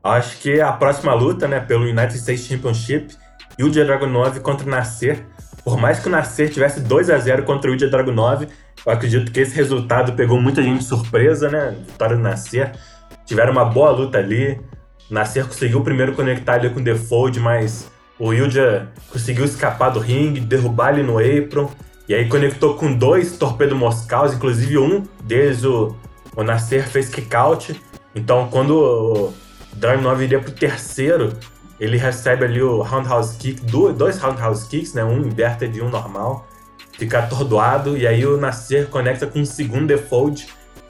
Acho 0.03 0.37
que 0.39 0.59
a 0.59 0.73
próxima 0.73 1.13
luta, 1.13 1.47
né, 1.47 1.61
pelo 1.61 1.83
United 1.83 2.17
States 2.17 2.45
Championship, 2.45 3.15
Ilja 3.57 3.85
Dragunov 3.85 4.39
contra 4.41 4.67
o 4.67 4.69
Nasser. 4.69 5.23
Por 5.63 5.77
mais 5.77 5.99
que 5.99 6.07
o 6.09 6.11
Nasser 6.11 6.51
tivesse 6.51 6.81
2 6.81 7.09
a 7.09 7.17
0 7.17 7.43
contra 7.43 7.71
o 7.71 7.73
Ilja 7.73 7.87
Dragunov, 7.87 8.45
eu 8.85 8.91
acredito 8.91 9.31
que 9.31 9.39
esse 9.39 9.55
resultado 9.55 10.11
pegou 10.13 10.41
muita 10.41 10.61
gente 10.61 10.79
de 10.79 10.85
surpresa, 10.85 11.49
né? 11.49 11.73
Vitória 11.87 12.17
do 12.17 12.21
Nasser. 12.21 12.73
Tiveram 13.25 13.53
uma 13.53 13.63
boa 13.63 13.91
luta 13.91 14.17
ali. 14.17 14.59
O 15.09 15.13
Nasser 15.13 15.45
conseguiu 15.45 15.81
primeiro 15.81 16.13
conectar 16.13 16.55
ali 16.55 16.69
com 16.69 16.81
o 16.81 16.83
Defold, 16.83 17.39
mas 17.39 17.89
o 18.25 18.33
Ilja 18.33 18.87
conseguiu 19.11 19.43
escapar 19.43 19.89
do 19.89 19.99
ringue, 19.99 20.39
derrubar 20.39 20.93
ele 20.93 21.03
no 21.03 21.17
apron. 21.19 21.69
E 22.07 22.13
aí 22.15 22.27
conectou 22.29 22.75
com 22.75 22.93
dois 22.93 23.37
torpedo 23.37 23.75
moscaus, 23.75 24.33
inclusive 24.33 24.77
um 24.77 25.03
deles, 25.23 25.65
o, 25.65 25.93
o 26.35 26.43
Nasser, 26.43 26.87
fez 26.87 27.09
kick 27.09 27.35
out. 27.35 27.81
Então 28.15 28.47
quando 28.49 28.77
o 28.77 29.33
Dragunov 29.73 30.21
iria 30.23 30.39
pro 30.39 30.51
terceiro, 30.51 31.33
ele 31.79 31.97
recebe 31.97 32.45
ali 32.45 32.61
o 32.61 32.81
roundhouse 32.81 33.35
kick, 33.37 33.59
do- 33.65 33.91
dois 33.91 34.17
roundhouse 34.19 34.69
kicks, 34.69 34.93
né? 34.93 35.03
Um 35.03 35.19
inverted 35.19 35.77
e 35.77 35.81
um 35.81 35.89
normal. 35.89 36.47
Fica 36.97 37.19
atordoado, 37.19 37.97
e 37.97 38.07
aí 38.07 38.25
o 38.25 38.37
Nasser 38.37 38.87
conecta 38.87 39.27
com 39.27 39.39
um 39.39 39.45
segundo 39.45 39.87
default. 39.87 40.47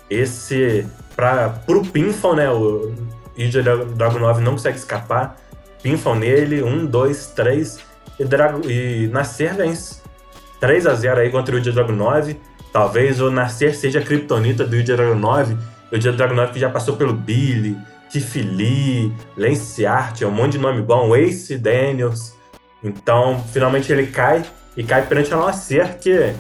Esse, 0.08 0.86
pra, 1.16 1.50
pro 1.66 1.82
pinfall, 1.82 2.36
né? 2.36 2.50
O 2.52 2.94
Ilja 3.36 3.64
Dragunov 3.64 4.40
não 4.40 4.52
consegue 4.52 4.78
escapar. 4.78 5.38
Pinfall 5.84 6.16
nele, 6.16 6.64
um, 6.64 6.86
dois, 6.86 7.28
três. 7.28 7.78
E, 8.18 8.24
Drago, 8.24 8.68
e 8.70 9.08
Nasser 9.10 9.54
vence. 9.54 10.02
3 10.60 10.88
a 10.88 10.96
0 10.96 11.20
aí 11.20 11.30
contra 11.30 11.54
o 11.54 11.58
Ilja 11.58 11.74
Dragunov. 11.74 12.36
Talvez 12.72 13.20
o 13.20 13.30
Nascer 13.30 13.76
seja 13.76 14.00
a 14.00 14.02
criptonita 14.02 14.66
do 14.66 14.78
Ilja 14.78 14.96
Dragunov. 14.96 15.58
O 15.92 15.96
Ilja 15.96 16.14
Dragunov 16.14 16.54
que 16.54 16.60
já 16.60 16.70
passou 16.70 16.96
pelo 16.96 17.14
Billy, 17.14 17.78
Tiff 18.10 18.42
Lee, 18.42 19.12
Lance 19.36 19.86
Archer, 19.86 20.28
um 20.28 20.32
monte 20.32 20.54
de 20.54 20.60
nome 20.60 20.82
bom, 20.82 21.14
Ace 21.16 21.58
Daniels. 21.58 22.34
Então, 22.82 23.44
finalmente 23.52 23.92
ele 23.92 24.08
cai 24.08 24.44
e 24.78 24.84
cai 24.84 25.06
perante 25.06 25.34
o 25.34 25.38
Nascer, 25.38 25.98
que 26.00 26.34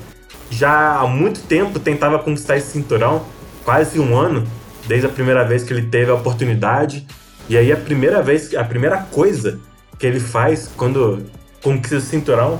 já 0.49 0.99
há 0.99 1.07
muito 1.07 1.41
tempo 1.41 1.79
tentava 1.79 2.17
conquistar 2.17 2.55
esse 2.55 2.71
cinturão, 2.71 3.25
quase 3.65 3.99
um 3.99 4.17
ano, 4.17 4.47
desde 4.87 5.07
a 5.07 5.09
primeira 5.09 5.43
vez 5.43 5.63
que 5.63 5.73
ele 5.73 5.87
teve 5.87 6.11
a 6.11 6.15
oportunidade. 6.15 7.05
E 7.49 7.57
aí 7.57 7.71
a 7.71 7.77
primeira 7.77 8.21
vez, 8.21 8.53
a 8.55 8.63
primeira 8.63 8.97
coisa 8.97 9.59
que 9.99 10.07
ele 10.07 10.19
faz 10.19 10.69
quando 10.75 11.23
conquista 11.61 11.97
o 11.97 12.01
cinturão 12.01 12.59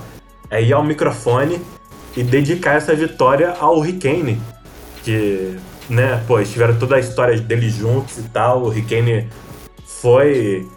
é 0.50 0.62
ir 0.62 0.74
ao 0.74 0.84
microfone 0.84 1.62
e 2.16 2.24
dedicar 2.24 2.76
essa 2.76 2.96
vitória 2.96 3.56
ao 3.60 3.80
Ricane, 3.80 4.40
que, 5.04 5.58
né, 5.90 6.24
pô, 6.28 6.42
tiveram 6.44 6.78
toda 6.78 6.96
a 6.96 7.00
história 7.00 7.38
dele 7.40 7.70
juntos 7.70 8.18
e 8.18 8.24
tal. 8.24 8.64
O 8.64 8.70
Ricane 8.70 9.30
foi 9.86 10.68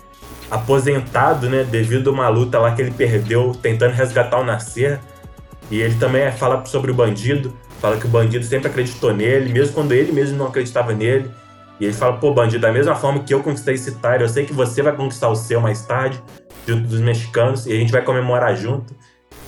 aposentado, 0.51 1.49
né, 1.49 1.65
devido 1.65 2.11
a 2.11 2.13
uma 2.13 2.29
luta 2.29 2.59
lá 2.59 2.75
que 2.75 2.83
ele 2.83 2.91
perdeu 2.91 3.53
tentando 3.61 3.93
resgatar 3.93 4.39
o 4.41 4.45
Nascer. 4.45 4.99
E 5.71 5.81
ele 5.81 5.97
também 5.97 6.31
fala 6.33 6.65
sobre 6.65 6.91
o 6.91 6.95
bandido, 6.95 7.53
fala 7.81 7.97
que 7.97 8.07
o 8.07 8.09
bandido 8.09 8.45
sempre 8.45 8.69
acreditou 8.69 9.13
nele, 9.13 9.53
mesmo 9.53 9.75
quando 9.75 9.93
ele 9.93 10.13
mesmo 10.13 10.39
não 10.39 10.47
acreditava 10.47 10.93
nele. 10.93 11.31
E 11.79 11.85
ele 11.85 11.93
fala, 11.93 12.17
pô, 12.17 12.33
bandido, 12.33 12.63
da 12.63 12.73
mesma 12.73 12.95
forma 12.95 13.23
que 13.23 13.35
eu 13.35 13.43
conquistei 13.43 13.75
esse 13.75 13.93
Tyre, 13.97 14.23
eu 14.23 14.29
sei 14.29 14.47
que 14.47 14.53
você 14.53 14.83
vai 14.83 14.95
conquistar 14.95 15.29
o 15.29 15.37
seu 15.37 15.61
mais 15.61 15.83
tarde, 15.83 16.23
junto 16.67 16.89
dos 16.89 17.01
mexicanos, 17.01 17.67
e 17.67 17.73
a 17.73 17.77
gente 17.77 17.93
vai 17.93 18.03
comemorar 18.03 18.57
junto. 18.57 18.95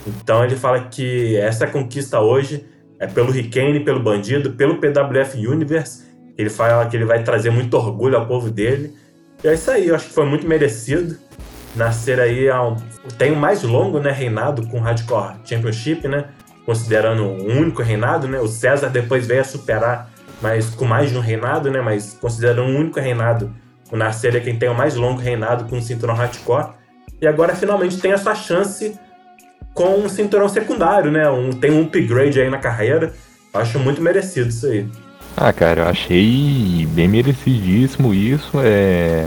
Então 0.06 0.44
ele 0.44 0.56
fala 0.56 0.80
que 0.80 1.36
essa 1.36 1.66
conquista 1.66 2.20
hoje 2.20 2.66
é 2.98 3.06
pelo 3.06 3.30
Ricane, 3.30 3.80
pelo 3.80 4.00
bandido, 4.00 4.52
pelo 4.52 4.78
PWF 4.78 5.46
Universe. 5.46 6.06
Ele 6.36 6.50
fala 6.50 6.86
que 6.86 6.96
ele 6.96 7.04
vai 7.04 7.22
trazer 7.22 7.50
muito 7.50 7.74
orgulho 7.74 8.16
ao 8.16 8.26
povo 8.26 8.50
dele. 8.50 8.94
E 9.42 9.48
é 9.48 9.54
isso 9.54 9.70
aí, 9.70 9.88
eu 9.88 9.94
acho 9.94 10.06
que 10.06 10.14
foi 10.14 10.26
muito 10.26 10.46
merecido. 10.46 11.16
Nascer 11.76 12.18
aí 12.20 12.46
tem 13.18 13.32
o 13.32 13.36
mais 13.36 13.62
longo 13.62 14.00
né, 14.00 14.10
reinado 14.10 14.66
com 14.66 14.78
o 14.78 14.80
Hardcore 14.80 15.36
Championship, 15.44 16.08
né? 16.08 16.24
Considerando 16.64 17.22
um 17.22 17.58
único 17.58 17.82
reinado, 17.82 18.26
né? 18.26 18.40
O 18.40 18.48
César 18.48 18.88
depois 18.88 19.26
veio 19.26 19.40
a 19.40 19.44
superar 19.44 20.10
mas 20.40 20.70
com 20.70 20.84
mais 20.84 21.10
de 21.10 21.16
um 21.16 21.20
reinado, 21.20 21.70
né? 21.70 21.80
Mas 21.80 22.16
considerando 22.20 22.62
um 22.62 22.78
único 22.78 23.00
reinado, 23.00 23.54
o 23.90 23.96
Nasser 23.96 24.36
é 24.36 24.40
quem 24.40 24.56
tem 24.56 24.68
o 24.68 24.74
mais 24.74 24.94
longo 24.94 25.20
reinado 25.20 25.64
com 25.64 25.78
o 25.78 25.82
cinturão 25.82 26.14
hardcore. 26.14 26.74
E 27.20 27.26
agora 27.26 27.54
finalmente 27.54 27.98
tem 27.98 28.12
essa 28.12 28.34
chance 28.34 28.98
com 29.74 29.96
um 29.96 30.08
cinturão 30.08 30.48
secundário, 30.48 31.10
né? 31.10 31.28
Um, 31.28 31.50
tem 31.50 31.70
um 31.70 31.82
upgrade 31.82 32.40
aí 32.40 32.50
na 32.50 32.58
carreira. 32.58 33.12
Acho 33.52 33.78
muito 33.78 34.00
merecido 34.00 34.48
isso 34.48 34.66
aí. 34.66 34.86
Ah, 35.36 35.52
cara, 35.52 35.82
eu 35.82 35.88
achei 35.88 36.86
bem 36.90 37.08
merecidíssimo 37.08 38.12
isso. 38.12 38.52
É. 38.62 39.26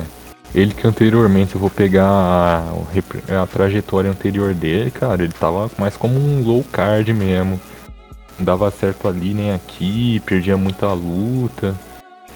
Ele 0.54 0.74
que 0.74 0.86
anteriormente, 0.86 1.56
eu 1.56 1.62
vou 1.62 1.69
pegar 1.69 2.06
a, 2.06 3.41
a 3.41 3.47
trajetória 3.47 4.12
anterior 4.12 4.54
dele, 4.54 4.91
cara, 4.91 5.24
ele 5.24 5.32
tava 5.32 5.71
mais 5.78 5.95
como 5.95 6.19
um 6.19 6.43
low 6.43 6.62
card 6.69 7.13
mesmo 7.13 7.58
não 8.38 8.46
dava 8.46 8.70
certo 8.72 9.08
ali 9.08 9.34
nem 9.34 9.52
aqui, 9.52 10.22
perdia 10.26 10.58
muita 10.58 10.91
luta. 10.94 11.76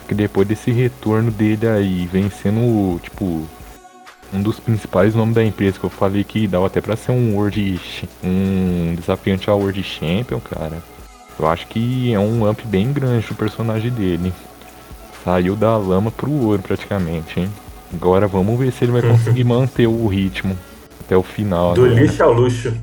Que 0.07 0.13
depois 0.13 0.47
desse 0.47 0.71
retorno 0.71 1.31
dele 1.31 1.67
aí, 1.67 2.05
vencendo, 2.05 2.99
tipo, 3.01 3.47
um 4.31 4.41
dos 4.41 4.59
principais 4.59 5.15
nomes 5.15 5.33
da 5.33 5.43
empresa 5.43 5.79
que 5.79 5.85
eu 5.85 5.89
falei 5.89 6.23
que 6.23 6.47
dava 6.47 6.67
até 6.67 6.81
pra 6.81 6.95
ser 6.95 7.11
um 7.11 7.35
World. 7.35 7.79
um 8.23 8.95
desafiante 8.95 9.49
ao 9.49 9.59
World 9.59 9.81
Champion, 9.81 10.39
cara. 10.39 10.83
Eu 11.39 11.47
acho 11.47 11.67
que 11.67 12.13
é 12.13 12.19
um 12.19 12.49
up 12.49 12.65
bem 12.67 12.93
grande 12.93 13.27
do 13.27 13.35
personagem 13.35 13.91
dele. 13.91 14.33
Saiu 15.23 15.55
da 15.55 15.75
lama 15.75 16.11
pro 16.11 16.31
ouro 16.31 16.61
praticamente, 16.61 17.39
hein? 17.39 17.49
Agora 17.93 18.27
vamos 18.27 18.57
ver 18.59 18.71
se 18.71 18.85
ele 18.85 18.91
vai 18.91 19.01
conseguir 19.01 19.43
manter 19.43 19.87
o 19.87 20.07
ritmo 20.07 20.57
até 21.01 21.15
o 21.15 21.23
final. 21.23 21.73
Do 21.73 21.87
né? 21.87 22.01
lixo 22.01 22.23
ao 22.23 22.33
luxo. 22.33 22.73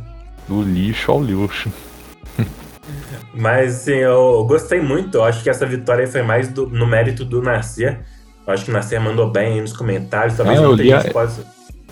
Do 0.48 0.62
lixo 0.62 1.10
ao 1.10 1.18
luxo. 1.18 1.70
Mas 3.34 3.82
assim, 3.82 3.92
eu 3.92 4.44
gostei 4.46 4.80
muito. 4.80 5.18
Eu 5.18 5.24
acho 5.24 5.42
que 5.42 5.50
essa 5.50 5.66
vitória 5.66 6.06
foi 6.06 6.22
mais 6.22 6.48
do, 6.48 6.66
no 6.66 6.86
mérito 6.86 7.24
do 7.24 7.40
Nascer. 7.40 8.00
Eu 8.46 8.52
acho 8.52 8.64
que 8.64 8.70
o 8.70 8.74
Nascer 8.74 9.00
mandou 9.00 9.30
bem 9.30 9.54
aí 9.54 9.60
nos 9.60 9.72
comentários. 9.72 10.36
Talvez 10.36 10.60
é, 10.60 10.64
eu 10.64 10.72
li 10.74 10.92
a... 10.92 11.04
possa... 11.04 11.44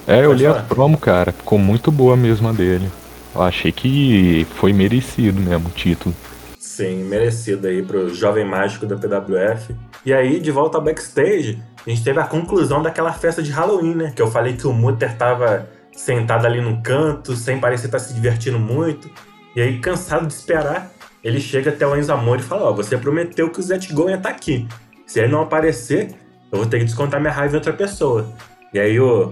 É, 0.07 0.25
eu 0.25 0.33
li 0.33 0.47
a 0.47 0.55
promo, 0.55 0.99
cara. 0.99 1.33
Ficou 1.33 1.59
muito 1.59 1.93
boa 1.93 2.17
mesmo 2.17 2.49
a 2.49 2.53
dele. 2.53 2.91
Eu 3.35 3.43
achei 3.43 3.71
que 3.71 4.47
foi 4.57 4.73
merecido 4.73 5.41
mesmo 5.41 5.69
o 5.69 5.73
título. 5.73 6.15
Sim, 6.59 7.05
merecido 7.05 7.69
aí 7.69 7.83
pro 7.83 8.13
jovem 8.13 8.45
mágico 8.45 8.87
da 8.87 8.97
PWF. 8.97 9.75
E 10.05 10.13
aí, 10.13 10.41
de 10.41 10.51
volta 10.51 10.79
ao 10.79 10.85
backstage, 10.85 11.63
a 11.87 11.91
gente 11.91 12.03
teve 12.03 12.19
a 12.19 12.25
conclusão 12.25 12.83
daquela 12.83 13.13
festa 13.13 13.43
de 13.43 13.51
Halloween, 13.51 13.95
né? 13.95 14.13
Que 14.15 14.23
eu 14.23 14.31
falei 14.31 14.55
que 14.55 14.67
o 14.67 14.73
Mutter 14.73 15.17
tava 15.17 15.69
sentado 15.93 16.47
ali 16.47 16.61
no 16.61 16.83
canto, 16.83 17.37
sem 17.37 17.61
parecer 17.61 17.87
estar 17.87 17.99
tá 17.99 18.05
se 18.05 18.15
divertindo 18.15 18.59
muito. 18.59 19.11
E 19.55 19.61
aí, 19.61 19.79
cansado 19.79 20.27
de 20.27 20.33
esperar, 20.33 20.91
ele 21.23 21.41
chega 21.41 21.71
até 21.71 21.87
o 21.87 21.97
Enzo 21.97 22.13
Amor 22.13 22.39
e 22.39 22.43
fala: 22.43 22.71
Ó, 22.71 22.73
você 22.73 22.97
prometeu 22.97 23.51
que 23.51 23.61
o 23.61 23.63
Zet 23.63 23.93
Go 23.93 24.09
ia 24.09 24.17
estar 24.17 24.31
tá 24.31 24.35
aqui. 24.35 24.67
Se 25.07 25.21
ele 25.21 25.33
não 25.33 25.43
aparecer, 25.43 26.15
eu 26.51 26.59
vou 26.59 26.67
ter 26.67 26.79
que 26.79 26.85
descontar 26.85 27.21
minha 27.21 27.33
raiva 27.33 27.55
em 27.55 27.57
outra 27.57 27.73
pessoa. 27.73 28.33
E 28.73 28.79
aí 28.79 28.99
o, 29.01 29.31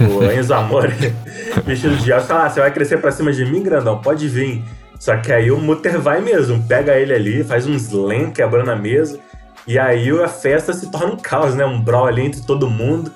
o 0.00 0.24
Enzo 0.32 0.54
Amor, 0.54 0.88
vestido 1.64 1.96
de 1.96 2.12
aço, 2.12 2.26
fala: 2.26 2.46
ah, 2.46 2.50
você 2.50 2.60
vai 2.60 2.72
crescer 2.72 2.98
pra 2.98 3.12
cima 3.12 3.32
de 3.32 3.44
mim, 3.44 3.62
grandão? 3.62 4.00
Pode 4.00 4.28
vir. 4.28 4.64
Só 4.98 5.16
que 5.16 5.32
aí 5.32 5.50
o 5.50 5.58
Mutter 5.58 5.98
vai 5.98 6.20
mesmo, 6.20 6.62
pega 6.66 6.94
ele 6.94 7.14
ali, 7.14 7.42
faz 7.42 7.66
um 7.66 7.74
slam 7.74 8.30
quebrando 8.30 8.70
a 8.70 8.76
mesa. 8.76 9.18
E 9.66 9.78
aí 9.78 10.10
a 10.10 10.28
festa 10.28 10.72
se 10.72 10.90
torna 10.90 11.14
um 11.14 11.16
caos, 11.16 11.54
né? 11.54 11.64
Um 11.64 11.80
brawl 11.80 12.06
ali 12.06 12.22
entre 12.22 12.42
todo 12.42 12.68
mundo. 12.68 13.10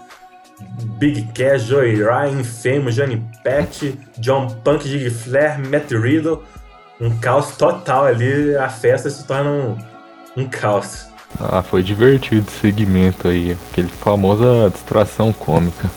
Big 0.99 1.29
Cash, 1.35 1.65
Joey 1.65 2.03
Ryan, 2.03 2.45
Famous, 2.45 2.95
Johnny 2.95 3.23
Pet, 3.43 3.99
John 4.19 4.49
Punk, 4.65 4.87
Gig 4.87 5.11
Flair, 5.11 5.59
Matt 5.59 5.91
Riddle 5.91 6.43
um 7.01 7.11
caos 7.19 7.57
total 7.57 8.07
ali, 8.07 8.57
a 8.57 8.69
festa 8.69 9.11
se 9.11 9.27
torna 9.27 9.51
um, 9.51 9.77
um 10.37 10.47
caos. 10.47 11.07
Ah, 11.41 11.63
foi 11.63 11.83
divertido 11.83 12.47
esse 12.49 12.61
segmento 12.61 13.29
aí, 13.29 13.57
aquele 13.71 13.89
famosa 13.89 14.71
distração 14.71 15.33
cômica. 15.33 15.91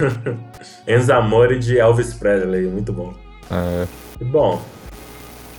Enzamore 0.88 1.58
de 1.58 1.78
Elvis 1.78 2.14
Presley, 2.14 2.66
muito 2.66 2.92
bom. 2.92 3.14
É. 3.50 3.86
Bom, 4.24 4.62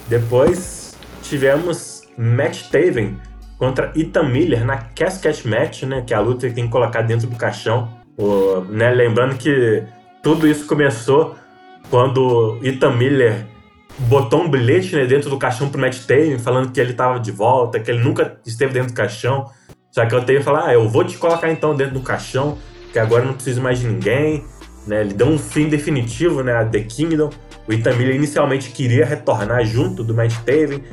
depois 0.08 0.96
tivemos 1.22 2.04
Matt 2.18 2.70
Taven 2.72 3.18
contra 3.62 3.92
Ethan 3.96 4.24
Miller 4.24 4.66
na 4.66 4.76
Casket 4.76 5.46
Match, 5.46 5.84
né? 5.84 6.02
Que 6.02 6.16
é 6.16 6.18
a 6.18 6.20
luta 6.20 6.50
que 6.50 6.56
tem 6.56 6.66
que 6.66 6.72
colocar 6.72 7.04
dentro 7.04 7.28
do 7.28 7.36
caixão. 7.36 7.88
O, 8.18 8.62
né, 8.62 8.90
lembrando 8.90 9.38
que 9.38 9.84
tudo 10.24 10.48
isso 10.48 10.66
começou 10.66 11.36
quando 11.88 12.58
Ethan 12.64 12.96
Miller 12.96 13.46
botou 14.00 14.42
um 14.42 14.50
bilhete 14.50 14.96
né, 14.96 15.06
dentro 15.06 15.30
do 15.30 15.38
caixão 15.38 15.70
pro 15.70 15.80
Matt 15.80 15.96
Taven, 16.08 16.40
falando 16.40 16.72
que 16.72 16.80
ele 16.80 16.94
tava 16.94 17.20
de 17.20 17.32
volta, 17.32 17.80
que 17.80 17.92
ele 17.92 18.04
nunca 18.04 18.36
esteve 18.44 18.74
dentro 18.74 18.94
do 18.94 18.96
caixão. 18.96 19.46
Só 19.92 20.08
que 20.08 20.16
o 20.16 20.22
Taven 20.22 20.42
falou, 20.42 20.62
ah, 20.66 20.74
eu 20.74 20.90
vou 20.90 21.04
te 21.04 21.16
colocar 21.20 21.52
então 21.52 21.76
dentro 21.76 21.94
do 21.94 22.02
caixão, 22.02 22.58
que 22.92 22.98
agora 22.98 23.24
não 23.24 23.34
preciso 23.34 23.62
mais 23.62 23.78
de 23.78 23.86
ninguém. 23.86 24.44
Né? 24.88 25.02
Ele 25.02 25.14
deu 25.14 25.28
um 25.28 25.38
fim 25.38 25.70
definitivo 25.70 26.42
né, 26.42 26.56
a 26.56 26.66
The 26.66 26.80
Kingdom. 26.80 27.30
O 27.68 27.74
Itamilha 27.74 28.12
inicialmente 28.12 28.72
queria 28.72 29.06
retornar 29.06 29.64
junto 29.66 30.04
do 30.04 30.16
Matt 30.16 30.34
Taven, 30.38 30.84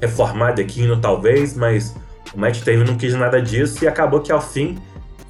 reformar 0.00 0.54
The 0.54 0.64
Kingdom 0.64 1.00
talvez, 1.00 1.56
mas 1.56 1.94
o 2.36 2.38
Matt 2.38 2.60
Taven 2.60 2.84
não 2.84 2.96
quis 2.96 3.14
nada 3.14 3.40
disso 3.40 3.82
e 3.82 3.88
acabou 3.88 4.20
que 4.20 4.30
ao 4.30 4.42
fim 4.42 4.76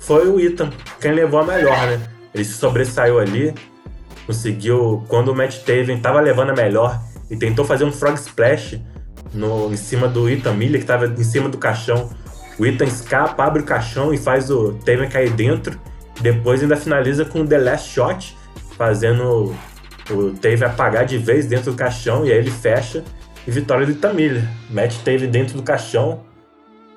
foi 0.01 0.29
o 0.29 0.41
Ethan 0.41 0.71
quem 1.01 1.13
levou 1.13 1.41
a 1.41 1.45
melhor, 1.45 1.87
né? 1.87 2.01
Ele 2.35 2.45
se 2.45 2.55
sobressaiu 2.55 3.21
ali, 3.21 3.55
conseguiu, 4.27 5.05
quando 5.09 5.29
o 5.29 5.35
Matt 5.35 5.59
Taven 5.61 5.97
estava 5.97 6.21
levando 6.21 6.51
a 6.51 6.55
melhor, 6.55 7.01
e 7.31 7.37
tentou 7.37 7.65
fazer 7.65 7.85
um 7.85 7.93
frog 7.93 8.17
splash 8.17 8.81
no, 9.33 9.73
em 9.73 9.77
cima 9.77 10.09
do 10.09 10.29
Ethan 10.29 10.55
Miller, 10.55 10.79
que 10.79 10.85
estava 10.85 11.07
em 11.07 11.25
cima 11.25 11.49
do 11.49 11.59
caixão. 11.59 12.11
O 12.59 12.67
Ethan 12.67 12.85
escapa, 12.85 13.45
abre 13.45 13.63
o 13.63 13.65
caixão 13.65 14.13
e 14.13 14.19
faz 14.19 14.51
o 14.51 14.73
Taven 14.85 15.09
cair 15.09 15.31
dentro. 15.31 15.79
Depois 16.21 16.61
ainda 16.63 16.77
finaliza 16.77 17.25
com 17.25 17.41
o 17.41 17.47
The 17.47 17.59
Last 17.59 17.93
Shot, 17.93 18.37
fazendo 18.77 19.55
o 20.11 20.33
Taven 20.33 20.65
apagar 20.65 21.05
de 21.05 21.19
vez 21.19 21.47
dentro 21.47 21.71
do 21.71 21.77
caixão 21.77 22.27
e 22.27 22.33
aí 22.33 22.39
ele 22.39 22.51
fecha. 22.51 23.05
E 23.47 23.51
vitória 23.51 23.87
do 23.87 23.93
Ethan 23.93 24.13
Miller. 24.13 24.49
Matt 24.71 24.97
Taven 25.05 25.31
dentro 25.31 25.57
do 25.57 25.63
caixão 25.63 26.26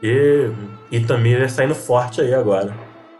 e 0.01 0.49
Ethan 0.91 1.17
Miller 1.19 1.49
saindo 1.51 1.75
forte 1.75 2.21
aí 2.21 2.33
agora. 2.33 2.73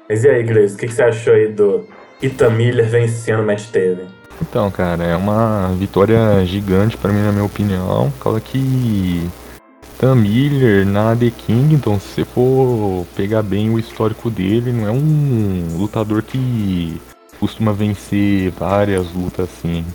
Mas 0.07 0.23
e 0.23 0.29
aí, 0.29 0.43
Grace, 0.43 0.75
o 0.75 0.77
que, 0.77 0.87
que 0.87 0.93
você 0.93 1.03
achou 1.03 1.33
aí 1.33 1.47
do 1.47 1.87
Ethan 2.21 2.49
Miller 2.51 2.87
vencendo 2.89 3.41
o 3.41 3.45
Matt 3.45 3.65
Taven? 3.67 4.07
Então, 4.41 4.71
cara, 4.71 5.03
é 5.03 5.15
uma 5.15 5.69
vitória 5.77 6.43
gigante 6.45 6.97
para 6.97 7.11
mim, 7.11 7.21
na 7.21 7.31
minha 7.31 7.43
opinião. 7.43 8.11
Causa 8.19 8.39
que 8.39 9.29
Tam 9.99 10.15
Miller 10.15 10.85
na 10.85 11.13
The 11.13 11.29
Kingdom, 11.29 11.99
se 11.99 12.07
você 12.07 12.25
for 12.25 13.05
pegar 13.17 13.43
bem 13.43 13.69
o 13.69 13.77
histórico 13.77 14.29
dele, 14.29 14.71
não 14.71 14.87
é 14.87 14.91
um 14.91 15.77
lutador 15.77 16.23
que 16.23 17.01
costuma 17.37 17.73
vencer 17.73 18.49
várias 18.51 19.13
lutas 19.13 19.49
assim. 19.49 19.85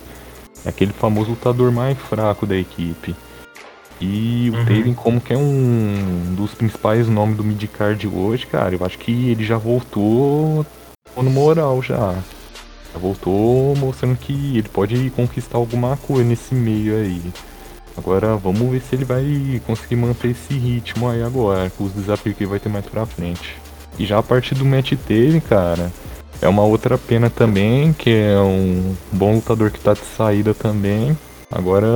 É 0.63 0.69
aquele 0.69 0.93
famoso 0.93 1.31
lutador 1.31 1.71
mais 1.71 1.97
fraco 1.97 2.45
da 2.45 2.55
equipe. 2.55 3.15
E 3.99 4.51
o 4.53 4.57
uhum. 4.57 4.65
Taven, 4.65 4.93
como 4.93 5.21
que 5.21 5.33
é 5.33 5.37
um 5.37 6.33
dos 6.35 6.53
principais 6.53 7.07
nomes 7.07 7.37
do 7.37 7.43
midcard 7.43 8.07
hoje, 8.07 8.45
cara, 8.45 8.75
eu 8.75 8.85
acho 8.85 8.97
que 8.97 9.29
ele 9.29 9.43
já 9.43 9.57
voltou 9.57 10.65
no 11.15 11.31
moral 11.31 11.81
já 11.81 12.13
voltou 12.99 13.75
mostrando 13.75 14.17
que 14.17 14.57
ele 14.57 14.69
pode 14.69 15.09
conquistar 15.11 15.57
alguma 15.57 15.97
coisa 15.97 16.23
nesse 16.23 16.53
meio 16.53 16.95
aí. 16.95 17.21
Agora 17.97 18.35
vamos 18.35 18.69
ver 18.71 18.81
se 18.81 18.95
ele 18.95 19.05
vai 19.05 19.61
conseguir 19.65 19.95
manter 19.95 20.31
esse 20.31 20.53
ritmo 20.53 21.09
aí 21.09 21.23
agora, 21.23 21.69
com 21.77 21.85
os 21.85 21.93
desafios 21.93 22.35
que 22.35 22.43
ele 22.43 22.49
vai 22.49 22.59
ter 22.59 22.69
mais 22.69 22.85
pra 22.85 23.05
frente. 23.05 23.55
E 23.97 24.05
já 24.05 24.17
a 24.19 24.23
partir 24.23 24.55
do 24.55 24.65
match 24.65 24.93
teve, 25.07 25.39
cara, 25.39 25.91
é 26.41 26.47
uma 26.47 26.63
outra 26.63 26.97
pena 26.97 27.29
também, 27.29 27.93
que 27.93 28.09
é 28.09 28.37
um 28.37 28.95
bom 29.11 29.35
lutador 29.35 29.71
que 29.71 29.79
tá 29.79 29.93
de 29.93 30.05
saída 30.05 30.53
também. 30.53 31.17
Agora 31.51 31.87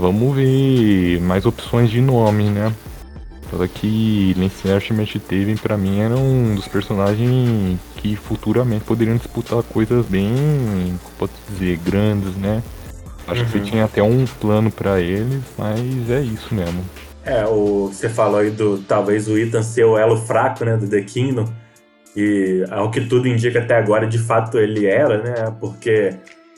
vamos 0.00 0.34
ver 0.34 1.20
mais 1.20 1.46
opções 1.46 1.90
de 1.90 2.00
nome, 2.00 2.48
né? 2.50 2.72
Só 3.50 3.64
que 3.66 4.34
Lance 4.36 4.66
e 4.66 4.92
Matt 4.92 5.16
Taven 5.18 5.56
pra 5.56 5.76
mim 5.76 6.00
era 6.00 6.16
um 6.16 6.54
dos 6.56 6.66
personagens 6.66 7.78
que 7.96 8.06
que 8.06 8.14
futuramente 8.14 8.84
poderiam 8.84 9.16
disputar 9.16 9.62
coisas 9.64 10.06
bem, 10.06 10.30
como 11.02 11.16
posso 11.18 11.32
dizer, 11.50 11.78
grandes, 11.78 12.36
né? 12.36 12.62
Acho 13.26 13.40
uhum. 13.40 13.46
que 13.46 13.52
você 13.52 13.58
uhum. 13.58 13.64
tinha 13.64 13.84
até 13.84 14.02
um 14.02 14.24
plano 14.24 14.70
para 14.70 15.00
eles, 15.00 15.42
mas 15.58 16.10
é 16.10 16.20
isso 16.20 16.54
mesmo. 16.54 16.84
É, 17.24 17.44
o, 17.44 17.88
você 17.88 18.08
falou 18.08 18.38
aí 18.38 18.50
do 18.50 18.78
talvez 18.78 19.26
o 19.26 19.36
Ethan 19.36 19.62
ser 19.62 19.84
o 19.84 19.98
elo 19.98 20.16
fraco, 20.16 20.64
né, 20.64 20.76
do 20.76 20.88
The 20.88 21.00
Kingdom. 21.02 21.46
E 22.14 22.64
ao 22.70 22.90
que 22.90 23.00
tudo 23.00 23.26
indica 23.26 23.58
até 23.58 23.76
agora, 23.76 24.06
de 24.06 24.18
fato 24.18 24.58
ele 24.58 24.86
era, 24.86 25.22
né? 25.22 25.54
Porque 25.60 26.14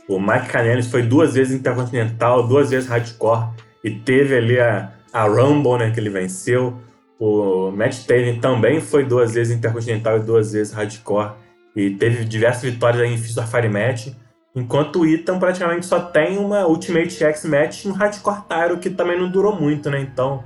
o 0.08 0.18
Mike 0.18 0.48
Canellis 0.48 0.90
foi 0.90 1.02
duas 1.02 1.34
vezes 1.34 1.54
intercontinental, 1.54 2.48
duas 2.48 2.70
vezes 2.70 2.88
hardcore 2.88 3.48
e 3.84 3.90
teve 3.90 4.34
ali 4.34 4.58
a, 4.58 4.90
a 5.12 5.24
Rumble, 5.24 5.78
né, 5.78 5.90
que 5.90 6.00
ele 6.00 6.08
venceu. 6.08 6.74
O 7.20 7.70
Matt 7.70 8.06
Taven 8.06 8.40
também 8.40 8.80
foi 8.80 9.04
duas 9.04 9.34
vezes 9.34 9.54
intercontinental 9.54 10.16
e 10.16 10.20
duas 10.20 10.52
vezes 10.52 10.72
hardcore 10.72 11.32
e 11.76 11.90
teve 11.90 12.24
diversas 12.24 12.62
vitórias 12.62 13.02
em 13.02 13.18
Fist 13.18 13.38
Fire 13.42 13.68
Match. 13.68 14.08
Enquanto 14.54 15.00
o 15.00 15.06
Ethan 15.06 15.38
praticamente 15.38 15.84
só 15.84 16.00
tem 16.00 16.38
uma 16.38 16.66
Ultimate 16.66 17.12
X 17.12 17.44
Match 17.44 17.84
no 17.84 17.92
Hardcore 17.92 18.42
Tyro, 18.48 18.78
que 18.78 18.88
também 18.88 19.18
não 19.18 19.28
durou 19.28 19.54
muito, 19.54 19.90
né? 19.90 20.00
Então, 20.00 20.42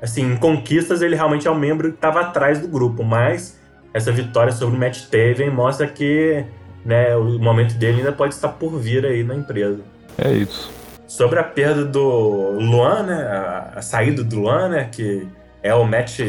assim, 0.00 0.22
em 0.22 0.36
conquistas 0.36 1.02
ele 1.02 1.16
realmente 1.16 1.48
é 1.48 1.50
o 1.50 1.54
um 1.54 1.58
membro 1.58 1.90
que 1.90 1.96
estava 1.96 2.20
atrás 2.20 2.60
do 2.60 2.68
grupo, 2.68 3.02
mas 3.02 3.58
essa 3.92 4.12
vitória 4.12 4.52
sobre 4.52 4.76
o 4.76 4.78
Matt 4.78 5.06
Taven 5.10 5.50
mostra 5.50 5.86
que 5.88 6.44
né, 6.84 7.14
o 7.16 7.38
momento 7.38 7.74
dele 7.74 7.98
ainda 7.98 8.12
pode 8.12 8.34
estar 8.34 8.48
por 8.48 8.78
vir 8.78 9.04
aí 9.04 9.22
na 9.22 9.34
empresa. 9.34 9.80
É 10.18 10.30
isso. 10.32 10.70
Sobre 11.06 11.38
a 11.38 11.44
perda 11.44 11.84
do 11.84 12.52
Luan, 12.58 13.02
né, 13.02 13.22
a, 13.22 13.72
a 13.76 13.82
saída 13.82 14.22
do 14.22 14.40
Luan, 14.40 14.68
né, 14.68 14.88
que 14.90 15.26
é 15.62 15.74
o 15.74 15.84
Matt, 15.84 16.20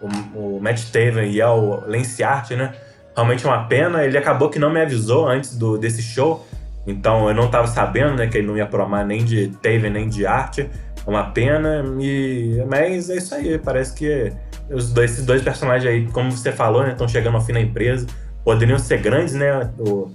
o, 0.00 0.06
o 0.38 0.60
Matt 0.60 0.90
Taven 0.90 1.30
e 1.30 1.40
é 1.40 1.48
o 1.48 1.82
Lance 1.86 2.22
Art, 2.22 2.50
né, 2.50 2.74
realmente 3.14 3.46
é 3.46 3.48
uma 3.48 3.64
pena. 3.64 4.04
Ele 4.04 4.18
acabou 4.18 4.50
que 4.50 4.58
não 4.58 4.70
me 4.70 4.80
avisou 4.80 5.26
antes 5.28 5.56
do, 5.56 5.78
desse 5.78 6.02
show, 6.02 6.46
então 6.86 7.28
eu 7.28 7.34
não 7.34 7.46
estava 7.46 7.66
sabendo, 7.66 8.16
né, 8.16 8.26
que 8.26 8.38
ele 8.38 8.46
não 8.46 8.56
ia 8.56 8.66
promar 8.66 9.06
nem 9.06 9.24
de 9.24 9.48
Taven 9.62 9.90
nem 9.90 10.08
de 10.08 10.26
Art. 10.26 10.58
É 10.58 10.68
uma 11.06 11.30
pena, 11.30 11.84
e, 12.00 12.64
mas 12.68 13.08
é 13.08 13.16
isso 13.16 13.34
aí, 13.34 13.58
parece 13.58 13.94
que 13.94 14.32
os 14.68 14.92
dois, 14.92 15.12
esses 15.12 15.24
dois 15.24 15.40
personagens 15.40 15.88
aí, 15.88 16.06
como 16.08 16.32
você 16.32 16.50
falou, 16.50 16.82
né, 16.82 16.90
estão 16.90 17.06
chegando 17.06 17.36
ao 17.36 17.40
fim 17.40 17.52
da 17.52 17.60
empresa, 17.60 18.06
poderiam 18.46 18.78
ser 18.78 18.98
grandes, 18.98 19.34
né? 19.34 19.68
O, 19.76 20.08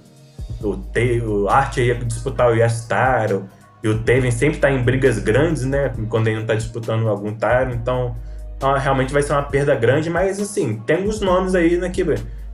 o, 0.62 0.78
o 1.22 1.48
ia 1.76 1.94
disputar 1.96 2.50
o 2.50 2.54
Yastaro, 2.54 3.46
e 3.82 3.88
o 3.88 3.98
Taven 3.98 4.30
sempre 4.30 4.54
está 4.54 4.70
em 4.70 4.82
brigas 4.82 5.18
grandes, 5.18 5.64
né? 5.66 5.92
Quando 6.08 6.28
ele 6.28 6.36
não 6.36 6.42
está 6.42 6.54
disputando 6.54 7.06
algum 7.08 7.34
Taro, 7.34 7.74
então, 7.74 8.16
realmente 8.78 9.12
vai 9.12 9.22
ser 9.22 9.32
uma 9.32 9.42
perda 9.42 9.74
grande, 9.74 10.08
mas 10.08 10.40
assim, 10.40 10.80
tem 10.86 11.06
os 11.06 11.20
nomes 11.20 11.54
aí, 11.54 11.76
né? 11.76 11.90
Que 11.90 12.02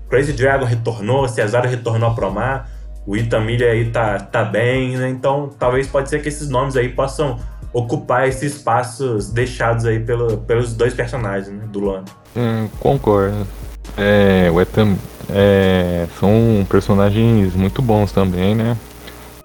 Crazy 0.09 0.33
Dragon 0.33 0.64
retornou, 0.64 1.29
Cesaro 1.29 1.68
retornou 1.68 2.11
a 2.11 2.14
Promar, 2.14 2.68
o 3.07 3.16
Itamilha 3.16 3.70
aí 3.70 3.89
tá, 3.91 4.18
tá 4.18 4.43
bem, 4.43 4.97
né? 4.97 5.09
Então 5.09 5.51
talvez 5.59 5.87
pode 5.87 6.09
ser 6.09 6.20
que 6.20 6.29
esses 6.29 6.49
nomes 6.49 6.76
aí 6.76 6.89
possam 6.89 7.39
ocupar 7.72 8.26
esses 8.26 8.55
espaços 8.55 9.31
deixados 9.31 9.85
aí 9.85 10.01
pelo, 10.01 10.39
pelos 10.39 10.74
dois 10.74 10.93
personagens 10.93 11.55
né, 11.55 11.66
do 11.68 11.79
Luan. 11.79 12.05
Hum, 12.35 12.68
concordo. 12.81 13.47
É, 13.97 14.51
o 14.51 14.61
Etam, 14.61 14.97
é, 15.31 16.07
são 16.18 16.66
personagens 16.68 17.55
muito 17.55 17.83
bons 17.83 18.12
também, 18.12 18.55
né? 18.55 18.76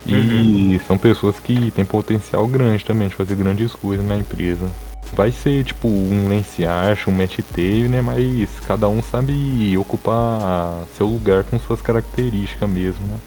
E 0.06 0.16
uhum. 0.16 0.80
são 0.86 0.98
pessoas 0.98 1.40
que 1.40 1.72
têm 1.72 1.86
potencial 1.86 2.46
grande 2.48 2.84
também 2.84 3.08
de 3.08 3.16
fazer 3.16 3.36
grandes 3.36 3.74
coisas 3.74 4.06
na 4.06 4.18
empresa. 4.18 4.68
Vai 5.14 5.32
ser 5.32 5.64
tipo 5.64 5.88
um 5.88 6.28
Lance 6.28 6.66
Arch, 6.66 7.08
um 7.08 7.12
Matt 7.12 7.40
Taylor, 7.56 7.90
né? 7.90 8.02
Mas 8.02 8.50
cada 8.66 8.90
um 8.90 9.02
sabe 9.02 9.78
ocupar 9.78 10.84
seu 10.98 11.08
lugar 11.08 11.44
com 11.44 11.60
suas 11.60 11.82
características 11.82 12.70
mesmo, 12.70 13.06
né? 13.08 13.18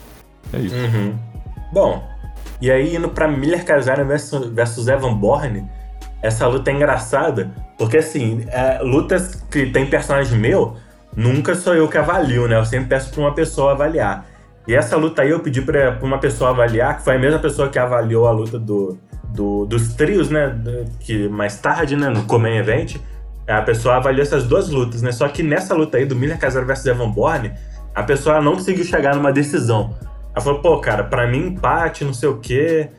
É 0.52 0.58
isso. 0.58 0.74
Uhum. 0.74 1.14
Bom, 1.72 2.02
e 2.60 2.70
aí 2.70 2.96
indo 2.96 3.08
pra 3.08 3.28
Miller 3.28 3.64
Kazarian 3.64 4.04
versus, 4.04 4.48
versus 4.50 4.88
Evan 4.88 5.14
Bourne, 5.14 5.64
essa 6.22 6.46
luta 6.46 6.70
é 6.70 6.74
engraçada, 6.74 7.52
porque 7.78 7.98
assim, 7.98 8.44
é, 8.48 8.80
lutas 8.82 9.36
que 9.50 9.66
tem 9.66 9.86
personagem 9.86 10.38
meu, 10.38 10.76
nunca 11.16 11.54
sou 11.54 11.74
eu 11.74 11.88
que 11.88 11.96
avalio, 11.96 12.46
né? 12.46 12.56
Eu 12.56 12.64
sempre 12.64 12.88
peço 12.88 13.10
pra 13.10 13.20
uma 13.20 13.34
pessoa 13.34 13.72
avaliar. 13.72 14.26
E 14.68 14.74
essa 14.74 14.96
luta 14.96 15.22
aí 15.22 15.30
eu 15.30 15.40
pedi 15.40 15.62
pra 15.62 15.98
uma 16.02 16.18
pessoa 16.18 16.50
avaliar, 16.50 16.98
que 16.98 17.04
foi 17.04 17.16
a 17.16 17.18
mesma 17.18 17.38
pessoa 17.38 17.68
que 17.68 17.78
avaliou 17.78 18.26
a 18.26 18.32
luta 18.32 18.58
do, 18.58 18.98
do 19.28 19.64
dos 19.64 19.94
trios, 19.94 20.28
né? 20.28 20.54
Que 21.00 21.28
mais 21.28 21.58
tarde, 21.58 21.96
né, 21.96 22.08
no 22.08 22.24
Comen 22.24 22.58
Event, 22.58 22.96
a 23.48 23.62
pessoa 23.62 23.96
avaliou 23.96 24.22
essas 24.22 24.44
duas 24.44 24.68
lutas, 24.68 25.02
né? 25.02 25.12
Só 25.12 25.28
que 25.28 25.42
nessa 25.42 25.74
luta 25.74 25.98
aí 25.98 26.04
do 26.04 26.16
Miller 26.16 26.38
Casaro 26.38 26.66
versus 26.66 26.86
Evan 26.86 27.10
Bourne, 27.10 27.52
a 27.94 28.02
pessoa 28.02 28.40
não 28.42 28.54
conseguiu 28.54 28.84
chegar 28.84 29.14
numa 29.14 29.32
decisão. 29.32 29.94
Ela 30.34 30.44
falou, 30.44 30.60
pô, 30.60 30.78
cara, 30.80 31.04
pra 31.04 31.26
mim 31.26 31.46
empate, 31.46 32.04
não 32.04 32.12
sei 32.12 32.28
o 32.28 32.38
quê. 32.38 32.90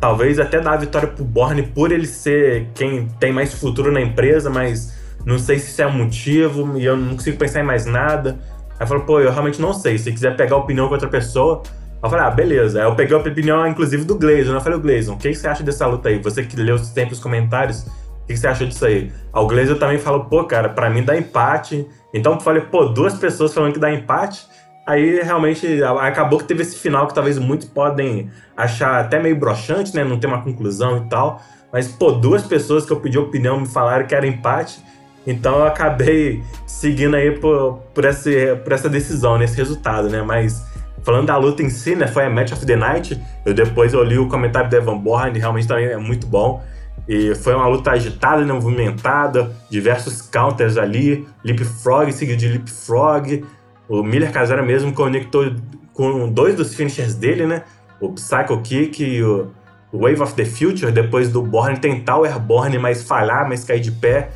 Talvez 0.00 0.38
até 0.38 0.60
dar 0.60 0.72
a 0.72 0.76
vitória 0.76 1.08
pro 1.08 1.24
Bourne 1.24 1.62
por 1.62 1.90
ele 1.90 2.06
ser 2.06 2.68
quem 2.74 3.08
tem 3.18 3.32
mais 3.32 3.52
futuro 3.52 3.90
na 3.90 4.00
empresa, 4.00 4.48
mas 4.48 4.96
não 5.28 5.38
sei 5.38 5.58
se 5.58 5.72
isso 5.72 5.82
é 5.82 5.86
um 5.86 5.92
motivo 5.92 6.78
e 6.78 6.86
eu 6.86 6.96
não 6.96 7.14
consigo 7.14 7.36
pensar 7.36 7.60
em 7.60 7.62
mais 7.62 7.84
nada. 7.84 8.38
Aí 8.80 8.86
falou, 8.86 9.04
pô, 9.04 9.20
eu 9.20 9.30
realmente 9.30 9.60
não 9.60 9.74
sei. 9.74 9.98
Se 9.98 10.10
quiser 10.10 10.34
pegar 10.34 10.56
opinião 10.56 10.86
de 10.86 10.94
outra 10.94 11.08
pessoa. 11.08 11.62
Eu 12.02 12.08
falei, 12.08 12.24
ah, 12.24 12.30
beleza. 12.30 12.80
Aí 12.80 12.86
eu 12.86 12.94
peguei 12.94 13.14
a 13.14 13.20
opinião, 13.20 13.66
inclusive, 13.66 14.04
do 14.04 14.14
Gleison. 14.14 14.54
Eu 14.54 14.60
falei, 14.62 14.78
Gleison, 14.78 15.12
o 15.12 15.18
que 15.18 15.34
você 15.34 15.46
acha 15.46 15.62
dessa 15.62 15.86
luta 15.86 16.08
aí? 16.08 16.18
Você 16.22 16.44
que 16.44 16.56
leu 16.56 16.78
sempre 16.78 17.12
os 17.12 17.20
comentários, 17.20 17.82
o 17.82 18.26
que 18.26 18.36
você 18.36 18.46
acha 18.46 18.64
disso 18.64 18.86
aí? 18.86 19.12
Aí 19.30 19.42
o 19.42 19.46
Gleison 19.46 19.74
também 19.74 19.98
falou, 19.98 20.24
pô, 20.24 20.44
cara, 20.44 20.70
pra 20.70 20.88
mim 20.88 21.02
dá 21.02 21.14
empate. 21.14 21.86
Então 22.14 22.32
eu 22.32 22.40
falei, 22.40 22.62
pô, 22.62 22.86
duas 22.86 23.12
pessoas 23.12 23.52
falando 23.52 23.74
que 23.74 23.78
dá 23.78 23.92
empate. 23.92 24.46
Aí 24.86 25.20
realmente 25.20 25.82
acabou 25.82 26.38
que 26.38 26.46
teve 26.46 26.62
esse 26.62 26.76
final 26.78 27.06
que 27.06 27.14
talvez 27.14 27.38
muitos 27.38 27.68
podem 27.68 28.30
achar 28.56 28.98
até 28.98 29.20
meio 29.20 29.36
broxante, 29.36 29.94
né? 29.94 30.02
Não 30.04 30.18
ter 30.18 30.26
uma 30.26 30.40
conclusão 30.40 31.04
e 31.04 31.08
tal. 31.10 31.42
Mas, 31.70 31.88
pô, 31.88 32.12
duas 32.12 32.44
pessoas 32.44 32.86
que 32.86 32.92
eu 32.92 32.98
pedi 32.98 33.18
opinião 33.18 33.60
me 33.60 33.66
falaram 33.66 34.06
que 34.06 34.14
era 34.14 34.26
empate. 34.26 34.82
Então 35.28 35.58
eu 35.58 35.66
acabei 35.66 36.42
seguindo 36.66 37.14
aí 37.14 37.32
por, 37.32 37.82
por, 37.92 38.06
esse, 38.06 38.56
por 38.64 38.72
essa 38.72 38.88
decisão, 38.88 39.36
nesse 39.36 39.58
resultado, 39.58 40.08
né? 40.08 40.22
Mas 40.22 40.64
falando 41.02 41.26
da 41.26 41.36
luta 41.36 41.62
em 41.62 41.68
si, 41.68 41.94
né? 41.94 42.06
Foi 42.06 42.24
a 42.24 42.30
Match 42.30 42.52
of 42.52 42.64
the 42.64 42.74
Night. 42.74 43.20
Eu 43.44 43.52
depois 43.52 43.92
eu 43.92 44.02
li 44.02 44.18
o 44.18 44.26
comentário 44.26 44.70
do 44.70 44.76
Evan 44.76 44.96
Bourne, 44.96 45.38
realmente 45.38 45.68
também 45.68 45.84
é 45.84 45.98
muito 45.98 46.26
bom. 46.26 46.64
E 47.06 47.34
foi 47.34 47.54
uma 47.54 47.66
luta 47.66 47.90
agitada, 47.90 48.42
né, 48.42 48.52
movimentada, 48.54 49.54
diversos 49.70 50.22
counters 50.22 50.78
ali, 50.78 51.28
leapfrog 51.44 52.10
seguido 52.10 52.38
de 52.38 52.48
leapfrog. 52.48 53.44
O 53.86 54.02
Miller 54.02 54.32
Casara 54.32 54.62
mesmo 54.62 54.94
conectou 54.94 55.52
com 55.92 56.30
dois 56.30 56.54
dos 56.54 56.74
finishers 56.74 57.14
dele, 57.14 57.46
né? 57.46 57.64
O 58.00 58.14
Psycho 58.14 58.62
Kick 58.62 59.04
e 59.04 59.22
o 59.22 59.50
Wave 59.92 60.22
of 60.22 60.32
the 60.32 60.46
Future, 60.46 60.90
depois 60.90 61.28
do 61.28 61.42
Borne 61.42 61.76
tentar 61.76 62.16
o 62.16 62.24
Airborne, 62.24 62.78
mas 62.78 63.02
falhar, 63.02 63.46
mas 63.46 63.62
cair 63.62 63.80
de 63.80 63.92
pé. 63.92 64.30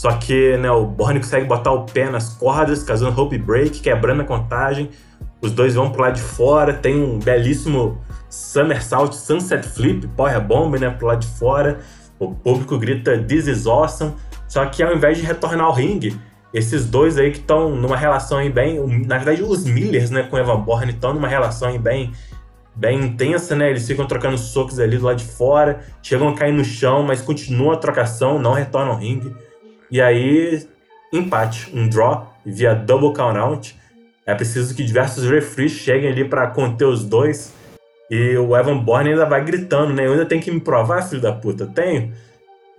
Só 0.00 0.12
que 0.12 0.56
né, 0.56 0.70
o 0.70 0.86
Borne 0.86 1.20
consegue 1.20 1.44
botar 1.44 1.72
o 1.72 1.84
pé 1.84 2.08
nas 2.08 2.30
cordas, 2.30 2.82
causando 2.82 3.20
Hope 3.20 3.36
Break, 3.36 3.80
quebrando 3.80 4.22
a 4.22 4.24
contagem. 4.24 4.88
Os 5.42 5.52
dois 5.52 5.74
vão 5.74 5.90
pro 5.90 6.00
lado 6.00 6.14
de 6.14 6.22
fora. 6.22 6.72
Tem 6.72 6.98
um 6.98 7.18
belíssimo 7.18 8.00
Somersault 8.30 9.14
Sunset 9.14 9.62
Flip, 9.62 10.08
Power 10.16 10.40
Bomb, 10.40 10.78
né, 10.78 10.88
pro 10.88 11.06
lado 11.06 11.20
de 11.20 11.26
fora. 11.26 11.80
O 12.18 12.34
público 12.34 12.78
grita 12.78 13.22
This 13.22 13.46
is 13.46 13.66
awesome. 13.66 14.14
Só 14.48 14.64
que 14.64 14.82
ao 14.82 14.96
invés 14.96 15.18
de 15.18 15.22
retornar 15.26 15.66
ao 15.66 15.74
ringue, 15.74 16.18
esses 16.54 16.86
dois 16.86 17.18
aí 17.18 17.30
que 17.30 17.40
estão 17.40 17.76
numa 17.76 17.94
relação 17.98 18.38
aí 18.38 18.48
bem. 18.48 18.80
Na 19.04 19.18
verdade, 19.18 19.42
os 19.42 19.66
Millers, 19.66 20.08
né, 20.08 20.22
com 20.22 20.38
Evan 20.38 20.60
Bourne 20.60 20.92
estão 20.92 21.12
numa 21.12 21.28
relação 21.28 21.68
aí 21.68 21.78
bem 21.78 22.10
bem 22.74 22.98
intensa, 23.04 23.54
né? 23.54 23.68
Eles 23.68 23.86
ficam 23.86 24.06
trocando 24.06 24.38
socos 24.38 24.78
ali 24.78 24.96
do 24.96 25.04
lado 25.04 25.18
de 25.18 25.26
fora, 25.26 25.80
chegam 26.02 26.30
a 26.30 26.34
cair 26.34 26.54
no 26.54 26.64
chão, 26.64 27.02
mas 27.02 27.20
continua 27.20 27.74
a 27.74 27.76
trocação, 27.76 28.38
não 28.38 28.54
retornam 28.54 28.92
ao 28.92 28.98
ringue. 28.98 29.34
E 29.90 30.00
aí, 30.00 30.66
empate, 31.12 31.70
um 31.74 31.88
draw 31.88 32.32
via 32.44 32.74
double 32.74 33.12
count. 33.12 33.76
É 34.24 34.34
preciso 34.34 34.74
que 34.74 34.84
diversos 34.84 35.28
referees 35.28 35.72
cheguem 35.72 36.10
ali 36.10 36.24
para 36.24 36.46
conter 36.48 36.84
os 36.84 37.04
dois. 37.04 37.52
E 38.10 38.36
o 38.36 38.56
Evan 38.56 38.78
Bourne 38.78 39.10
ainda 39.10 39.26
vai 39.26 39.44
gritando, 39.44 39.92
né? 39.92 40.06
Eu 40.06 40.12
ainda 40.12 40.26
tenho 40.26 40.42
que 40.42 40.50
me 40.50 40.60
provar, 40.60 41.02
filho 41.02 41.20
da 41.20 41.32
puta. 41.32 41.66
Tenho. 41.66 42.12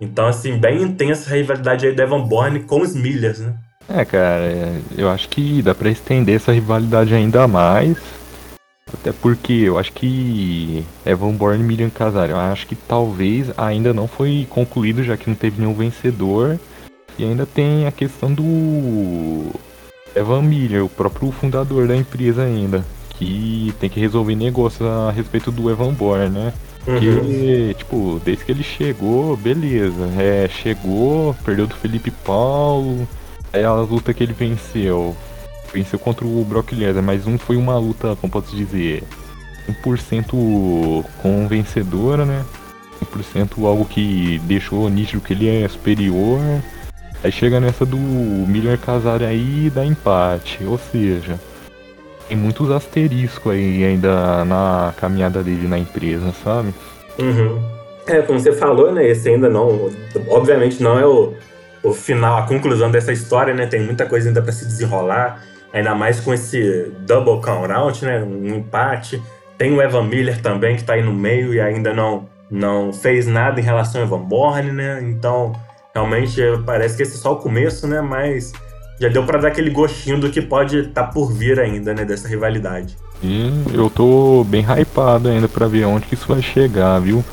Então, 0.00 0.26
assim, 0.26 0.58
bem 0.58 0.82
intensa 0.82 1.30
a 1.30 1.36
rivalidade 1.36 1.86
aí 1.86 1.94
do 1.94 2.02
Evan 2.02 2.20
Bourne 2.20 2.60
com 2.60 2.80
os 2.80 2.94
Milhas, 2.94 3.38
né? 3.40 3.54
É, 3.88 4.04
cara, 4.04 4.72
eu 4.96 5.08
acho 5.08 5.28
que 5.28 5.60
dá 5.62 5.74
pra 5.74 5.90
estender 5.90 6.36
essa 6.36 6.52
rivalidade 6.52 7.14
ainda 7.14 7.46
mais. 7.46 7.96
Até 8.92 9.12
porque 9.12 9.52
eu 9.52 9.78
acho 9.78 9.92
que 9.92 10.84
Evan 11.04 11.32
Bourne 11.32 11.62
e 11.62 11.66
Millian 11.66 11.90
casaram. 11.90 12.34
Eu 12.34 12.40
acho 12.40 12.66
que 12.66 12.74
talvez 12.74 13.50
ainda 13.56 13.92
não 13.92 14.06
foi 14.06 14.46
concluído, 14.50 15.02
já 15.02 15.16
que 15.16 15.28
não 15.28 15.36
teve 15.36 15.60
nenhum 15.60 15.74
vencedor. 15.74 16.58
E 17.18 17.24
ainda 17.24 17.46
tem 17.46 17.86
a 17.86 17.92
questão 17.92 18.32
do 18.32 19.52
Evan 20.14 20.42
Miller, 20.42 20.84
o 20.84 20.88
próprio 20.88 21.30
fundador 21.30 21.86
da 21.86 21.96
empresa 21.96 22.42
ainda, 22.42 22.84
que 23.10 23.72
tem 23.78 23.88
que 23.90 24.00
resolver 24.00 24.34
negócios 24.34 24.88
a 24.88 25.10
respeito 25.10 25.50
do 25.50 25.70
Evan 25.70 25.92
Bourne, 25.92 26.28
né? 26.28 26.52
Uhum. 26.86 27.72
tipo, 27.74 28.20
desde 28.24 28.44
que 28.44 28.52
ele 28.52 28.62
chegou, 28.64 29.36
beleza. 29.36 30.04
É, 30.18 30.48
chegou, 30.48 31.34
perdeu 31.44 31.66
do 31.66 31.76
Felipe 31.76 32.10
Paulo, 32.10 33.06
aí 33.52 33.62
a 33.62 33.72
luta 33.74 34.12
que 34.12 34.22
ele 34.22 34.32
venceu 34.32 35.16
venceu 35.72 35.98
contra 35.98 36.26
o 36.26 36.44
Brock 36.44 36.72
Lesnar, 36.72 37.02
mas 37.02 37.26
um 37.26 37.38
foi 37.38 37.56
uma 37.56 37.78
luta, 37.78 38.14
como 38.20 38.30
posso 38.30 38.54
dizer, 38.54 39.02
100% 39.84 41.04
convencedora, 41.22 42.24
né? 42.24 42.44
100% 43.02 43.64
algo 43.64 43.84
que 43.84 44.38
deixou 44.44 44.88
nítido 44.88 45.22
que 45.22 45.32
ele 45.32 45.48
é 45.48 45.66
superior. 45.68 46.40
Aí 47.24 47.30
chega 47.30 47.60
nessa 47.60 47.86
do 47.86 47.96
Miller 47.96 48.78
casar 48.78 49.22
aí 49.22 49.66
e 49.66 49.70
dá 49.70 49.84
empate. 49.84 50.64
Ou 50.64 50.76
seja, 50.76 51.38
tem 52.28 52.36
muitos 52.36 52.70
asteriscos 52.70 53.52
aí 53.52 53.84
ainda 53.84 54.44
na 54.44 54.92
caminhada 54.96 55.42
dele 55.42 55.68
na 55.68 55.78
empresa, 55.78 56.32
sabe? 56.42 56.74
Uhum. 57.18 57.62
É, 58.06 58.22
como 58.22 58.40
você 58.40 58.52
falou, 58.52 58.92
né? 58.92 59.06
Esse 59.06 59.28
ainda 59.28 59.48
não. 59.48 59.90
Obviamente 60.28 60.82
não 60.82 60.98
é 60.98 61.06
o, 61.06 61.34
o 61.82 61.92
final, 61.92 62.38
a 62.38 62.46
conclusão 62.46 62.90
dessa 62.90 63.12
história, 63.12 63.54
né? 63.54 63.66
Tem 63.66 63.80
muita 63.80 64.06
coisa 64.06 64.28
ainda 64.28 64.42
para 64.42 64.52
se 64.52 64.64
desenrolar. 64.64 65.44
Ainda 65.72 65.94
mais 65.94 66.20
com 66.20 66.34
esse 66.34 66.92
double 67.00 67.40
count 67.40 67.70
out, 67.70 68.04
né? 68.04 68.22
Um 68.22 68.56
empate. 68.56 69.22
Tem 69.56 69.72
o 69.72 69.80
Evan 69.80 70.04
Miller 70.04 70.40
também, 70.42 70.76
que 70.76 70.84
tá 70.84 70.94
aí 70.94 71.02
no 71.02 71.12
meio 71.12 71.54
e 71.54 71.60
ainda 71.60 71.94
não, 71.94 72.28
não 72.50 72.92
fez 72.92 73.26
nada 73.26 73.60
em 73.60 73.62
relação 73.62 74.00
ao 74.00 74.06
Evan 74.06 74.20
Bourne, 74.20 74.72
né? 74.72 75.00
Então, 75.02 75.52
realmente, 75.94 76.40
parece 76.64 76.96
que 76.96 77.02
esse 77.02 77.16
é 77.16 77.18
só 77.18 77.32
o 77.32 77.36
começo, 77.36 77.86
né? 77.86 78.00
Mas 78.00 78.52
já 79.00 79.08
deu 79.08 79.24
para 79.24 79.38
dar 79.38 79.48
aquele 79.48 79.70
gostinho 79.70 80.20
do 80.20 80.30
que 80.30 80.40
pode 80.40 80.78
estar 80.78 81.04
tá 81.04 81.12
por 81.12 81.32
vir 81.32 81.58
ainda, 81.58 81.94
né? 81.94 82.04
Dessa 82.04 82.28
rivalidade. 82.28 82.96
E 83.22 83.50
eu 83.72 83.88
tô 83.88 84.44
bem 84.44 84.64
hypado 84.64 85.28
ainda 85.28 85.48
para 85.48 85.68
ver 85.68 85.84
onde 85.84 86.06
que 86.06 86.14
isso 86.14 86.26
vai 86.26 86.42
chegar, 86.42 86.98
viu? 86.98 87.24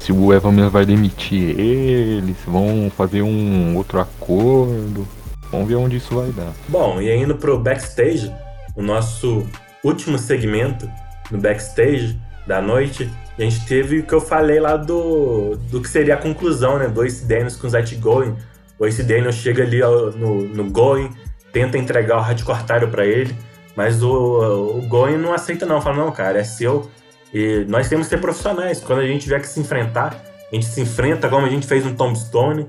Se 0.00 0.12
o 0.12 0.32
Evan 0.32 0.68
vai 0.68 0.86
demitir 0.86 1.58
ele, 1.58 2.34
se 2.34 2.48
vão 2.48 2.90
fazer 2.96 3.22
um 3.22 3.76
outro 3.76 3.98
acordo. 3.98 5.06
Vamos 5.50 5.68
ver 5.68 5.76
onde 5.76 5.96
isso 5.96 6.14
vai 6.14 6.30
dar. 6.30 6.52
Bom, 6.68 7.00
e 7.00 7.14
indo 7.14 7.34
pro 7.34 7.58
backstage, 7.58 8.32
o 8.74 8.82
nosso 8.82 9.46
último 9.82 10.18
segmento 10.18 10.88
no 11.30 11.38
backstage 11.38 12.18
da 12.46 12.62
noite, 12.62 13.10
a 13.38 13.42
gente 13.42 13.66
teve 13.66 13.98
o 13.98 14.02
que 14.04 14.12
eu 14.12 14.20
falei 14.20 14.60
lá 14.60 14.76
do, 14.76 15.56
do 15.70 15.80
que 15.80 15.88
seria 15.88 16.14
a 16.14 16.16
conclusão, 16.16 16.78
né? 16.78 16.88
Do 16.88 17.04
Ace 17.04 17.24
Daniels 17.26 17.56
com 17.56 17.66
o 17.66 17.70
Zach 17.70 17.94
Going. 17.96 18.34
O 18.78 18.86
Ace 18.86 19.02
Daniels 19.02 19.34
chega 19.34 19.62
ali 19.62 19.80
no, 19.80 20.42
no 20.42 20.70
Going, 20.70 21.10
tenta 21.52 21.76
entregar 21.76 22.16
o 22.18 22.20
hardcore 22.20 22.86
para 22.90 23.04
ele, 23.04 23.34
mas 23.74 24.02
o, 24.02 24.78
o 24.78 24.82
Going 24.88 25.16
não 25.16 25.32
aceita 25.32 25.66
não, 25.66 25.80
fala, 25.80 25.96
não, 25.96 26.12
cara, 26.12 26.38
é 26.38 26.44
seu. 26.44 26.90
E 27.34 27.66
nós 27.68 27.88
temos 27.88 28.06
que 28.06 28.14
ser 28.14 28.20
profissionais. 28.20 28.80
Quando 28.80 29.00
a 29.00 29.06
gente 29.06 29.22
tiver 29.22 29.40
que 29.40 29.48
se 29.48 29.60
enfrentar, 29.60 30.22
a 30.50 30.54
gente 30.54 30.66
se 30.66 30.80
enfrenta 30.80 31.28
como 31.28 31.44
a 31.44 31.50
gente 31.50 31.66
fez 31.66 31.84
no 31.84 31.94
Tombstone. 31.94 32.66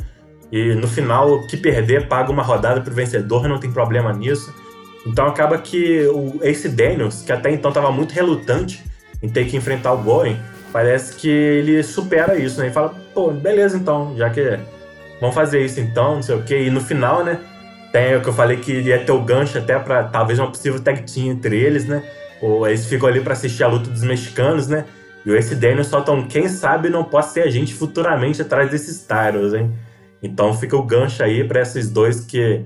E 0.51 0.73
no 0.75 0.87
final, 0.87 1.45
que 1.47 1.55
perder 1.55 2.07
paga 2.07 2.31
uma 2.31 2.43
rodada 2.43 2.81
pro 2.81 2.93
vencedor, 2.93 3.47
não 3.47 3.59
tem 3.59 3.71
problema 3.71 4.11
nisso. 4.11 4.53
Então 5.05 5.27
acaba 5.27 5.57
que 5.57 6.05
o 6.07 6.39
Ace 6.41 6.67
Daniels, 6.67 7.21
que 7.21 7.31
até 7.31 7.51
então 7.51 7.69
estava 7.69 7.91
muito 7.91 8.11
relutante 8.13 8.83
em 9.21 9.29
ter 9.29 9.45
que 9.45 9.57
enfrentar 9.57 9.93
o 9.93 9.97
Going, 9.97 10.39
parece 10.71 11.15
que 11.15 11.29
ele 11.29 11.81
supera 11.83 12.37
isso, 12.37 12.59
né? 12.59 12.67
E 12.67 12.71
fala, 12.71 12.93
pô, 13.13 13.31
beleza 13.31 13.77
então, 13.77 14.15
já 14.17 14.29
que 14.29 14.59
vamos 15.19 15.35
fazer 15.35 15.63
isso 15.63 15.79
então, 15.79 16.15
não 16.15 16.21
sei 16.21 16.35
o 16.35 16.43
quê. 16.43 16.63
E 16.63 16.69
no 16.69 16.81
final, 16.81 17.23
né, 17.23 17.39
tem 17.91 18.15
o 18.15 18.21
que 18.21 18.29
eu 18.29 18.33
falei 18.33 18.57
que 18.57 18.71
ia 18.81 19.03
ter 19.03 19.11
o 19.11 19.21
gancho 19.21 19.57
até 19.57 19.77
para 19.79 20.03
talvez 20.03 20.39
uma 20.39 20.49
possível 20.49 20.79
tag 20.79 21.01
team 21.03 21.27
entre 21.27 21.57
eles, 21.57 21.85
né? 21.85 22.03
Ou 22.41 22.67
eles 22.67 22.85
ficam 22.85 23.09
ali 23.09 23.21
para 23.21 23.33
assistir 23.33 23.63
a 23.63 23.67
luta 23.67 23.89
dos 23.89 24.03
mexicanos, 24.03 24.67
né? 24.67 24.85
E 25.25 25.31
o 25.31 25.35
Ace 25.35 25.55
Daniels 25.55 25.87
soltam, 25.87 26.27
quem 26.27 26.47
sabe 26.47 26.89
não 26.89 27.03
possa 27.03 27.33
ser 27.33 27.41
a 27.41 27.49
gente 27.49 27.73
futuramente 27.73 28.41
atrás 28.41 28.69
desses 28.69 29.05
Tyros, 29.05 29.53
hein? 29.53 29.73
Então 30.21 30.53
fica 30.53 30.75
o 30.75 30.83
gancho 30.83 31.23
aí 31.23 31.43
para 31.43 31.61
esses 31.61 31.89
dois 31.89 32.21
que 32.21 32.65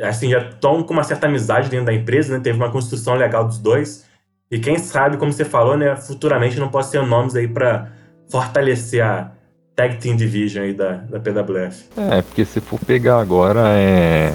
assim, 0.00 0.30
já 0.30 0.38
estão 0.38 0.82
com 0.82 0.92
uma 0.92 1.02
certa 1.02 1.26
amizade 1.26 1.68
dentro 1.68 1.86
da 1.86 1.92
empresa, 1.92 2.36
né? 2.36 2.40
Teve 2.42 2.56
uma 2.56 2.70
construção 2.70 3.14
legal 3.14 3.44
dos 3.44 3.58
dois. 3.58 4.06
E 4.50 4.58
quem 4.58 4.78
sabe, 4.78 5.16
como 5.16 5.32
você 5.32 5.44
falou, 5.44 5.76
né? 5.76 5.94
Futuramente 5.94 6.58
não 6.58 6.68
posso 6.68 6.90
ter 6.90 7.00
nomes 7.06 7.36
aí 7.36 7.46
para 7.46 7.88
fortalecer 8.28 9.04
a 9.04 9.30
Tag 9.76 9.98
Team 9.98 10.16
Division 10.16 10.64
aí 10.64 10.74
da, 10.74 11.04
da 11.08 11.20
PWF. 11.20 11.84
É, 11.96 12.20
porque 12.20 12.44
se 12.44 12.60
for 12.60 12.78
pegar 12.80 13.20
agora, 13.20 13.68
é. 13.68 14.32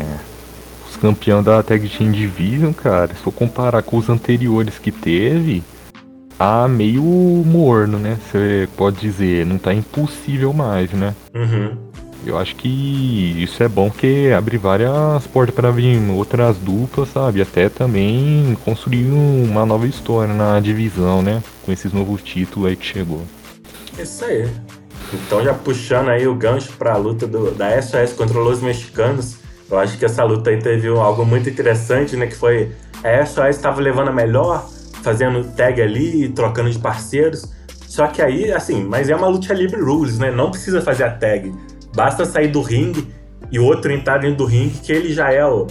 Os 0.89 0.95
campeões 0.95 1.43
da 1.43 1.61
Tag 1.61 1.89
Team 1.89 2.11
Division, 2.11 2.71
cara, 2.71 3.13
se 3.13 3.21
for 3.21 3.33
comparar 3.33 3.83
com 3.83 3.97
os 3.97 4.09
anteriores 4.09 4.79
que 4.79 4.91
teve, 4.91 5.61
tá 6.37 6.65
meio 6.69 7.03
morno, 7.03 7.99
né? 7.99 8.17
Você 8.31 8.69
pode 8.77 9.01
dizer, 9.01 9.45
não 9.45 9.57
tá 9.57 9.73
impossível 9.73 10.53
mais, 10.53 10.91
né? 10.93 11.13
Uhum. 11.33 11.77
Eu 12.25 12.39
acho 12.39 12.55
que 12.55 13.35
isso 13.37 13.61
é 13.61 13.67
bom 13.67 13.89
porque 13.89 14.33
abre 14.35 14.57
várias 14.57 15.27
portas 15.27 15.53
para 15.53 15.69
vir 15.69 15.99
outras 16.09 16.57
duplas, 16.57 17.09
sabe? 17.09 17.39
Até 17.39 17.69
também 17.69 18.57
construir 18.65 19.05
uma 19.05 19.63
nova 19.63 19.85
história 19.85 20.33
na 20.33 20.59
divisão, 20.59 21.21
né? 21.21 21.43
Com 21.63 21.71
esses 21.71 21.93
novos 21.93 22.23
títulos 22.23 22.69
aí 22.69 22.75
que 22.75 22.85
chegou. 22.85 23.21
Isso 23.99 24.25
aí. 24.25 24.49
Então 25.13 25.43
já 25.43 25.53
puxando 25.53 26.09
aí 26.09 26.27
o 26.27 26.33
gancho 26.33 26.73
para 26.73 26.93
a 26.93 26.97
luta 26.97 27.27
do, 27.27 27.51
da 27.51 27.79
SOS 27.79 28.13
contra 28.13 28.39
os 28.39 28.59
mexicanos, 28.59 29.37
eu 29.69 29.77
acho 29.77 29.95
que 29.97 30.05
essa 30.05 30.23
luta 30.23 30.49
aí 30.49 30.57
teve 30.57 30.87
algo 30.87 31.23
muito 31.23 31.47
interessante, 31.47 32.15
né? 32.15 32.25
Que 32.25 32.35
foi 32.35 32.71
a 33.03 33.23
SOS 33.23 33.55
estava 33.55 33.79
levando 33.79 34.07
a 34.07 34.11
melhor, 34.11 34.67
fazendo 35.03 35.43
tag 35.55 35.79
ali, 35.79 36.29
trocando 36.29 36.71
de 36.71 36.79
parceiros. 36.79 37.53
Só 37.87 38.07
que 38.07 38.19
aí, 38.19 38.51
assim, 38.51 38.83
mas 38.83 39.09
é 39.09 39.15
uma 39.15 39.27
luta 39.27 39.53
livre 39.53 39.79
rules, 39.79 40.17
né? 40.17 40.31
Não 40.31 40.49
precisa 40.49 40.81
fazer 40.81 41.03
a 41.03 41.11
tag. 41.11 41.53
Basta 41.95 42.25
sair 42.25 42.49
do 42.49 42.61
ringue 42.61 43.07
e 43.51 43.57
o 43.57 43.63
outro 43.63 43.91
entrar 43.91 44.17
dentro 44.17 44.37
do 44.37 44.45
ringue 44.45 44.79
que 44.79 44.91
ele 44.91 45.13
já 45.13 45.31
é 45.31 45.45
o, 45.45 45.65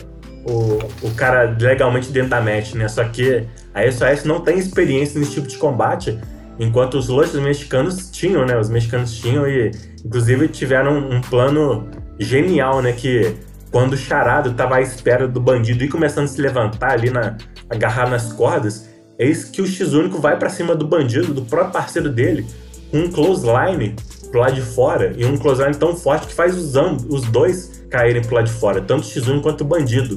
o, 0.47 0.79
o 1.03 1.15
cara 1.15 1.57
legalmente 1.61 2.11
dentro 2.11 2.31
da 2.31 2.41
match, 2.41 2.75
né? 2.75 2.89
Só 2.89 3.05
que 3.05 3.45
a 3.75 3.91
SOS 3.91 4.25
não 4.25 4.41
tem 4.41 4.59
experiência 4.59 5.19
nesse 5.21 5.33
tipo 5.33 5.47
de 5.47 5.59
combate, 5.59 6.19
enquanto 6.59 6.95
os 6.95 7.09
lutas 7.09 7.35
mexicanos 7.35 8.11
tinham, 8.11 8.47
né? 8.47 8.59
Os 8.59 8.71
mexicanos 8.71 9.17
tinham 9.17 9.47
e, 9.47 9.71
inclusive, 10.05 10.49
tiveram 10.49 10.97
um 10.97 11.21
plano 11.21 11.89
genial, 12.19 12.81
né? 12.81 12.93
Que 12.93 13.35
quando 13.71 13.95
o 13.95 13.97
charado 13.97 14.51
estava 14.51 14.77
à 14.77 14.81
espera 14.81 15.27
do 15.27 15.41
bandido 15.41 15.85
e 15.85 15.89
começando 15.89 16.25
a 16.25 16.29
se 16.29 16.41
levantar 16.41 16.93
ali, 16.93 17.11
na, 17.11 17.37
agarrar 17.69 18.09
nas 18.09 18.33
cordas, 18.33 18.89
eis 19.19 19.45
que 19.45 19.61
o 19.61 19.67
X-Único 19.67 20.19
vai 20.19 20.39
para 20.39 20.49
cima 20.49 20.75
do 20.75 20.87
bandido, 20.87 21.35
do 21.35 21.43
próprio 21.43 21.73
parceiro 21.73 22.09
dele, 22.09 22.47
com 22.91 22.99
um 22.99 23.11
clothesline 23.11 23.97
pro 24.35 24.41
lado 24.41 24.57
de 24.57 24.63
fora 24.63 25.15
e 25.17 25.25
um 25.25 25.37
clothesline 25.37 25.77
tão 25.77 25.95
forte 25.95 26.27
que 26.27 26.35
faz 26.35 26.57
os, 26.57 26.75
os 27.09 27.23
dois 27.29 27.85
caírem 27.89 28.21
pro 28.21 28.35
lado 28.35 28.47
de 28.47 28.53
fora, 28.53 28.81
tanto 28.81 29.05
o 29.05 29.09
X1 29.09 29.41
quanto 29.41 29.61
o 29.61 29.65
bandido. 29.65 30.17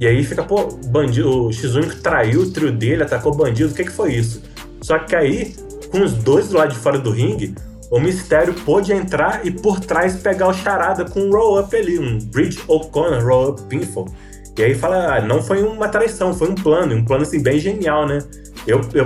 E 0.00 0.06
aí 0.06 0.24
fica, 0.24 0.42
pô, 0.42 0.68
bandido, 0.86 1.28
o 1.28 1.50
X1 1.50 1.90
que 1.90 1.96
traiu 1.96 2.40
o 2.40 2.50
trio 2.50 2.72
dele, 2.72 3.02
atacou 3.02 3.30
o 3.30 3.36
bandido, 3.36 3.70
o 3.70 3.74
que, 3.74 3.84
que 3.84 3.90
foi 3.90 4.14
isso? 4.14 4.42
Só 4.80 4.98
que 4.98 5.14
aí, 5.14 5.54
com 5.90 6.00
os 6.00 6.14
dois 6.14 6.48
do 6.48 6.56
lado 6.56 6.72
de 6.72 6.78
fora 6.78 6.98
do 6.98 7.10
ringue, 7.10 7.54
o 7.90 8.00
Mistério 8.00 8.54
pôde 8.54 8.90
entrar 8.90 9.44
e 9.44 9.50
por 9.50 9.80
trás 9.80 10.16
pegar 10.16 10.48
o 10.48 10.54
charada 10.54 11.04
com 11.04 11.20
um 11.20 11.30
roll-up 11.30 11.76
ali, 11.76 11.98
um 11.98 12.18
Bridge 12.18 12.58
O'Connor 12.66 13.22
roll-up 13.22 13.60
pinfall. 13.64 14.08
E 14.56 14.62
aí 14.62 14.74
fala, 14.74 15.14
ah, 15.14 15.20
não 15.20 15.42
foi 15.42 15.62
uma 15.62 15.90
traição, 15.90 16.32
foi 16.32 16.48
um 16.48 16.54
plano, 16.54 16.94
um 16.94 17.04
plano 17.04 17.22
assim 17.22 17.42
bem 17.42 17.58
genial, 17.58 18.06
né? 18.06 18.20
Eu, 18.66 18.80
eu 18.94 19.04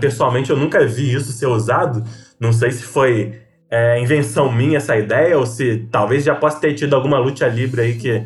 pessoalmente 0.00 0.50
eu 0.50 0.56
nunca 0.56 0.84
vi 0.84 1.14
isso 1.14 1.30
ser 1.30 1.46
usado. 1.46 2.02
Não 2.40 2.52
sei 2.52 2.72
se 2.72 2.82
foi 2.82 3.38
é 3.70 4.00
invenção 4.00 4.50
minha 4.50 4.78
essa 4.78 4.96
ideia, 4.96 5.38
ou 5.38 5.46
se 5.46 5.86
talvez 5.90 6.24
já 6.24 6.34
possa 6.34 6.60
ter 6.60 6.74
tido 6.74 6.94
alguma 6.94 7.18
luta 7.18 7.46
livre 7.46 7.80
aí 7.80 7.94
que. 7.94 8.22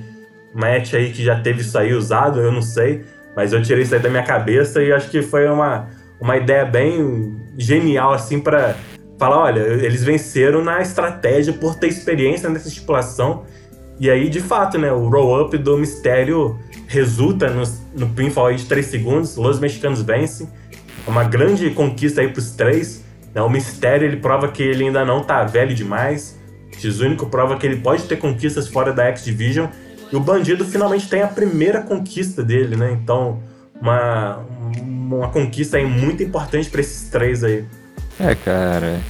Match 0.54 0.94
aí 0.94 1.10
que 1.10 1.24
já 1.24 1.40
teve 1.40 1.62
isso 1.62 1.76
aí 1.76 1.92
usado, 1.92 2.40
eu 2.40 2.52
não 2.52 2.62
sei. 2.62 3.04
Mas 3.34 3.52
eu 3.52 3.60
tirei 3.60 3.82
isso 3.82 3.92
aí 3.92 4.00
da 4.00 4.08
minha 4.08 4.22
cabeça 4.22 4.80
e 4.80 4.92
acho 4.92 5.10
que 5.10 5.20
foi 5.20 5.48
uma, 5.48 5.88
uma 6.20 6.36
ideia 6.36 6.64
bem 6.64 7.36
genial, 7.58 8.12
assim, 8.12 8.38
para 8.38 8.76
falar: 9.18 9.42
olha, 9.42 9.60
eles 9.60 10.04
venceram 10.04 10.62
na 10.62 10.80
estratégia 10.80 11.52
por 11.52 11.74
ter 11.74 11.88
experiência 11.88 12.48
nessa 12.48 12.68
estipulação. 12.68 13.44
E 13.98 14.10
aí, 14.10 14.28
de 14.28 14.40
fato, 14.40 14.78
né, 14.78 14.92
o 14.92 15.08
roll-up 15.08 15.56
do 15.58 15.76
mistério 15.76 16.58
resulta 16.86 17.48
no, 17.48 17.62
no 17.94 18.08
pinfall 18.10 18.46
aí 18.46 18.56
de 18.56 18.66
3 18.66 18.86
segundos. 18.86 19.36
Os 19.36 19.58
mexicanos 19.58 20.02
vencem. 20.02 20.48
É 21.06 21.10
uma 21.10 21.24
grande 21.24 21.70
conquista 21.70 22.20
aí 22.20 22.28
pros 22.28 22.52
três. 22.52 23.04
O 23.42 23.48
Mistério 23.48 24.06
ele 24.06 24.16
prova 24.16 24.48
que 24.48 24.62
ele 24.62 24.84
ainda 24.84 25.04
não 25.04 25.22
tá 25.22 25.44
velho 25.44 25.74
demais. 25.74 26.38
X-Único 26.78 27.26
prova 27.26 27.56
que 27.56 27.66
ele 27.66 27.76
pode 27.76 28.04
ter 28.04 28.16
conquistas 28.16 28.68
fora 28.68 28.92
da 28.92 29.04
X-Division. 29.06 29.66
E 30.12 30.16
o 30.16 30.20
Bandido 30.20 30.64
finalmente 30.64 31.08
tem 31.08 31.22
a 31.22 31.28
primeira 31.28 31.80
conquista 31.82 32.42
dele, 32.42 32.76
né? 32.76 32.92
Então, 32.92 33.42
uma, 33.80 34.44
uma 34.80 35.28
conquista 35.28 35.76
aí 35.76 35.84
muito 35.84 36.22
importante 36.22 36.70
para 36.70 36.80
esses 36.80 37.08
três 37.08 37.42
aí. 37.42 37.64
É, 38.20 38.34
cara, 38.34 39.00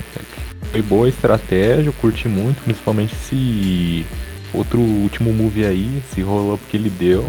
foi 0.70 0.80
boa 0.80 1.08
estratégia, 1.08 1.88
eu 1.88 1.92
curti 1.92 2.26
muito, 2.26 2.62
principalmente 2.62 3.14
esse 3.14 4.06
outro 4.52 4.80
último 4.80 5.32
move 5.32 5.64
aí, 5.64 6.02
esse 6.10 6.22
roll-up 6.22 6.62
que 6.70 6.76
ele 6.76 6.88
deu. 6.88 7.24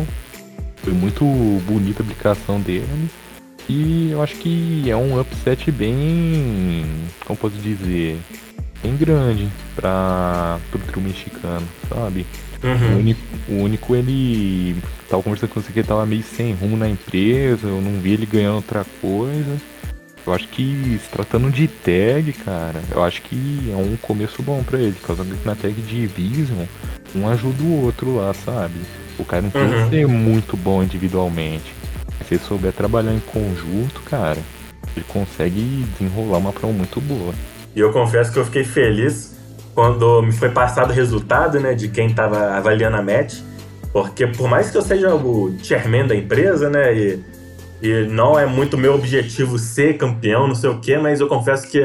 Foi 0.78 0.94
muito 0.94 1.26
bonita 1.66 2.02
a 2.02 2.06
aplicação 2.06 2.62
dele. 2.62 3.10
E 3.68 4.10
eu 4.12 4.22
acho 4.22 4.36
que 4.36 4.90
é 4.90 4.96
um 4.96 5.20
upset 5.20 5.72
bem. 5.72 6.86
Como 7.26 7.38
posso 7.38 7.56
dizer? 7.58 8.18
Bem 8.84 8.96
grande 8.96 9.50
para 9.76 10.60
o 10.74 10.78
trio 10.78 11.02
mexicano, 11.02 11.68
sabe? 11.90 12.26
Uhum. 12.64 12.96
O, 12.96 13.00
único, 13.00 13.22
o 13.50 13.54
único, 13.64 13.96
ele 13.96 14.76
tava 15.10 15.24
conversando 15.24 15.50
com 15.50 15.62
você 15.62 15.72
que 15.72 15.80
ele 15.80 15.88
tava 15.88 16.06
meio 16.06 16.24
sem 16.24 16.54
rumo 16.54 16.78
na 16.78 16.88
empresa, 16.88 17.68
eu 17.68 17.82
não 17.82 18.00
vi 18.00 18.14
ele 18.14 18.26
ganhando 18.26 18.58
outra 18.58 18.86
coisa. 19.02 19.58
Eu 20.26 20.34
acho 20.34 20.48
que 20.48 21.00
se 21.04 21.10
tratando 21.10 21.52
de 21.52 21.68
tag, 21.68 22.34
cara, 22.34 22.82
eu 22.92 23.04
acho 23.04 23.22
que 23.22 23.72
é 23.72 23.76
um 23.76 23.96
começo 23.98 24.42
bom 24.42 24.64
para 24.64 24.80
ele, 24.80 24.94
por 24.94 25.08
causa 25.08 25.24
que 25.24 25.46
na 25.46 25.56
tag 25.56 25.80
de 25.82 26.08
Vision, 26.08 26.66
um 27.16 27.28
ajuda 27.28 27.62
o 27.62 27.84
outro 27.84 28.16
lá, 28.16 28.34
sabe? 28.34 28.74
O 29.20 29.24
cara 29.24 29.44
não 29.44 29.52
tem 29.52 29.62
uhum. 29.62 29.84
que 29.84 29.90
ser 29.90 30.08
muito 30.08 30.58
bom 30.58 30.84
individualmente. 30.84 31.74
Se 32.28 32.36
ele 32.36 32.44
souber 32.44 32.74
trabalhar 32.74 33.14
em 33.14 33.20
conjunto, 33.20 34.02
cara, 34.02 34.40
ele 34.96 35.06
consegue 35.08 35.86
desenrolar 35.98 36.40
uma 36.40 36.52
prova 36.52 36.74
muito 36.74 37.00
boa. 37.02 37.34
E 37.76 37.80
eu 37.80 37.92
confesso 37.92 38.32
que 38.32 38.40
eu 38.40 38.46
fiquei 38.46 38.64
feliz 38.64 39.36
quando 39.74 40.22
me 40.22 40.32
foi 40.32 40.50
passado 40.50 40.90
o 40.92 40.94
resultado, 40.94 41.60
né, 41.60 41.74
de 41.74 41.90
quem 41.90 42.14
tava 42.14 42.56
avaliando 42.56 42.98
a 42.98 43.02
match. 43.02 43.42
Porque 43.92 44.26
por 44.26 44.50
mais 44.50 44.72
que 44.72 44.78
eu 44.78 44.82
seja 44.82 45.14
o 45.14 45.56
chairman 45.62 46.08
da 46.08 46.16
empresa, 46.16 46.70
né, 46.70 46.94
e, 46.94 47.20
e 47.82 48.08
não 48.08 48.40
é 48.40 48.46
muito 48.46 48.78
meu 48.78 48.96
objetivo 48.96 49.60
ser 49.60 49.98
campeão, 49.98 50.48
não 50.48 50.56
sei 50.56 50.70
o 50.70 50.80
quê, 50.80 50.98
mas 50.98 51.20
eu 51.20 51.28
confesso 51.28 51.68
que 51.70 51.80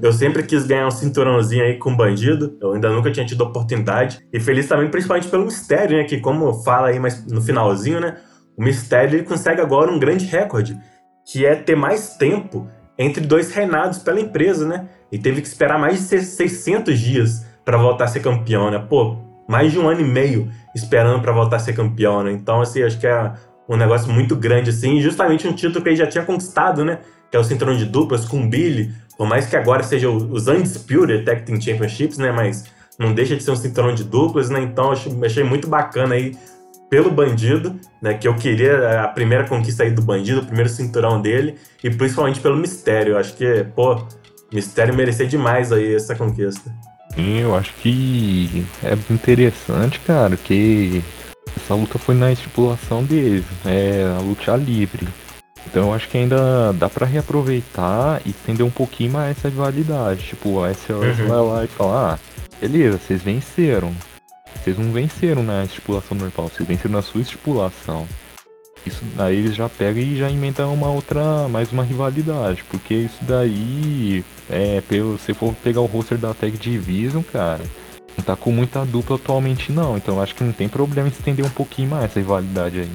eu 0.00 0.12
sempre 0.12 0.42
quis 0.42 0.64
ganhar 0.64 0.86
um 0.86 0.90
cinturãozinho 0.90 1.64
aí 1.64 1.76
com 1.76 1.94
bandido. 1.94 2.56
Eu 2.60 2.72
ainda 2.72 2.90
nunca 2.90 3.10
tinha 3.10 3.26
tido 3.26 3.42
oportunidade. 3.42 4.20
E 4.32 4.40
feliz 4.40 4.66
também, 4.66 4.88
principalmente 4.88 5.28
pelo 5.28 5.44
mistério, 5.44 5.96
né? 5.96 6.04
Que 6.04 6.18
como 6.18 6.52
fala 6.64 6.88
aí 6.88 6.98
mais 6.98 7.24
no 7.26 7.40
finalzinho, 7.40 8.00
né? 8.00 8.16
O 8.62 8.64
mistério 8.64 9.16
ele 9.16 9.24
consegue 9.24 9.60
agora 9.60 9.90
um 9.90 9.98
grande 9.98 10.24
recorde, 10.24 10.78
que 11.26 11.44
é 11.44 11.56
ter 11.56 11.74
mais 11.74 12.14
tempo 12.16 12.68
entre 12.96 13.20
dois 13.20 13.50
reinados 13.50 13.98
pela 13.98 14.20
empresa, 14.20 14.64
né? 14.64 14.86
E 15.10 15.18
teve 15.18 15.42
que 15.42 15.48
esperar 15.48 15.80
mais 15.80 16.08
de 16.08 16.20
600 16.20 16.96
dias 16.96 17.44
para 17.64 17.76
voltar 17.76 18.04
a 18.04 18.06
ser 18.06 18.20
campeão, 18.20 18.70
né? 18.70 18.78
Pô, 18.78 19.16
mais 19.48 19.72
de 19.72 19.80
um 19.80 19.88
ano 19.88 20.02
e 20.02 20.04
meio 20.04 20.48
esperando 20.76 21.20
para 21.20 21.32
voltar 21.32 21.56
a 21.56 21.58
ser 21.58 21.72
campeão, 21.72 22.22
né? 22.22 22.30
Então, 22.30 22.60
assim, 22.60 22.84
acho 22.84 23.00
que 23.00 23.06
é 23.08 23.32
um 23.68 23.76
negócio 23.76 24.12
muito 24.12 24.36
grande, 24.36 24.70
assim, 24.70 25.00
justamente 25.00 25.48
um 25.48 25.52
título 25.52 25.82
que 25.82 25.88
ele 25.88 25.96
já 25.96 26.06
tinha 26.06 26.24
conquistado, 26.24 26.84
né? 26.84 27.00
Que 27.32 27.36
é 27.36 27.40
o 27.40 27.44
cinturão 27.44 27.76
de 27.76 27.84
duplas 27.84 28.24
com 28.26 28.44
o 28.44 28.48
Billy, 28.48 28.94
por 29.18 29.26
mais 29.26 29.44
que 29.44 29.56
agora 29.56 29.82
seja 29.82 30.08
os 30.08 30.46
Undisputed 30.46 31.24
Tag 31.24 31.42
Team 31.42 31.60
Championships, 31.60 32.16
né? 32.16 32.30
Mas 32.30 32.62
não 32.96 33.12
deixa 33.12 33.34
de 33.34 33.42
ser 33.42 33.50
um 33.50 33.56
cinturão 33.56 33.92
de 33.92 34.04
duplas, 34.04 34.50
né? 34.50 34.60
Então, 34.60 34.92
achei 34.92 35.42
muito 35.42 35.66
bacana 35.66 36.14
aí 36.14 36.36
pelo 36.92 37.10
Bandido, 37.10 37.74
né? 38.02 38.12
Que 38.12 38.28
eu 38.28 38.36
queria 38.36 39.00
a 39.00 39.08
primeira 39.08 39.48
conquista 39.48 39.82
aí 39.82 39.90
do 39.90 40.02
Bandido, 40.02 40.42
o 40.42 40.44
primeiro 40.44 40.68
cinturão 40.68 41.22
dele, 41.22 41.54
e 41.82 41.88
principalmente 41.88 42.38
pelo 42.38 42.54
Mistério. 42.54 43.12
Eu 43.14 43.18
acho 43.18 43.34
que, 43.34 43.64
pô, 43.74 44.06
Mistério 44.52 44.94
merecia 44.94 45.26
demais 45.26 45.72
aí 45.72 45.94
essa 45.94 46.14
conquista. 46.14 46.70
Sim, 47.14 47.38
eu 47.38 47.56
acho 47.56 47.72
que 47.76 48.66
é 48.84 48.92
interessante, 49.10 50.00
cara, 50.00 50.36
que 50.36 51.02
essa 51.56 51.74
luta 51.74 51.98
foi 51.98 52.14
na 52.14 52.30
estipulação 52.30 53.02
deles, 53.02 53.46
é 53.64 54.14
a 54.14 54.20
luta 54.20 54.54
livre. 54.54 55.08
Então 55.66 55.88
eu 55.88 55.94
acho 55.94 56.10
que 56.10 56.18
ainda 56.18 56.74
dá 56.74 56.90
para 56.90 57.06
reaproveitar 57.06 58.20
e 58.26 58.30
estender 58.30 58.66
um 58.66 58.70
pouquinho 58.70 59.12
mais 59.12 59.38
essa 59.38 59.48
rivalidade. 59.48 60.26
Tipo, 60.26 60.62
a 60.62 60.74
SOS 60.74 61.20
uhum. 61.20 61.26
vai 61.26 61.40
lá 61.40 61.64
e 61.64 61.68
fala, 61.68 62.12
ah, 62.12 62.18
beleza, 62.60 62.98
vocês 62.98 63.22
venceram. 63.22 63.94
Vocês 64.62 64.78
não 64.78 64.92
venceram 64.92 65.42
na 65.42 65.64
estipulação 65.64 66.16
normal, 66.16 66.48
vocês 66.48 66.68
venceram 66.68 66.92
na 66.92 67.02
sua 67.02 67.20
estipulação. 67.20 68.06
Isso 68.86 69.02
daí 69.16 69.36
eles 69.36 69.54
já 69.54 69.68
pegam 69.68 70.02
e 70.02 70.16
já 70.16 70.30
inventam 70.30 70.72
uma 70.72 70.88
outra, 70.88 71.48
mais 71.48 71.72
uma 71.72 71.84
rivalidade, 71.84 72.64
porque 72.70 72.94
isso 72.94 73.18
daí, 73.22 74.24
é, 74.50 74.80
pelo, 74.82 75.18
se 75.18 75.34
for 75.34 75.54
pegar 75.62 75.80
o 75.80 75.86
roster 75.86 76.18
da 76.18 76.34
Tag 76.34 76.56
Division, 76.56 77.22
cara, 77.22 77.60
não 78.16 78.24
tá 78.24 78.36
com 78.36 78.50
muita 78.50 78.84
dupla 78.84 79.16
atualmente 79.16 79.72
não, 79.72 79.96
então 79.96 80.20
acho 80.20 80.34
que 80.34 80.44
não 80.44 80.52
tem 80.52 80.68
problema 80.68 81.08
em 81.08 81.12
estender 81.12 81.44
um 81.44 81.50
pouquinho 81.50 81.90
mais 81.90 82.04
essa 82.04 82.20
rivalidade 82.20 82.80
aí, 82.80 82.90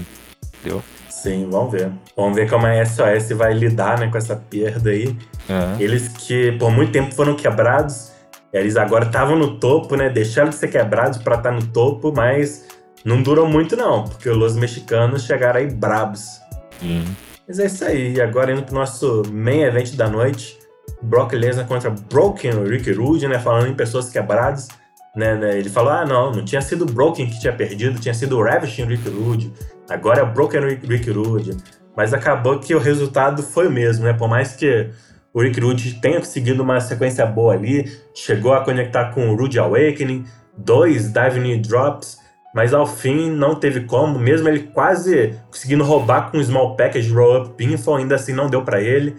entendeu? 0.60 0.84
Sim, 1.10 1.50
vamos 1.50 1.72
ver. 1.72 1.92
Vamos 2.16 2.36
ver 2.36 2.50
como 2.50 2.66
a 2.66 2.86
SOS 2.86 3.30
vai 3.36 3.54
lidar 3.54 4.00
né, 4.00 4.08
com 4.08 4.18
essa 4.18 4.36
perda 4.36 4.92
aí. 4.92 5.16
É. 5.50 5.84
Eles 5.84 6.10
que 6.10 6.52
por 6.54 6.72
muito 6.72 6.92
tempo 6.92 7.14
foram 7.16 7.36
quebrados, 7.36 8.12
eles 8.54 8.78
agora 8.78 9.06
estavam 9.06 9.38
no 9.38 9.60
topo, 9.60 9.96
né? 9.96 10.10
Deixaram 10.10 10.50
de 10.50 10.56
ser 10.56 10.70
quebrados 10.70 11.18
para 11.18 11.36
estar 11.36 11.52
tá 11.52 11.56
no 11.56 11.66
topo, 11.68 12.14
mas 12.16 12.66
não 13.04 13.22
durou 13.22 13.48
muito 13.48 13.76
não, 13.76 14.06
porque 14.06 14.30
os 14.30 14.56
mexicanos 14.56 15.26
chegaram 15.26 15.60
aí 15.60 15.68
brabos. 15.68 16.40
Sim. 16.80 17.04
Mas 17.48 17.60
é 17.60 17.66
isso 17.66 17.86
aí. 17.86 18.14
E 18.16 18.22
agora 18.22 18.52
indo 18.52 18.64
pro 18.64 18.76
nosso 18.76 19.24
main 19.32 19.62
event 19.62 19.96
da 19.96 20.10
noite, 20.10 20.58
Brock 21.02 21.34
Lesnar 21.34 21.68
contra 21.68 21.90
Broken 21.90 22.64
Rick 22.66 22.92
Rude, 22.92 23.28
né? 23.28 23.40
Falando 23.40 23.68
em 23.68 23.74
pessoas 23.74 24.10
quebradas. 24.10 24.68
Né, 25.16 25.34
né, 25.34 25.58
ele 25.58 25.68
falou, 25.68 25.92
ah, 25.92 26.06
não, 26.06 26.32
não 26.32 26.46
tinha 26.46 26.62
sido 26.62 26.86
Broken 26.86 27.28
que 27.28 27.40
tinha 27.40 27.52
perdido, 27.52 28.00
tinha 28.00 28.14
sido 28.14 28.38
o 28.38 28.44
Ravishing 28.44 28.86
Rick 28.86 29.10
Rude. 29.10 29.52
Agora 29.90 30.22
é 30.22 30.26
Broken 30.26 30.62
Rick, 30.62 30.86
Rick 30.86 31.10
Rude. 31.10 31.58
Mas 31.96 32.14
acabou 32.14 32.60
que 32.60 32.76
o 32.76 32.80
resultado 32.80 33.42
foi 33.42 33.68
o 33.68 33.72
mesmo, 33.72 34.06
né? 34.06 34.14
Por 34.14 34.30
mais 34.30 34.54
que 34.54 34.92
o 35.34 35.42
Rick 35.42 35.60
Rude 35.60 35.96
tenha 36.02 36.20
conseguido 36.20 36.64
uma 36.64 36.80
sequência 36.80 37.26
boa 37.26 37.54
ali, 37.54 37.92
chegou 38.14 38.54
a 38.54 38.64
conectar 38.64 39.12
com 39.12 39.30
o 39.30 39.36
Rude 39.36 39.60
Awakening, 39.60 40.26
dois 40.58 41.12
Diving 41.12 41.62
Drops, 41.62 42.18
mas 42.54 42.74
ao 42.74 42.88
fim 42.88 43.30
não 43.30 43.56
teve 43.56 43.82
como, 43.82 44.18
mesmo 44.18 44.50
ele 44.50 44.64
quase 44.74 45.36
conseguindo 45.52 45.84
roubar 45.84 46.32
com 46.32 46.38
o 46.38 46.44
Small 46.44 46.76
Package 46.76 47.14
Roll 47.14 47.42
Up 47.42 47.54
Pinfall, 47.56 47.98
ainda 47.98 48.16
assim 48.16 48.34
não 48.34 48.50
deu 48.50 48.64
para 48.64 48.82
ele. 48.82 49.16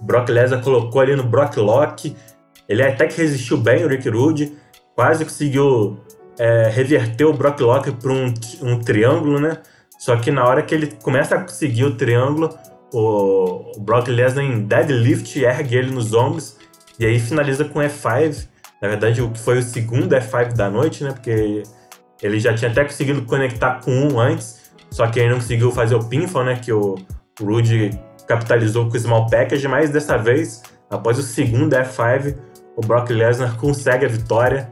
Brock 0.00 0.28
Lesnar 0.30 0.62
colocou 0.62 1.00
ali 1.00 1.14
no 1.14 1.24
Brock 1.24 1.56
Lock, 1.56 2.16
ele 2.68 2.82
até 2.82 3.06
que 3.06 3.20
resistiu 3.20 3.56
bem, 3.56 3.84
o 3.84 3.88
Rick 3.88 4.08
Rude, 4.08 4.52
quase 4.94 5.24
conseguiu 5.24 5.98
é, 6.38 6.70
reverter 6.72 7.24
o 7.24 7.32
Brock 7.32 7.60
Lock 7.60 7.90
para 7.92 8.12
um, 8.12 8.32
um 8.62 8.78
triângulo, 8.78 9.40
né? 9.40 9.58
Só 9.98 10.16
que 10.16 10.30
na 10.30 10.46
hora 10.46 10.62
que 10.62 10.74
ele 10.74 10.86
começa 11.02 11.34
a 11.34 11.40
conseguir 11.40 11.84
o 11.84 11.96
triângulo, 11.96 12.56
o, 12.92 13.72
Brock 13.78 14.08
Lesnar 14.08 14.44
em 14.44 14.62
deadlift 14.64 15.38
ergue 15.38 15.76
ele 15.76 15.90
nos 15.90 16.12
ombros 16.14 16.56
e 16.98 17.06
aí 17.06 17.18
finaliza 17.18 17.64
com 17.64 17.80
F5. 17.80 18.48
Na 18.80 18.88
verdade, 18.88 19.20
o 19.22 19.30
que 19.30 19.38
foi 19.38 19.58
o 19.58 19.62
segundo 19.62 20.14
F5 20.14 20.54
da 20.54 20.70
noite, 20.70 21.04
né? 21.04 21.12
Porque 21.12 21.62
ele 22.22 22.40
já 22.40 22.54
tinha 22.54 22.70
até 22.70 22.84
conseguido 22.84 23.22
conectar 23.22 23.80
com 23.80 23.90
um 23.90 24.20
antes, 24.20 24.72
só 24.90 25.06
que 25.06 25.20
ele 25.20 25.30
não 25.30 25.36
conseguiu 25.36 25.70
fazer 25.70 25.94
o 25.94 26.04
pinfall, 26.04 26.44
né? 26.44 26.56
Que 26.56 26.72
o 26.72 26.96
Rude 27.40 27.90
capitalizou 28.26 28.88
com 28.88 28.96
o 28.96 29.00
Small 29.00 29.26
Package, 29.28 29.66
mas 29.66 29.90
dessa 29.90 30.16
vez, 30.16 30.62
após 30.90 31.18
o 31.18 31.22
segundo 31.22 31.74
F5, 31.74 32.36
o 32.76 32.80
Brock 32.80 33.10
Lesnar 33.10 33.56
consegue 33.56 34.06
a 34.06 34.08
vitória. 34.08 34.70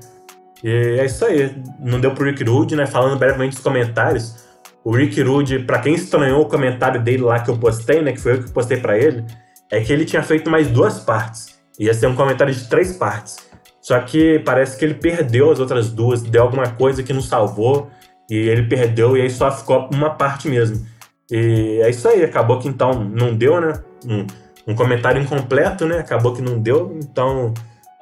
E 0.62 0.98
é 1.00 1.04
isso 1.04 1.24
aí. 1.24 1.54
Não 1.80 2.00
deu 2.00 2.12
pro 2.12 2.24
Rick 2.24 2.44
Rude, 2.44 2.76
né? 2.76 2.86
Falando 2.86 3.18
brevemente 3.18 3.54
dos 3.54 3.62
comentários. 3.62 4.45
O 4.86 4.92
Rick 4.92 5.20
Rude, 5.20 5.58
para 5.58 5.80
quem 5.80 5.94
estranhou 5.96 6.42
o 6.42 6.48
comentário 6.48 7.02
dele 7.02 7.24
lá 7.24 7.40
que 7.40 7.50
eu 7.50 7.58
postei, 7.58 8.02
né? 8.02 8.12
Que 8.12 8.20
foi 8.20 8.34
eu 8.34 8.44
que 8.44 8.52
postei 8.52 8.76
para 8.76 8.96
ele, 8.96 9.24
é 9.68 9.80
que 9.80 9.92
ele 9.92 10.04
tinha 10.04 10.22
feito 10.22 10.48
mais 10.48 10.68
duas 10.68 11.00
partes. 11.00 11.58
Ia 11.76 11.92
ser 11.92 12.06
um 12.06 12.14
comentário 12.14 12.54
de 12.54 12.68
três 12.68 12.96
partes. 12.96 13.36
Só 13.80 13.98
que 13.98 14.38
parece 14.44 14.78
que 14.78 14.84
ele 14.84 14.94
perdeu 14.94 15.50
as 15.50 15.58
outras 15.58 15.90
duas, 15.90 16.22
deu 16.22 16.40
alguma 16.40 16.68
coisa 16.68 17.02
que 17.02 17.12
não 17.12 17.20
salvou, 17.20 17.90
e 18.30 18.36
ele 18.36 18.62
perdeu, 18.62 19.16
e 19.16 19.22
aí 19.22 19.28
só 19.28 19.50
ficou 19.50 19.90
uma 19.92 20.10
parte 20.10 20.48
mesmo. 20.48 20.86
E 21.32 21.80
é 21.82 21.90
isso 21.90 22.06
aí, 22.06 22.22
acabou 22.22 22.60
que 22.60 22.68
então 22.68 22.92
não 22.92 23.34
deu, 23.34 23.60
né? 23.60 23.72
Um, 24.06 24.24
um 24.68 24.74
comentário 24.76 25.20
incompleto, 25.20 25.84
né? 25.84 25.98
Acabou 25.98 26.32
que 26.32 26.40
não 26.40 26.60
deu, 26.60 26.96
então 27.02 27.52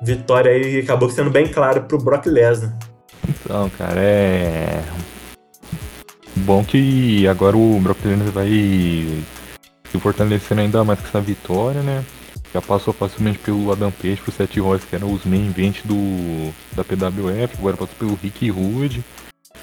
vitória 0.02 0.52
aí 0.52 0.80
acabou 0.80 1.08
sendo 1.08 1.30
bem 1.30 1.48
claro 1.48 1.84
pro 1.84 1.96
Brock 1.96 2.26
Lesnar. 2.26 2.78
Então, 3.26 3.70
cara, 3.70 4.02
é. 4.02 4.82
Bom 6.36 6.64
que 6.64 7.26
agora 7.28 7.56
o 7.56 7.80
Brock 7.80 8.04
Lesnar 8.04 8.30
vai 8.32 8.48
se 9.90 9.98
fortalecendo 9.98 10.60
ainda 10.60 10.84
mais 10.84 10.98
com 11.00 11.06
essa 11.06 11.20
vitória, 11.20 11.82
né? 11.82 12.04
já 12.54 12.62
passou 12.62 12.94
facilmente 12.94 13.40
pelo 13.40 13.72
Adam 13.72 13.90
Page, 13.90 14.20
pro 14.22 14.30
Seth 14.30 14.56
Rollins, 14.58 14.84
que 14.84 14.94
eram 14.94 15.12
os 15.12 15.24
main 15.24 15.48
event 15.48 15.80
do, 15.84 16.54
da 16.72 16.84
PWF, 16.84 17.56
agora 17.58 17.76
passou 17.76 17.96
pelo 17.98 18.18
Rick 18.22 18.48
Rude, 18.48 19.04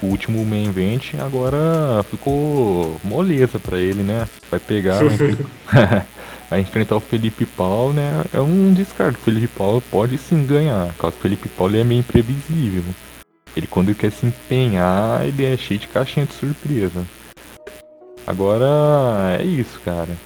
o 0.02 0.06
último 0.06 0.44
main 0.44 0.68
event, 0.68 1.14
agora 1.18 2.04
ficou 2.10 3.00
moleza 3.02 3.58
para 3.58 3.78
ele, 3.78 4.02
né? 4.02 4.28
Vai 4.50 4.60
pegar, 4.60 5.00
vai 6.50 6.60
enfrentar 6.60 6.96
o 6.96 7.00
Felipe 7.00 7.46
Paulo, 7.46 7.94
né? 7.94 8.24
É 8.30 8.40
um 8.40 8.74
descarto, 8.74 9.18
o 9.18 9.22
Felipe 9.22 9.48
Paulo 9.48 9.82
pode 9.90 10.18
sim 10.18 10.44
ganhar, 10.44 10.92
caso 10.98 11.16
o 11.16 11.22
Felipe 11.22 11.48
Paulo 11.48 11.74
é 11.74 11.82
meio 11.82 12.00
imprevisível. 12.00 12.84
Ele 13.56 13.66
quando 13.66 13.94
quer 13.94 14.10
se 14.10 14.26
empenhar, 14.26 15.26
ele 15.26 15.44
é 15.44 15.56
cheio 15.56 15.80
de 15.80 15.88
caixinha 15.88 16.26
de 16.26 16.32
surpresa. 16.32 17.06
Agora 18.26 19.36
é 19.38 19.44
isso, 19.44 19.80
cara 19.80 20.16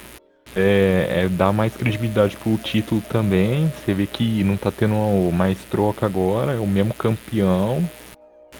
é, 0.57 1.23
é 1.23 1.29
dar 1.29 1.53
mais 1.53 1.75
credibilidade 1.75 2.35
pro 2.37 2.57
título 2.57 3.01
também. 3.09 3.71
Você 3.85 3.93
vê 3.93 4.07
que 4.07 4.43
não 4.43 4.57
tá 4.57 4.71
tendo 4.71 4.95
mais 5.31 5.57
troca 5.65 6.05
agora, 6.05 6.53
é 6.53 6.59
o 6.59 6.67
mesmo 6.67 6.93
campeão. 6.93 7.87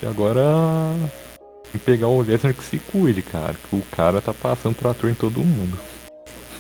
E 0.02 0.06
agora 0.06 0.42
pegar 1.86 2.08
o 2.08 2.22
Lesnar 2.22 2.54
que 2.54 2.64
se 2.64 2.80
cuide, 2.80 3.22
cara. 3.22 3.56
Que 3.70 3.76
o 3.76 3.82
cara 3.92 4.22
tá 4.22 4.34
passando 4.34 4.76
trator 4.76 5.10
em 5.10 5.16
todo 5.16 5.40
mundo. 5.40 5.78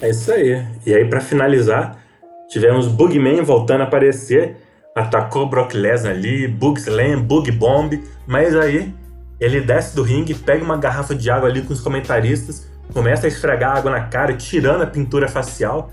É 0.01 0.09
isso 0.09 0.31
aí. 0.31 0.65
E 0.85 0.93
aí, 0.93 1.05
para 1.05 1.21
finalizar, 1.21 2.03
tivemos 2.49 2.87
Bugman 2.87 3.41
voltando 3.41 3.81
a 3.81 3.83
aparecer. 3.83 4.57
Atacou 4.97 5.47
Brock 5.47 5.73
Lesnar 5.73 6.13
ali, 6.13 6.47
Bug 6.47 6.79
Slam, 6.79 7.21
Bug 7.21 7.51
Bomb. 7.51 8.03
Mas 8.25 8.55
aí 8.55 8.93
Ele 9.39 9.61
desce 9.61 9.95
do 9.95 10.01
ringue, 10.01 10.33
pega 10.33 10.63
uma 10.63 10.77
garrafa 10.77 11.13
de 11.13 11.29
água 11.29 11.47
ali 11.47 11.61
com 11.61 11.71
os 11.71 11.79
comentaristas, 11.79 12.67
começa 12.91 13.27
a 13.27 13.29
esfregar 13.29 13.77
água 13.77 13.91
na 13.91 14.01
cara, 14.01 14.33
tirando 14.33 14.81
a 14.81 14.87
pintura 14.87 15.27
facial, 15.27 15.91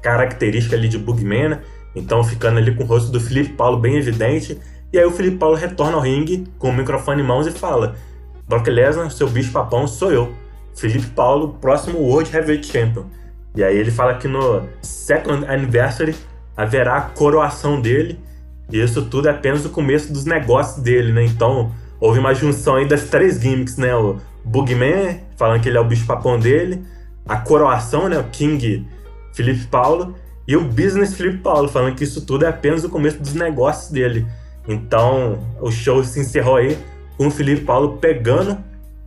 característica 0.00 0.74
ali 0.74 0.88
de 0.88 0.96
Bugman, 0.96 1.50
né? 1.50 1.60
então 1.94 2.24
ficando 2.24 2.58
ali 2.58 2.74
com 2.74 2.84
o 2.84 2.86
rosto 2.86 3.12
do 3.12 3.20
Felipe 3.20 3.52
Paulo 3.52 3.78
bem 3.78 3.96
evidente. 3.96 4.58
E 4.90 4.98
aí 4.98 5.04
o 5.04 5.10
Felipe 5.10 5.36
Paulo 5.36 5.54
retorna 5.54 5.96
ao 5.96 6.02
ringue 6.02 6.46
com 6.58 6.70
o 6.70 6.72
microfone 6.72 7.20
em 7.20 7.26
mãos 7.26 7.46
e 7.46 7.50
fala: 7.50 7.94
Brock 8.48 8.66
Lesnar, 8.68 9.10
seu 9.10 9.28
bicho 9.28 9.52
papão 9.52 9.86
sou 9.86 10.10
eu. 10.10 10.32
Felipe 10.74 11.08
Paulo, 11.08 11.58
próximo 11.60 11.98
World 11.98 12.34
Heavyweight 12.34 12.66
Champion. 12.66 13.04
E 13.54 13.62
aí 13.62 13.76
ele 13.76 13.90
fala 13.90 14.14
que 14.14 14.28
no 14.28 14.62
Second 14.80 15.44
Anniversary 15.46 16.14
haverá 16.56 16.96
a 16.96 17.02
coroação 17.02 17.80
dele. 17.80 18.18
E 18.70 18.80
isso 18.80 19.02
tudo 19.06 19.28
é 19.28 19.30
apenas 19.30 19.64
o 19.64 19.70
começo 19.70 20.12
dos 20.12 20.24
negócios 20.24 20.82
dele, 20.82 21.12
né? 21.12 21.24
Então 21.24 21.72
houve 22.00 22.18
uma 22.18 22.34
junção 22.34 22.76
aí 22.76 22.86
das 22.86 23.04
três 23.04 23.40
gimmicks, 23.40 23.76
né? 23.76 23.94
O 23.94 24.16
Bugman, 24.44 25.20
falando 25.36 25.60
que 25.60 25.68
ele 25.68 25.78
é 25.78 25.80
o 25.80 25.84
bicho 25.84 26.06
papão 26.06 26.38
dele. 26.38 26.82
A 27.26 27.36
coroação, 27.36 28.08
né? 28.08 28.18
O 28.18 28.24
King 28.24 28.86
Felipe 29.32 29.66
Paulo. 29.66 30.14
E 30.46 30.56
o 30.56 30.64
Business 30.64 31.14
Felipe 31.14 31.38
Paulo, 31.38 31.68
falando 31.68 31.94
que 31.94 32.04
isso 32.04 32.24
tudo 32.24 32.44
é 32.44 32.48
apenas 32.48 32.82
o 32.82 32.88
começo 32.88 33.18
dos 33.18 33.34
negócios 33.34 33.90
dele. 33.90 34.26
Então 34.66 35.38
o 35.60 35.70
show 35.70 36.02
se 36.04 36.20
encerrou 36.20 36.56
aí 36.56 36.78
com 37.16 37.26
o 37.26 37.30
Felipe 37.30 37.64
Paulo 37.64 37.98
pegando 37.98 38.58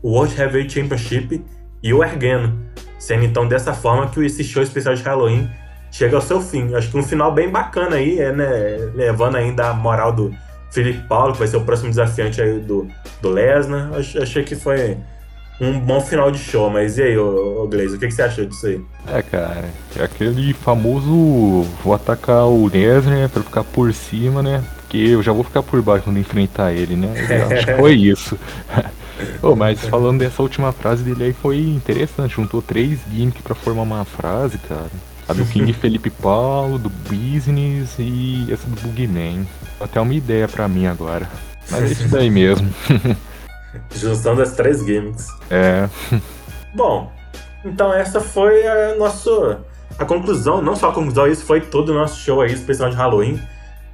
o 0.02 0.12
World 0.12 0.40
Heavyweight 0.40 0.74
Championship 0.74 1.44
e 1.82 1.94
o 1.94 2.04
erguendo. 2.04 2.54
Sendo 3.00 3.26
então 3.26 3.48
dessa 3.48 3.74
forma 3.74 4.08
que 4.08 4.24
esse 4.24 4.44
show 4.44 4.62
especial 4.62 4.94
de 4.94 5.02
Halloween 5.02 5.50
chega 5.92 6.16
ao 6.16 6.22
seu 6.22 6.42
fim. 6.42 6.74
Acho 6.74 6.90
que 6.90 6.98
um 6.98 7.04
final 7.04 7.32
bem 7.32 7.50
bacana 7.50 7.98
aí, 7.98 8.20
é, 8.20 8.32
né? 8.32 8.48
Levando 8.96 9.36
ainda 9.36 9.70
a 9.70 9.74
moral 9.74 10.12
do 10.14 10.34
Felipe 10.72 11.06
Paulo, 11.08 11.34
que 11.34 11.40
vai 11.40 11.48
ser 11.48 11.58
o 11.58 11.66
próximo 11.66 11.90
desafiante 11.90 12.42
aí 12.42 12.60
do, 12.60 12.88
do 13.22 13.30
Lesnar. 13.30 13.92
Achei 13.94 14.44
que 14.44 14.56
foi 14.56 14.98
um 15.60 15.80
bom 15.80 16.02
final 16.02 16.32
de 16.32 16.40
show, 16.40 16.70
mas 16.70 16.98
e 16.98 17.04
aí, 17.04 17.18
ô, 17.18 17.64
ô 17.64 17.68
Glaze, 17.68 17.96
o 17.96 18.00
que, 18.00 18.08
que, 18.08 18.14
você 18.14 18.24
achou 18.24 18.46
disso 18.46 18.66
aí? 18.66 18.82
É, 19.08 19.22
cara, 19.22 19.66
é 19.96 20.04
aquele 20.04 20.54
famoso 20.54 21.64
vou 21.84 21.94
atacar 21.94 22.46
o 22.46 22.68
Lesnar 22.68 23.16
né, 23.16 23.28
pra 23.28 23.44
ficar 23.44 23.64
por 23.64 23.94
cima, 23.94 24.42
né? 24.42 24.64
Porque 24.78 24.98
eu 24.98 25.22
já 25.22 25.32
vou 25.32 25.44
ficar 25.44 25.62
por 25.62 25.82
baixo 25.82 26.06
quando 26.06 26.18
enfrentar 26.18 26.74
ele, 26.74 26.96
né? 26.96 27.14
Acho 27.52 27.66
que 27.66 27.76
foi 27.76 27.94
isso. 28.00 28.40
oh, 29.44 29.56
mas 29.56 29.86
falando 29.86 30.20
dessa 30.20 30.42
última 30.42 30.72
frase 30.72 31.04
dele 31.04 31.26
aí 31.26 31.34
foi 31.34 31.60
interessante, 31.60 32.36
juntou 32.36 32.62
três 32.62 33.00
gimmicks 33.12 33.42
pra 33.42 33.54
formar 33.54 33.84
uma 33.84 34.06
frase, 34.06 34.58
cara. 34.58 34.90
A 35.32 35.34
do 35.34 35.46
King 35.46 35.72
Felipe 35.74 36.10
Paulo, 36.10 36.78
do 36.78 36.90
Business 36.90 37.96
e 37.98 38.48
essa 38.52 38.68
do 38.68 38.76
Bugman. 38.82 39.48
Até 39.80 40.02
uma 40.02 40.14
ideia 40.14 40.46
pra 40.46 40.68
mim 40.68 40.88
agora. 40.88 41.30
Mas 41.70 41.84
é 41.84 41.86
isso 41.86 42.08
daí 42.10 42.30
mesmo. 42.30 42.70
Junção 43.96 44.36
das 44.36 44.54
três 44.54 44.86
gimmicks. 44.86 45.28
É. 45.50 45.88
Bom, 46.76 47.10
então 47.64 47.94
essa 47.94 48.20
foi 48.20 48.68
a 48.68 48.96
nossa 48.96 49.62
a 49.98 50.04
conclusão, 50.04 50.62
não 50.62 50.76
só 50.76 50.90
a 50.90 50.94
conclusão, 50.94 51.28
isso 51.28 51.46
foi 51.46 51.62
todo 51.62 51.90
o 51.90 51.94
nosso 51.94 52.20
show 52.20 52.42
aí, 52.42 52.52
especial 52.52 52.90
de 52.90 52.98
Halloween. 52.98 53.40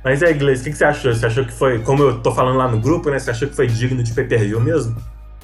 Mas 0.03 0.23
aí, 0.23 0.33
Gleice, 0.33 0.61
o 0.61 0.63
que, 0.65 0.71
que, 0.71 0.77
você 0.77 0.85
achou? 0.85 1.13
Você 1.13 1.25
achou 1.25 1.45
que 1.45 1.51
foi, 1.51 1.79
como 1.79 2.01
eu 2.01 2.19
tô 2.19 2.31
falando 2.31 2.57
lá 2.57 2.67
no 2.67 2.79
grupo, 2.79 3.11
né? 3.11 3.19
Você 3.19 3.29
achou 3.29 3.47
que 3.47 3.55
foi 3.55 3.67
digno 3.67 4.01
de 4.01 4.13
pay-per-view 4.13 4.59
mesmo? 4.59 4.95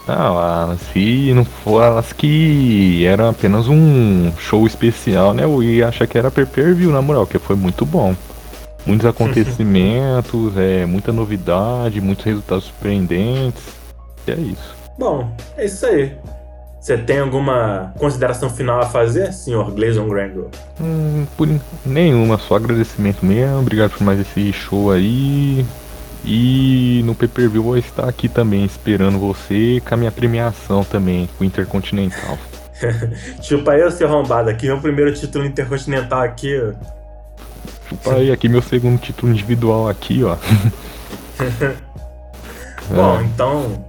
Não, 0.08 0.78
se 0.78 1.34
não 1.34 1.46
fosse 1.46 2.14
que 2.14 3.06
era 3.06 3.30
apenas 3.30 3.68
um 3.70 4.32
show 4.38 4.68
especial, 4.68 5.34
né? 5.34 5.46
Eu 5.46 5.64
ia 5.64 5.88
achar 5.88 6.06
que 6.06 6.18
era 6.18 6.30
pay-per-view, 6.30 6.92
na 6.92 7.02
moral, 7.02 7.26
que 7.26 7.40
foi 7.40 7.56
muito 7.56 7.86
bom. 7.86 8.16
Muitos 8.86 9.06
acontecimentos, 9.08 10.58
é, 10.58 10.86
muita 10.86 11.14
novidade, 11.14 12.02
muitos 12.02 12.26
resultados 12.26 12.66
surpreendentes. 12.66 13.64
E 14.28 14.32
é 14.32 14.36
isso. 14.36 14.76
Bom, 14.98 15.34
é 15.58 15.66
isso 15.66 15.86
aí. 15.86 16.12
Você 16.84 16.98
tem 16.98 17.20
alguma 17.20 17.94
consideração 17.98 18.50
final 18.50 18.82
a 18.82 18.86
fazer, 18.86 19.32
senhor 19.32 19.72
Gleison 19.72 20.06
Grangle? 20.10 20.50
Hum, 20.82 21.26
por 21.38 21.48
nenhuma, 21.86 22.38
só 22.38 22.58
agradecimento 22.58 23.26
mesmo. 23.26 23.60
Obrigado 23.60 23.92
por 23.92 24.04
mais 24.04 24.20
esse 24.20 24.52
show 24.52 24.92
aí. 24.92 25.66
E 26.26 27.02
no 27.06 27.14
Pay 27.14 27.28
Per 27.28 27.50
View 27.50 27.64
vou 27.64 27.78
estar 27.78 28.08
aqui 28.08 28.30
também 28.30 28.64
esperando 28.64 29.20
você 29.20 29.82
com 29.86 29.94
a 29.94 29.98
minha 29.98 30.12
premiação 30.12 30.84
também, 30.84 31.30
o 31.40 31.44
Intercontinental. 31.44 32.38
Chupa 33.42 33.74
aí, 33.74 33.92
seu 33.92 34.08
arrombado, 34.08 34.50
aqui 34.50 34.68
meu 34.68 34.80
primeiro 34.80 35.14
título 35.14 35.46
intercontinental 35.46 36.22
aqui. 36.22 36.58
Chupa 37.90 38.16
aí, 38.16 38.32
aqui 38.32 38.48
meu 38.50 38.62
segundo 38.62 39.00
título 39.00 39.32
individual 39.32 39.90
aqui, 39.90 40.24
ó. 40.24 40.38
Bom, 42.90 43.20
é. 43.20 43.24
então 43.24 43.86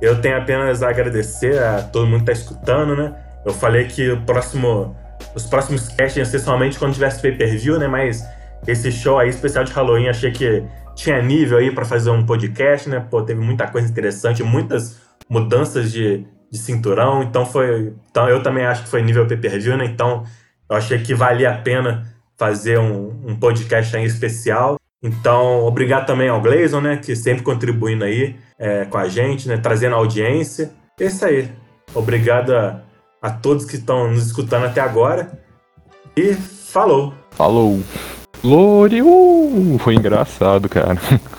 eu 0.00 0.20
tenho 0.20 0.36
apenas 0.36 0.82
a 0.82 0.88
agradecer 0.90 1.58
a 1.62 1.82
todo 1.82 2.06
mundo 2.06 2.24
que 2.24 2.30
está 2.30 2.44
escutando, 2.44 2.96
né? 2.96 3.14
Eu 3.44 3.52
falei 3.52 3.86
que 3.86 4.10
o 4.10 4.20
próximo, 4.22 4.96
os 5.34 5.46
próximos 5.46 5.88
casts 5.88 6.16
iam 6.16 6.26
ser 6.26 6.40
somente 6.40 6.78
quando 6.78 6.94
tivesse 6.94 7.20
pay-per-view, 7.22 7.78
né? 7.78 7.86
Mas 7.86 8.24
esse 8.66 8.90
show 8.90 9.18
aí 9.18 9.28
especial 9.28 9.64
de 9.64 9.72
Halloween, 9.72 10.08
achei 10.08 10.30
que 10.30 10.64
tinha 10.96 11.22
nível 11.22 11.58
aí 11.58 11.70
para 11.70 11.84
fazer 11.84 12.10
um 12.10 12.24
podcast, 12.24 12.88
né? 12.88 12.98
Pô, 12.98 13.22
teve 13.22 13.40
muita 13.40 13.68
coisa 13.68 13.88
interessante, 13.88 14.42
muitas 14.42 14.98
mudanças 15.28 15.92
de, 15.92 16.26
de 16.50 16.58
cinturão, 16.58 17.22
então 17.22 17.44
foi, 17.44 17.92
então 18.10 18.28
eu 18.28 18.42
também 18.42 18.64
acho 18.64 18.82
que 18.84 18.88
foi 18.88 19.02
nível 19.02 19.26
pay-per-view, 19.26 19.76
né? 19.76 19.84
Então 19.84 20.24
eu 20.68 20.76
achei 20.76 20.98
que 20.98 21.14
valia 21.14 21.50
a 21.50 21.58
pena 21.58 22.04
fazer 22.36 22.78
um, 22.78 23.08
um 23.24 23.36
podcast 23.36 23.96
aí 23.96 24.04
especial. 24.04 24.76
Então, 25.02 25.64
obrigado 25.64 26.06
também 26.06 26.28
ao 26.28 26.40
Gleison, 26.40 26.80
né, 26.80 26.96
que 26.96 27.14
sempre 27.14 27.44
contribuindo 27.44 28.04
aí 28.04 28.34
é, 28.58 28.86
com 28.86 28.98
a 28.98 29.08
gente, 29.08 29.46
né, 29.46 29.56
trazendo 29.56 29.94
audiência. 29.94 30.72
É 30.98 31.04
isso 31.04 31.24
aí. 31.24 31.48
Obrigado 31.94 32.54
a, 32.54 32.82
a 33.22 33.30
todos 33.30 33.64
que 33.64 33.76
estão 33.76 34.10
nos 34.10 34.26
escutando 34.26 34.64
até 34.64 34.80
agora. 34.80 35.38
E 36.16 36.34
falou! 36.34 37.14
Falou! 37.30 37.78
Glória! 38.42 39.04
Uh, 39.04 39.78
foi 39.78 39.94
engraçado, 39.94 40.68
cara. 40.68 40.98